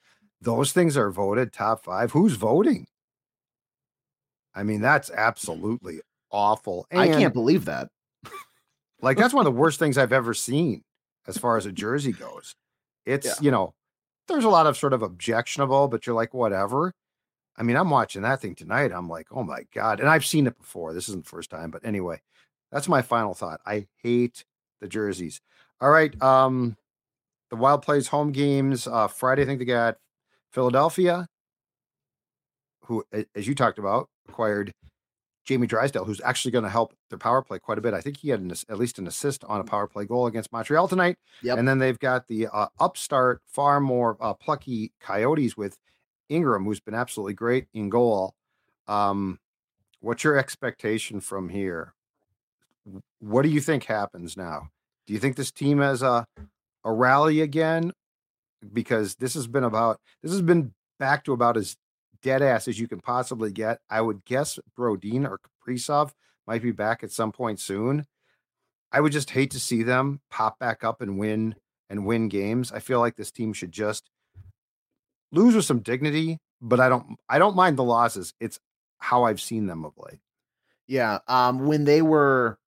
Those 0.41 0.73
things 0.73 0.97
are 0.97 1.11
voted 1.11 1.53
top 1.53 1.85
five. 1.85 2.13
Who's 2.13 2.37
voting? 2.37 2.87
I 4.55 4.63
mean, 4.63 4.81
that's 4.81 5.11
absolutely 5.11 6.01
awful. 6.31 6.87
I 6.91 7.09
can't 7.09 7.35
believe 7.35 7.67
that. 7.67 7.89
like 9.03 9.19
that's 9.19 9.35
one 9.35 9.47
of 9.47 9.53
the 9.53 9.61
worst 9.61 9.79
things 9.79 9.99
I've 9.99 10.15
ever 10.15 10.33
seen 10.33 10.85
as 11.27 11.39
far 11.39 11.57
as 11.57 11.67
a 11.67 11.73
jersey 11.73 12.13
goes. 12.13 12.55
It's 13.07 13.27
Yeah. 13.27 13.35
you 13.41 13.51
know, 13.51 13.75
there's 14.29 14.45
a 14.45 14.49
lot 14.49 14.67
of 14.67 14.77
sort 14.77 14.93
of 14.93 15.03
objectionable, 15.03 15.89
but 15.89 16.07
you're 16.07 16.15
like 16.17 16.35
whatever. 16.35 16.93
I 17.57 17.63
mean, 17.63 17.77
I'm 17.77 17.91
watching 17.91 18.23
that 18.23 18.41
thing 18.41 18.55
tonight. 18.55 18.93
I'm 18.95 19.09
like, 19.09 19.27
oh 19.31 19.43
my 19.43 19.65
god, 19.75 20.01
and 20.01 20.09
I've 20.09 20.25
seen 20.25 20.47
it 20.47 20.57
before. 20.59 20.95
This 20.95 21.09
isn't 21.09 21.25
the 21.25 21.31
first 21.31 21.51
time, 21.51 21.71
but 21.71 21.85
anyway, 21.85 22.21
that's 22.73 22.89
my 22.89 23.03
final 23.03 23.35
thought. 23.35 23.61
I 23.67 23.87
hate 24.03 24.45
the 24.81 24.89
jerseys. 24.89 25.41
All 25.81 25.91
right, 25.91 26.21
um, 26.23 26.77
the 27.51 27.57
Wild 27.57 27.83
plays 27.83 28.07
home 28.09 28.33
games 28.33 28.87
uh, 28.87 29.09
Friday. 29.09 29.43
I 29.43 29.47
think 29.47 29.59
they 29.59 29.65
got 29.65 29.97
Philadelphia, 30.53 31.27
who, 32.85 33.05
as 33.35 33.47
you 33.47 33.55
talked 33.55 33.79
about, 33.79 34.09
acquired 34.29 34.73
Jamie 35.51 35.67
Drysdale, 35.67 36.05
who's 36.05 36.21
actually 36.21 36.53
going 36.53 36.63
to 36.63 36.71
help 36.71 36.95
their 37.09 37.19
power 37.19 37.43
play 37.43 37.59
quite 37.59 37.77
a 37.77 37.81
bit. 37.81 37.93
I 37.93 38.01
think 38.01 38.19
he 38.19 38.29
had 38.29 38.39
an, 38.39 38.53
at 38.69 38.79
least 38.79 39.01
an 39.01 39.09
assist 39.09 39.43
on 39.43 39.61
a 39.61 39.65
power 39.65 39.89
play 39.89 40.05
goal 40.05 40.29
against 40.29 40.53
Montreal 40.53 40.87
tonight. 40.87 41.17
Yep. 41.43 41.59
And 41.59 41.67
then 41.67 41.81
they've 41.81 41.99
got 41.99 42.29
the 42.29 42.47
uh, 42.47 42.69
upstart, 42.79 43.43
far 43.49 43.81
more 43.81 44.17
uh, 44.21 44.33
plucky 44.35 44.93
Coyotes 45.01 45.57
with 45.57 45.77
Ingram, 46.29 46.65
who's 46.65 46.79
been 46.79 46.95
absolutely 46.95 47.35
great 47.35 47.67
in 47.75 47.89
goal. 47.89 48.37
Um, 48.87 49.41
what's 49.99 50.23
your 50.23 50.39
expectation 50.39 51.21
from 51.21 51.49
here? 51.49 51.95
What 53.19 53.43
do 53.43 53.49
you 53.49 53.61
think 53.61 53.87
happens 53.87 54.37
now? 54.37 54.69
Do 55.09 55.15
you 55.15 55.19
think 55.19 55.35
this 55.35 55.51
team 55.51 55.81
has 55.81 56.01
a 56.01 56.27
a 56.85 56.93
rally 56.93 57.41
again? 57.41 57.93
Because 58.73 59.17
this 59.17 59.35
has 59.35 59.49
been 59.49 59.65
about 59.65 59.99
this 60.23 60.31
has 60.31 60.43
been 60.43 60.75
back 61.01 61.25
to 61.25 61.33
about 61.33 61.57
as 61.57 61.77
dead 62.23 62.43
ass 62.43 62.69
as 62.69 62.79
you 62.79 62.89
can 62.89 63.01
possibly 63.01 63.53
get. 63.53 63.81
I 63.89 64.01
would 64.01 64.25
guess 64.25 64.59
Brodin 64.77 65.29
or 65.29 65.39
Kaprizov 65.39 66.13
might 66.47 66.63
be 66.63 66.73
back 66.73 67.03
at 67.03 67.13
some 67.13 67.33
point 67.33 67.61
soon. 67.61 68.07
I 68.93 69.01
would 69.01 69.13
just 69.13 69.31
hate 69.31 69.53
to 69.53 69.61
see 69.61 69.83
them 69.83 70.21
pop 70.31 70.59
back 70.59 70.83
up 70.83 71.01
and 71.01 71.19
win 71.19 71.55
and 71.89 72.07
win 72.07 72.29
games. 72.29 72.73
I 72.73 72.81
feel 72.81 73.01
like 73.01 73.17
this 73.17 73.31
team 73.31 73.53
should 73.53 73.73
just 73.73 74.11
lose 75.33 75.55
with 75.55 75.65
some 75.65 75.81
dignity, 75.81 76.39
but 76.61 76.81
I 76.81 76.89
don't 76.89 77.17
I 77.29 77.39
don't 77.39 77.57
mind 77.57 77.77
the 77.77 77.85
losses. 77.85 78.35
It's 78.41 78.59
how 78.99 79.25
I've 79.25 79.41
seen 79.41 79.67
them 79.67 79.85
of 79.85 79.93
late. 79.97 80.21
Yeah. 80.87 81.19
Um, 81.29 81.67
when 81.67 81.85
they 81.85 82.03
were 82.03 82.59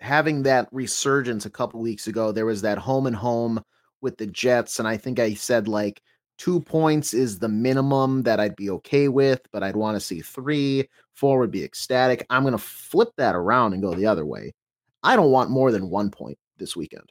having 0.00 0.44
that 0.44 0.68
resurgence 0.70 1.46
a 1.46 1.50
couple 1.50 1.80
weeks 1.80 2.06
ago, 2.06 2.30
there 2.32 2.46
was 2.46 2.62
that 2.62 2.78
home 2.78 3.06
and 3.06 3.16
home 3.16 3.62
with 4.00 4.18
the 4.18 4.26
Jets, 4.26 4.78
and 4.78 4.86
I 4.86 4.96
think 4.96 5.18
I 5.18 5.34
said 5.34 5.66
like 5.66 6.00
two 6.38 6.60
points 6.60 7.14
is 7.14 7.38
the 7.38 7.48
minimum 7.48 8.22
that 8.24 8.40
I'd 8.40 8.56
be 8.56 8.70
okay 8.70 9.08
with, 9.08 9.40
but 9.52 9.62
I'd 9.62 9.76
want 9.76 9.96
to 9.96 10.00
see 10.00 10.20
three. 10.20 10.88
Four 11.14 11.38
would 11.38 11.50
be 11.50 11.64
ecstatic. 11.64 12.26
I'm 12.30 12.44
gonna 12.44 12.58
flip 12.58 13.10
that 13.16 13.34
around 13.34 13.72
and 13.72 13.82
go 13.82 13.94
the 13.94 14.06
other 14.06 14.26
way. 14.26 14.52
I 15.02 15.16
don't 15.16 15.30
want 15.30 15.50
more 15.50 15.72
than 15.72 15.88
one 15.90 16.10
point 16.10 16.38
this 16.58 16.76
weekend. 16.76 17.10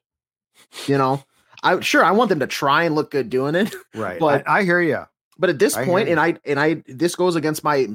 You 0.87 0.97
know, 0.97 1.23
I 1.63 1.79
sure 1.79 2.03
I 2.03 2.11
want 2.11 2.29
them 2.29 2.39
to 2.39 2.47
try 2.47 2.83
and 2.83 2.95
look 2.95 3.11
good 3.11 3.29
doing 3.29 3.55
it. 3.55 3.73
Right. 3.95 4.19
But- 4.19 4.47
I, 4.47 4.59
I 4.59 4.63
hear 4.63 4.81
you. 4.81 5.05
But 5.37 5.49
at 5.49 5.59
this 5.59 5.75
I 5.75 5.83
and 5.83 6.19
I 6.19 6.37
and 6.45 6.59
I 6.59 6.83
this 6.87 7.15
goes 7.15 7.35
against 7.35 7.63
my 7.63 7.89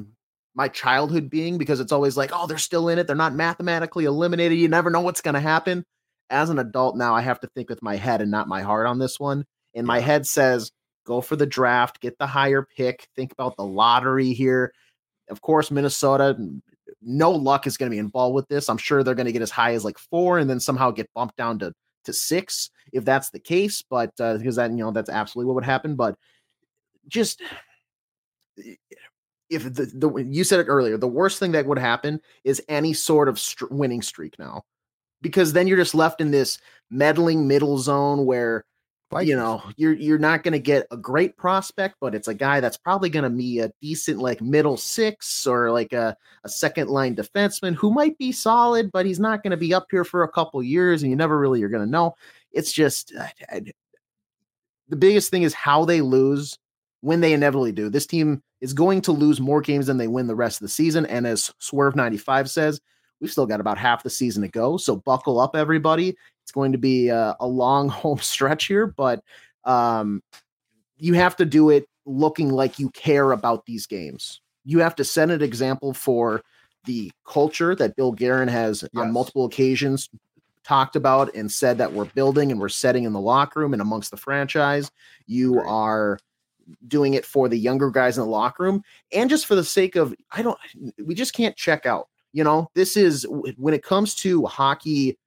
my 0.53 0.67
childhood 0.67 1.29
being 1.29 1.57
because 1.57 1.79
it's 1.79 1.91
always 1.91 2.17
like, 2.17 2.31
oh, 2.33 2.45
they're 2.45 2.57
still 2.57 2.89
in 2.89 2.99
it. 2.99 3.07
They're 3.07 3.15
not 3.15 3.33
mathematically 3.33 4.05
eliminated. 4.05 4.59
You 4.59 4.67
never 4.67 4.89
know 4.89 5.01
what's 5.01 5.21
gonna 5.21 5.39
happen. 5.39 5.85
As 6.29 6.49
an 6.49 6.59
adult 6.59 6.95
now, 6.97 7.15
I 7.15 7.21
have 7.21 7.39
to 7.41 7.47
think 7.47 7.69
with 7.69 7.81
my 7.81 7.95
head 7.95 8.21
and 8.21 8.29
not 8.29 8.47
my 8.47 8.61
heart 8.61 8.85
on 8.85 8.99
this 8.99 9.19
one. 9.19 9.45
And 9.73 9.87
my 9.87 9.99
head 9.99 10.27
says, 10.27 10.71
go 11.05 11.21
for 11.21 11.35
the 11.35 11.45
draft, 11.45 12.01
get 12.01 12.17
the 12.17 12.27
higher 12.27 12.67
pick, 12.77 13.07
think 13.15 13.31
about 13.31 13.55
the 13.57 13.65
lottery 13.65 14.33
here. 14.33 14.73
Of 15.29 15.41
course, 15.41 15.71
Minnesota, 15.71 16.37
no 17.01 17.31
luck 17.31 17.67
is 17.67 17.77
going 17.77 17.89
to 17.89 17.95
be 17.95 17.99
involved 17.99 18.35
with 18.35 18.47
this. 18.47 18.69
I'm 18.69 18.77
sure 18.77 19.03
they're 19.03 19.15
going 19.15 19.25
to 19.25 19.31
get 19.31 19.41
as 19.41 19.51
high 19.51 19.73
as 19.73 19.85
like 19.85 19.97
four 19.97 20.39
and 20.39 20.49
then 20.49 20.59
somehow 20.59 20.91
get 20.91 21.13
bumped 21.13 21.37
down 21.37 21.59
to 21.59 21.73
to 22.03 22.13
six 22.13 22.71
if 22.93 23.05
that's 23.05 23.29
the 23.29 23.39
case. 23.39 23.81
But 23.81 24.11
uh, 24.19 24.37
because 24.37 24.55
that 24.55 24.71
you 24.71 24.77
know 24.77 24.91
that's 24.91 25.09
absolutely 25.09 25.47
what 25.47 25.55
would 25.55 25.65
happen. 25.65 25.95
But 25.95 26.17
just 27.07 27.41
if 29.49 29.63
the, 29.63 29.91
the 29.93 30.25
you 30.29 30.43
said 30.43 30.59
it 30.59 30.67
earlier, 30.67 30.97
the 30.97 31.07
worst 31.07 31.39
thing 31.39 31.51
that 31.53 31.65
would 31.65 31.79
happen 31.79 32.21
is 32.43 32.61
any 32.67 32.93
sort 32.93 33.29
of 33.29 33.41
winning 33.69 34.01
streak 34.01 34.37
now, 34.39 34.63
because 35.21 35.53
then 35.53 35.67
you're 35.67 35.77
just 35.77 35.95
left 35.95 36.21
in 36.21 36.31
this 36.31 36.59
meddling 36.89 37.47
middle 37.47 37.77
zone 37.77 38.25
where 38.25 38.65
Vikings. 39.11 39.29
you 39.29 39.35
know 39.35 39.61
you're 39.77 39.93
you're 39.93 40.17
not 40.17 40.43
going 40.43 40.53
to 40.53 40.59
get 40.59 40.87
a 40.91 40.97
great 40.97 41.37
prospect, 41.37 41.95
but 41.99 42.15
it's 42.15 42.27
a 42.27 42.33
guy 42.33 42.59
that's 42.59 42.77
probably 42.77 43.09
going 43.09 43.23
to 43.23 43.29
be 43.29 43.59
a 43.59 43.71
decent 43.81 44.19
like 44.19 44.41
middle 44.41 44.77
six 44.77 45.45
or 45.45 45.71
like 45.71 45.93
a, 45.93 46.15
a 46.43 46.49
second 46.49 46.89
line 46.89 47.15
defenseman 47.15 47.75
who 47.75 47.91
might 47.91 48.17
be 48.17 48.31
solid, 48.31 48.91
but 48.91 49.05
he's 49.05 49.19
not 49.19 49.43
going 49.43 49.51
to 49.51 49.57
be 49.57 49.73
up 49.73 49.87
here 49.91 50.03
for 50.03 50.23
a 50.23 50.31
couple 50.31 50.61
years, 50.63 51.03
and 51.03 51.09
you 51.09 51.15
never 51.15 51.37
really 51.37 51.61
are 51.63 51.69
going 51.69 51.85
to 51.85 51.89
know. 51.89 52.15
It's 52.51 52.71
just 52.71 53.13
uh, 53.17 53.23
I, 53.51 53.55
I, 53.55 53.61
the 54.89 54.95
biggest 54.95 55.31
thing 55.31 55.43
is 55.43 55.53
how 55.53 55.85
they 55.85 56.01
lose 56.01 56.57
when 57.01 57.21
they 57.21 57.33
inevitably 57.33 57.71
do. 57.71 57.89
This 57.89 58.05
team 58.05 58.41
is 58.61 58.73
going 58.73 59.01
to 59.01 59.11
lose 59.11 59.41
more 59.41 59.61
games 59.61 59.87
than 59.87 59.97
they 59.97 60.07
win 60.07 60.27
the 60.27 60.35
rest 60.35 60.57
of 60.57 60.65
the 60.65 60.69
season. 60.69 61.05
And 61.07 61.25
as 61.25 61.51
Swerve 61.59 61.95
95 61.95 62.49
says, 62.49 62.79
we've 63.19 63.31
still 63.31 63.45
got 63.45 63.59
about 63.59 63.77
half 63.77 64.03
the 64.03 64.09
season 64.09 64.43
to 64.43 64.47
go. 64.47 64.77
So 64.77 64.95
buckle 64.95 65.39
up, 65.39 65.55
everybody. 65.55 66.15
It's 66.43 66.51
going 66.51 66.71
to 66.71 66.77
be 66.77 67.09
a, 67.09 67.35
a 67.39 67.47
long 67.47 67.89
home 67.89 68.19
stretch 68.19 68.65
here, 68.65 68.87
but 68.87 69.23
um, 69.65 70.21
you 70.97 71.13
have 71.13 71.35
to 71.37 71.45
do 71.45 71.69
it 71.69 71.85
looking 72.05 72.49
like 72.49 72.79
you 72.79 72.89
care 72.91 73.31
about 73.31 73.65
these 73.65 73.87
games. 73.87 74.41
You 74.63 74.79
have 74.79 74.95
to 74.95 75.03
set 75.03 75.29
an 75.29 75.41
example 75.41 75.93
for 75.93 76.41
the 76.85 77.11
culture 77.27 77.75
that 77.75 77.95
Bill 77.95 78.11
Guerin 78.11 78.47
has 78.47 78.81
yes. 78.81 78.89
on 78.95 79.11
multiple 79.11 79.45
occasions 79.45 80.09
talked 80.63 80.95
about 80.95 81.33
and 81.35 81.51
said 81.51 81.77
that 81.77 81.91
we're 81.91 82.05
building 82.05 82.51
and 82.51 82.59
we're 82.59 82.69
setting 82.69 83.03
in 83.03 83.13
the 83.13 83.19
locker 83.19 83.59
room 83.59 83.73
and 83.73 83.81
amongst 83.81 84.11
the 84.11 84.17
franchise. 84.17 84.91
You 85.25 85.53
Great. 85.53 85.67
are 85.67 86.19
doing 86.87 87.15
it 87.15 87.25
for 87.25 87.49
the 87.49 87.57
younger 87.57 87.89
guys 87.89 88.17
in 88.17 88.23
the 88.23 88.29
locker 88.29 88.63
room 88.63 88.83
and 89.11 89.29
just 89.29 89.45
for 89.45 89.55
the 89.55 89.63
sake 89.63 89.95
of 89.95 90.15
I 90.31 90.41
don't 90.41 90.57
we 91.03 91.15
just 91.15 91.33
can't 91.33 91.55
check 91.55 91.85
out. 91.85 92.07
You 92.33 92.43
know, 92.43 92.69
this 92.75 92.95
is 92.95 93.25
when 93.29 93.73
it 93.73 93.83
comes 93.83 94.15
to 94.15 94.45
hockey 94.45 95.17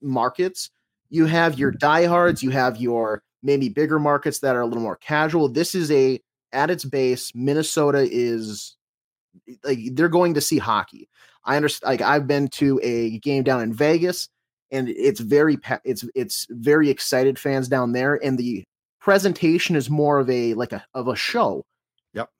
markets, 0.00 0.70
you 1.10 1.26
have 1.26 1.58
your 1.58 1.70
mm-hmm. 1.70 1.78
diehards, 1.78 2.42
you 2.42 2.50
have 2.50 2.76
your 2.76 3.22
maybe 3.42 3.68
bigger 3.68 3.98
markets 3.98 4.40
that 4.40 4.56
are 4.56 4.62
a 4.62 4.66
little 4.66 4.82
more 4.82 4.96
casual. 4.96 5.48
This 5.48 5.74
is 5.74 5.90
a 5.90 6.20
at 6.52 6.70
its 6.70 6.84
base, 6.84 7.32
Minnesota 7.34 8.08
is 8.10 8.76
like 9.64 9.78
they're 9.92 10.08
going 10.08 10.34
to 10.34 10.40
see 10.40 10.58
hockey. 10.58 11.08
I 11.44 11.56
understand 11.56 11.90
like 11.90 12.00
I've 12.00 12.26
been 12.26 12.48
to 12.48 12.80
a 12.82 13.18
game 13.18 13.42
down 13.42 13.60
in 13.60 13.72
Vegas 13.74 14.28
and 14.70 14.88
it's 14.88 15.20
very 15.20 15.58
it's 15.84 16.04
it's 16.14 16.46
very 16.50 16.88
excited 16.88 17.38
fans 17.38 17.68
down 17.68 17.92
there 17.92 18.24
and 18.24 18.38
the 18.38 18.64
presentation 19.00 19.76
is 19.76 19.90
more 19.90 20.18
of 20.18 20.30
a 20.30 20.54
like 20.54 20.72
a 20.72 20.84
of 20.94 21.08
a 21.08 21.16
show. 21.16 21.64
Yep. 22.14 22.30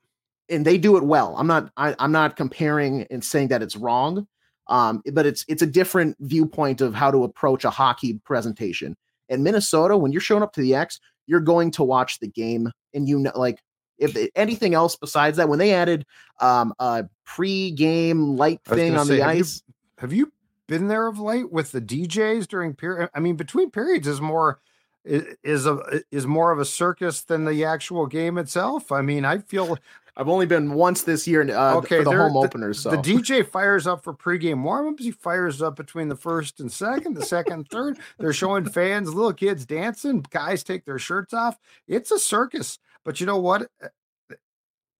And 0.48 0.64
they 0.64 0.78
do 0.78 0.96
it 0.96 1.04
well. 1.04 1.34
I'm 1.36 1.46
not 1.46 1.70
I, 1.76 1.94
I'm 1.98 2.12
not 2.12 2.36
comparing 2.36 3.06
and 3.10 3.22
saying 3.22 3.48
that 3.48 3.62
it's 3.62 3.76
wrong. 3.76 4.26
Um, 4.68 5.02
but 5.12 5.26
it's 5.26 5.44
it's 5.48 5.62
a 5.62 5.66
different 5.66 6.16
viewpoint 6.20 6.80
of 6.80 6.94
how 6.94 7.10
to 7.10 7.24
approach 7.24 7.64
a 7.64 7.70
hockey 7.70 8.20
presentation. 8.24 8.96
In 9.28 9.42
Minnesota, 9.42 9.96
when 9.96 10.12
you're 10.12 10.20
showing 10.20 10.42
up 10.42 10.52
to 10.54 10.60
the 10.60 10.74
X, 10.74 11.00
you're 11.26 11.40
going 11.40 11.70
to 11.72 11.84
watch 11.84 12.18
the 12.20 12.28
game, 12.28 12.70
and 12.92 13.08
you 13.08 13.18
know, 13.18 13.32
like 13.34 13.62
if 13.98 14.16
anything 14.34 14.74
else 14.74 14.96
besides 14.96 15.36
that, 15.36 15.48
when 15.48 15.58
they 15.58 15.72
added 15.72 16.04
um, 16.40 16.74
a 16.78 17.04
pre-game 17.24 18.36
light 18.36 18.60
thing 18.64 18.96
on 18.96 19.06
say, 19.06 19.16
the 19.16 19.22
have 19.22 19.36
ice, 19.36 19.62
you, 19.66 19.74
have 19.98 20.12
you 20.12 20.32
been 20.66 20.88
there 20.88 21.06
of 21.06 21.18
late 21.18 21.50
with 21.52 21.72
the 21.72 21.80
DJs 21.80 22.48
during 22.48 22.74
period? 22.74 23.10
I 23.14 23.20
mean, 23.20 23.36
between 23.36 23.70
periods 23.70 24.08
is 24.08 24.20
more 24.20 24.60
is 25.04 25.66
a 25.66 26.02
is 26.10 26.26
more 26.26 26.50
of 26.50 26.58
a 26.58 26.64
circus 26.64 27.22
than 27.22 27.44
the 27.44 27.64
actual 27.64 28.06
game 28.06 28.38
itself. 28.38 28.90
I 28.90 29.02
mean, 29.02 29.24
I 29.24 29.38
feel 29.38 29.78
I've 30.16 30.28
only 30.28 30.46
been 30.46 30.74
once 30.74 31.02
this 31.02 31.26
year 31.26 31.42
uh, 31.42 31.76
okay, 31.76 31.98
for 31.98 32.04
the 32.04 32.16
home 32.16 32.36
openers. 32.36 32.80
So 32.80 32.90
the 32.90 32.98
DJ 32.98 33.46
fires 33.46 33.86
up 33.86 34.04
for 34.04 34.14
pregame 34.14 34.62
warmups. 34.62 35.00
He 35.00 35.10
fires 35.10 35.60
up 35.60 35.74
between 35.74 36.08
the 36.08 36.16
first 36.16 36.60
and 36.60 36.70
second, 36.70 37.14
the 37.14 37.24
second 37.24 37.52
and 37.52 37.68
third. 37.68 37.98
They're 38.18 38.32
showing 38.32 38.64
fans, 38.64 39.12
little 39.12 39.32
kids 39.32 39.66
dancing. 39.66 40.24
Guys 40.30 40.62
take 40.62 40.84
their 40.84 41.00
shirts 41.00 41.34
off. 41.34 41.58
It's 41.88 42.12
a 42.12 42.18
circus. 42.18 42.78
But 43.04 43.20
you 43.20 43.26
know 43.26 43.38
what? 43.38 43.68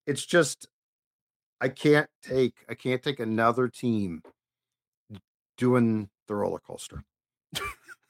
It's 0.06 0.26
just 0.26 0.68
I 1.60 1.68
can't 1.68 2.10
take 2.22 2.54
I 2.68 2.74
can't 2.74 3.02
take 3.02 3.20
another 3.20 3.68
team 3.68 4.22
doing 5.56 6.10
the 6.26 6.34
roller 6.34 6.58
coaster. 6.58 7.04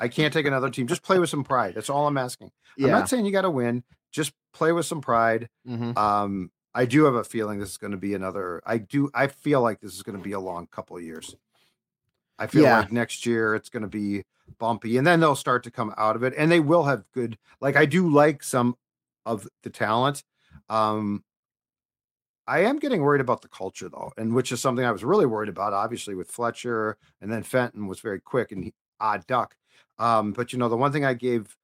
I 0.01 0.09
can't 0.09 0.33
take 0.33 0.47
another 0.47 0.71
team. 0.71 0.87
Just 0.87 1.03
play 1.03 1.19
with 1.19 1.31
some 1.31 1.45
pride. 1.45 1.75
That's 1.75 1.91
all 1.91 2.07
I'm 2.07 2.19
asking. 2.19 2.51
Yeah. 2.77 2.87
I'm 2.87 2.93
not 2.93 3.09
saying 3.09 3.27
you 3.27 3.33
got 3.33 3.43
to 3.43 3.51
win. 3.51 3.85
Just 4.11 4.33
play 4.53 4.73
with 4.73 4.87
some 4.87 5.01
pride. 5.01 5.49
Mm-hmm. 5.69 5.97
Um, 5.97 6.51
I 6.75 6.87
do 6.87 7.05
have 7.05 7.15
a 7.15 7.25
feeling 7.25 7.61
this 7.61 7.71
is 7.71 7.77
going 7.77 7.93
to 7.93 7.97
be 7.97 8.15
another. 8.15 8.61
I 8.67 8.79
do. 8.79 9.11
I 9.15 9.29
feel 9.29 9.61
like 9.61 9.81
this 9.81 9.95
is 9.95 10.03
going 10.03 10.19
to 10.19 10.23
be 10.23 10.33
a 10.33 10.41
long 10.41 10.67
couple 10.67 10.97
of 10.97 11.03
years. 11.03 11.37
I 12.39 12.49
feel 12.49 12.65
yeah. 12.65 12.81
like 12.81 12.93
next 12.93 13.27
year 13.27 13.55
it's 13.55 13.69
going 13.69 13.83
to 13.85 13.89
be 13.89 14.25
bumpy, 14.59 14.97
and 14.99 15.07
then 15.07 15.21
they'll 15.21 15.37
start 15.37 15.63
to 15.65 15.71
come 15.71 15.95
out 15.97 16.17
of 16.17 16.25
it, 16.25 16.35
and 16.37 16.51
they 16.51 16.61
will 16.61 16.85
have 16.85 17.05
good. 17.13 17.39
Like 17.61 17.77
I 17.77 17.87
do 17.87 18.09
like 18.11 18.43
some 18.43 18.77
of 19.25 19.47
the 19.63 19.71
talent. 19.71 20.25
Um, 20.69 21.23
I 22.47 22.61
am 22.61 22.79
getting 22.79 23.03
worried 23.03 23.21
about 23.21 23.43
the 23.43 23.49
culture 23.49 23.89
though, 23.89 24.13
and 24.17 24.35
which 24.35 24.51
is 24.51 24.61
something 24.61 24.85
I 24.85 24.91
was 24.93 25.05
really 25.05 25.27
worried 25.27 25.49
about. 25.49 25.73
Obviously, 25.73 26.15
with 26.15 26.31
Fletcher, 26.31 26.97
and 27.21 27.33
then 27.33 27.43
Fenton 27.43 27.87
was 27.87 28.01
very 28.01 28.21
quick 28.21 28.51
and 28.53 28.65
he, 28.65 28.75
odd 29.01 29.27
duck. 29.27 29.57
Um, 29.99 30.33
but 30.33 30.53
you 30.53 30.59
know, 30.59 30.69
the 30.69 30.77
one 30.77 30.93
thing 30.93 31.05
I 31.05 31.15
gave 31.15 31.57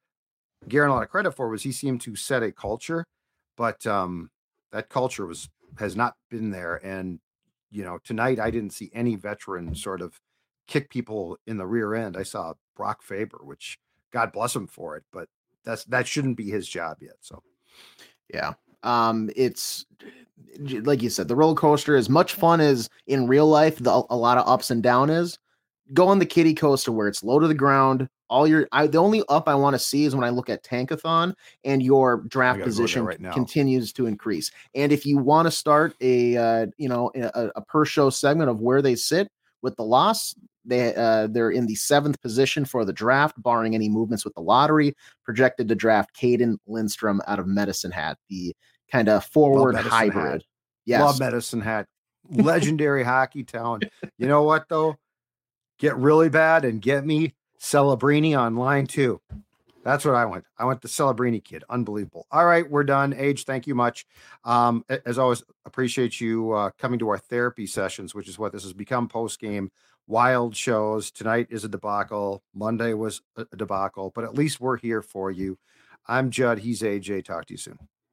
Guerin 0.69 0.91
a 0.91 0.95
lot 0.95 1.03
of 1.03 1.11
credit 1.11 1.33
for 1.33 1.49
was 1.49 1.63
he 1.63 1.73
seemed 1.73 2.01
to 2.03 2.15
set 2.15 2.43
a 2.43 2.53
culture, 2.53 3.05
but 3.57 3.85
um, 3.87 4.31
that 4.73 4.89
culture 4.89 5.27
was 5.27 5.49
has 5.79 5.97
not 5.97 6.15
been 6.31 6.51
there. 6.51 6.77
And 6.85 7.21
you 7.71 7.85
know, 7.85 7.99
tonight 8.03 8.41
I 8.41 8.51
didn't 8.51 8.73
see 8.73 8.91
any 8.95 9.17
veteran 9.17 9.75
sort 9.75 10.01
of 10.01 10.21
kick 10.67 10.91
people 10.91 11.39
in 11.47 11.57
the 11.57 11.67
rear 11.67 11.95
end. 11.95 12.17
I 12.17 12.23
saw 12.23 12.55
Brock 12.77 13.03
Faber, 13.03 13.41
which 13.43 13.79
God 14.13 14.33
bless 14.33 14.55
him 14.55 14.67
for 14.67 14.97
it, 14.97 15.05
but 15.13 15.29
that's 15.65 15.85
that 15.85 16.07
shouldn't 16.07 16.37
be 16.37 16.51
his 16.51 16.69
job 16.69 16.99
yet. 17.01 17.17
So, 17.21 17.43
yeah, 18.33 18.55
um, 18.83 19.31
it's 19.37 19.87
like 20.83 21.03
you 21.03 21.11
said, 21.11 21.29
the 21.29 21.37
roller 21.37 21.55
coaster 21.55 21.97
is 21.97 22.09
much 22.09 22.35
fun 22.35 22.61
as 22.61 22.89
in 23.07 23.27
real 23.27 23.47
life. 23.47 23.79
The, 23.79 24.03
a 24.11 24.17
lot 24.17 24.39
of 24.39 24.49
ups 24.49 24.71
and 24.71 24.83
down 24.83 25.11
is 25.11 25.39
go 25.93 26.09
on 26.09 26.19
the 26.19 26.27
kiddie 26.27 26.55
coaster 26.55 26.93
where 26.93 27.09
it's 27.09 27.23
low 27.23 27.39
to 27.39 27.49
the 27.49 27.55
ground. 27.55 28.09
All 28.29 28.47
your 28.47 28.69
I 28.71 28.87
the 28.87 28.99
only 28.99 29.23
up 29.29 29.49
I 29.49 29.55
want 29.55 29.75
to 29.75 29.79
see 29.79 30.05
is 30.05 30.15
when 30.15 30.25
I 30.25 30.31
look 30.31 30.49
at 30.49 30.63
Tankathon 30.63 31.35
and 31.65 31.83
your 31.83 32.23
draft 32.29 32.63
position 32.63 33.05
right 33.05 33.21
continues 33.33 33.93
to 33.95 34.07
increase. 34.07 34.53
And 34.75 34.93
if 34.93 35.05
you 35.05 35.19
want 35.19 35.47
to 35.47 35.51
start 35.51 35.95
a 36.01 36.37
uh, 36.37 36.67
you 36.79 36.89
know 36.89 37.11
a, 37.15 37.51
a 37.57 37.63
per 37.63 37.85
show 37.85 38.09
segment 38.09 38.49
of 38.49 38.61
where 38.61 38.83
they 38.83 38.95
sit 38.95 39.29
with 39.63 39.75
the 39.77 39.83
loss, 39.83 40.35
they 40.65 40.95
uh, 40.95 41.27
they're 41.27 41.51
in 41.51 41.67
the 41.67 41.75
seventh 41.75 42.21
position 42.21 42.65
for 42.65 42.85
the 42.85 42.93
draft, 42.93 43.41
barring 43.43 43.75
any 43.75 43.89
movements 43.89 44.25
with 44.25 44.35
the 44.35 44.41
lottery. 44.41 44.95
Projected 45.25 45.67
to 45.69 45.75
draft 45.75 46.15
Cayden 46.15 46.59
Lindstrom 46.69 47.21
out 47.27 47.41
of 47.41 47.49
Medicine 47.49 47.91
Hat, 47.91 48.17
the 48.29 48.55
kind 48.93 49.09
of 49.09 49.25
forward 49.25 49.75
hybrid. 49.75 50.33
Hat. 50.33 50.43
Yes, 50.85 51.01
love 51.01 51.19
Medicine 51.19 51.61
Hat, 51.61 51.87
legendary 52.31 53.03
hockey 53.03 53.43
talent. 53.43 53.87
You 54.19 54.29
know 54.29 54.45
what 54.45 54.69
though? 54.69 54.97
Get 55.81 55.97
really 55.97 56.29
bad 56.29 56.65
and 56.65 56.81
get 56.81 57.05
me 57.05 57.35
Celebrini 57.59 58.39
on 58.39 58.55
line 58.55 58.87
two. 58.87 59.21
That's 59.83 60.05
what 60.05 60.15
I 60.15 60.27
want. 60.27 60.45
I 60.59 60.67
want 60.67 60.83
the 60.83 60.89
Celebrini 60.89 61.43
kid. 61.43 61.65
Unbelievable. 61.71 62.27
All 62.31 62.45
right, 62.45 62.71
we're 62.71 62.85
done. 62.85 63.15
Age, 63.15 63.45
thank 63.45 63.67
you 63.67 63.75
much. 63.75 64.07
Um, 64.45 64.85
as 65.07 65.19
always, 65.19 65.43
appreciate 65.65 66.21
you 66.21 66.53
uh, 66.53 66.71
coming 66.79 66.99
to 66.99 67.09
our 67.09 67.19
therapy 67.19 67.67
sessions, 67.67 68.15
which 68.15 68.29
is 68.29 68.39
what 68.39 68.53
this 68.53 68.63
has 68.63 68.75
become 68.75 69.09
post 69.09 69.41
game. 69.41 69.71
Wild 70.07 70.55
shows. 70.55 71.11
Tonight 71.11 71.47
is 71.51 71.65
a 71.65 71.69
debacle. 71.69 72.43
Monday 72.55 72.93
was 72.93 73.23
a 73.37 73.57
debacle, 73.57 74.13
but 74.15 74.25
at 74.25 74.35
least 74.35 74.61
we're 74.61 74.77
here 74.77 75.01
for 75.01 75.31
you. 75.31 75.59
I'm 76.07 76.31
Judd. 76.31 76.59
He's 76.59 76.83
AJ. 76.83 77.25
Talk 77.25 77.47
to 77.47 77.55
you 77.55 77.59
soon. 77.59 77.79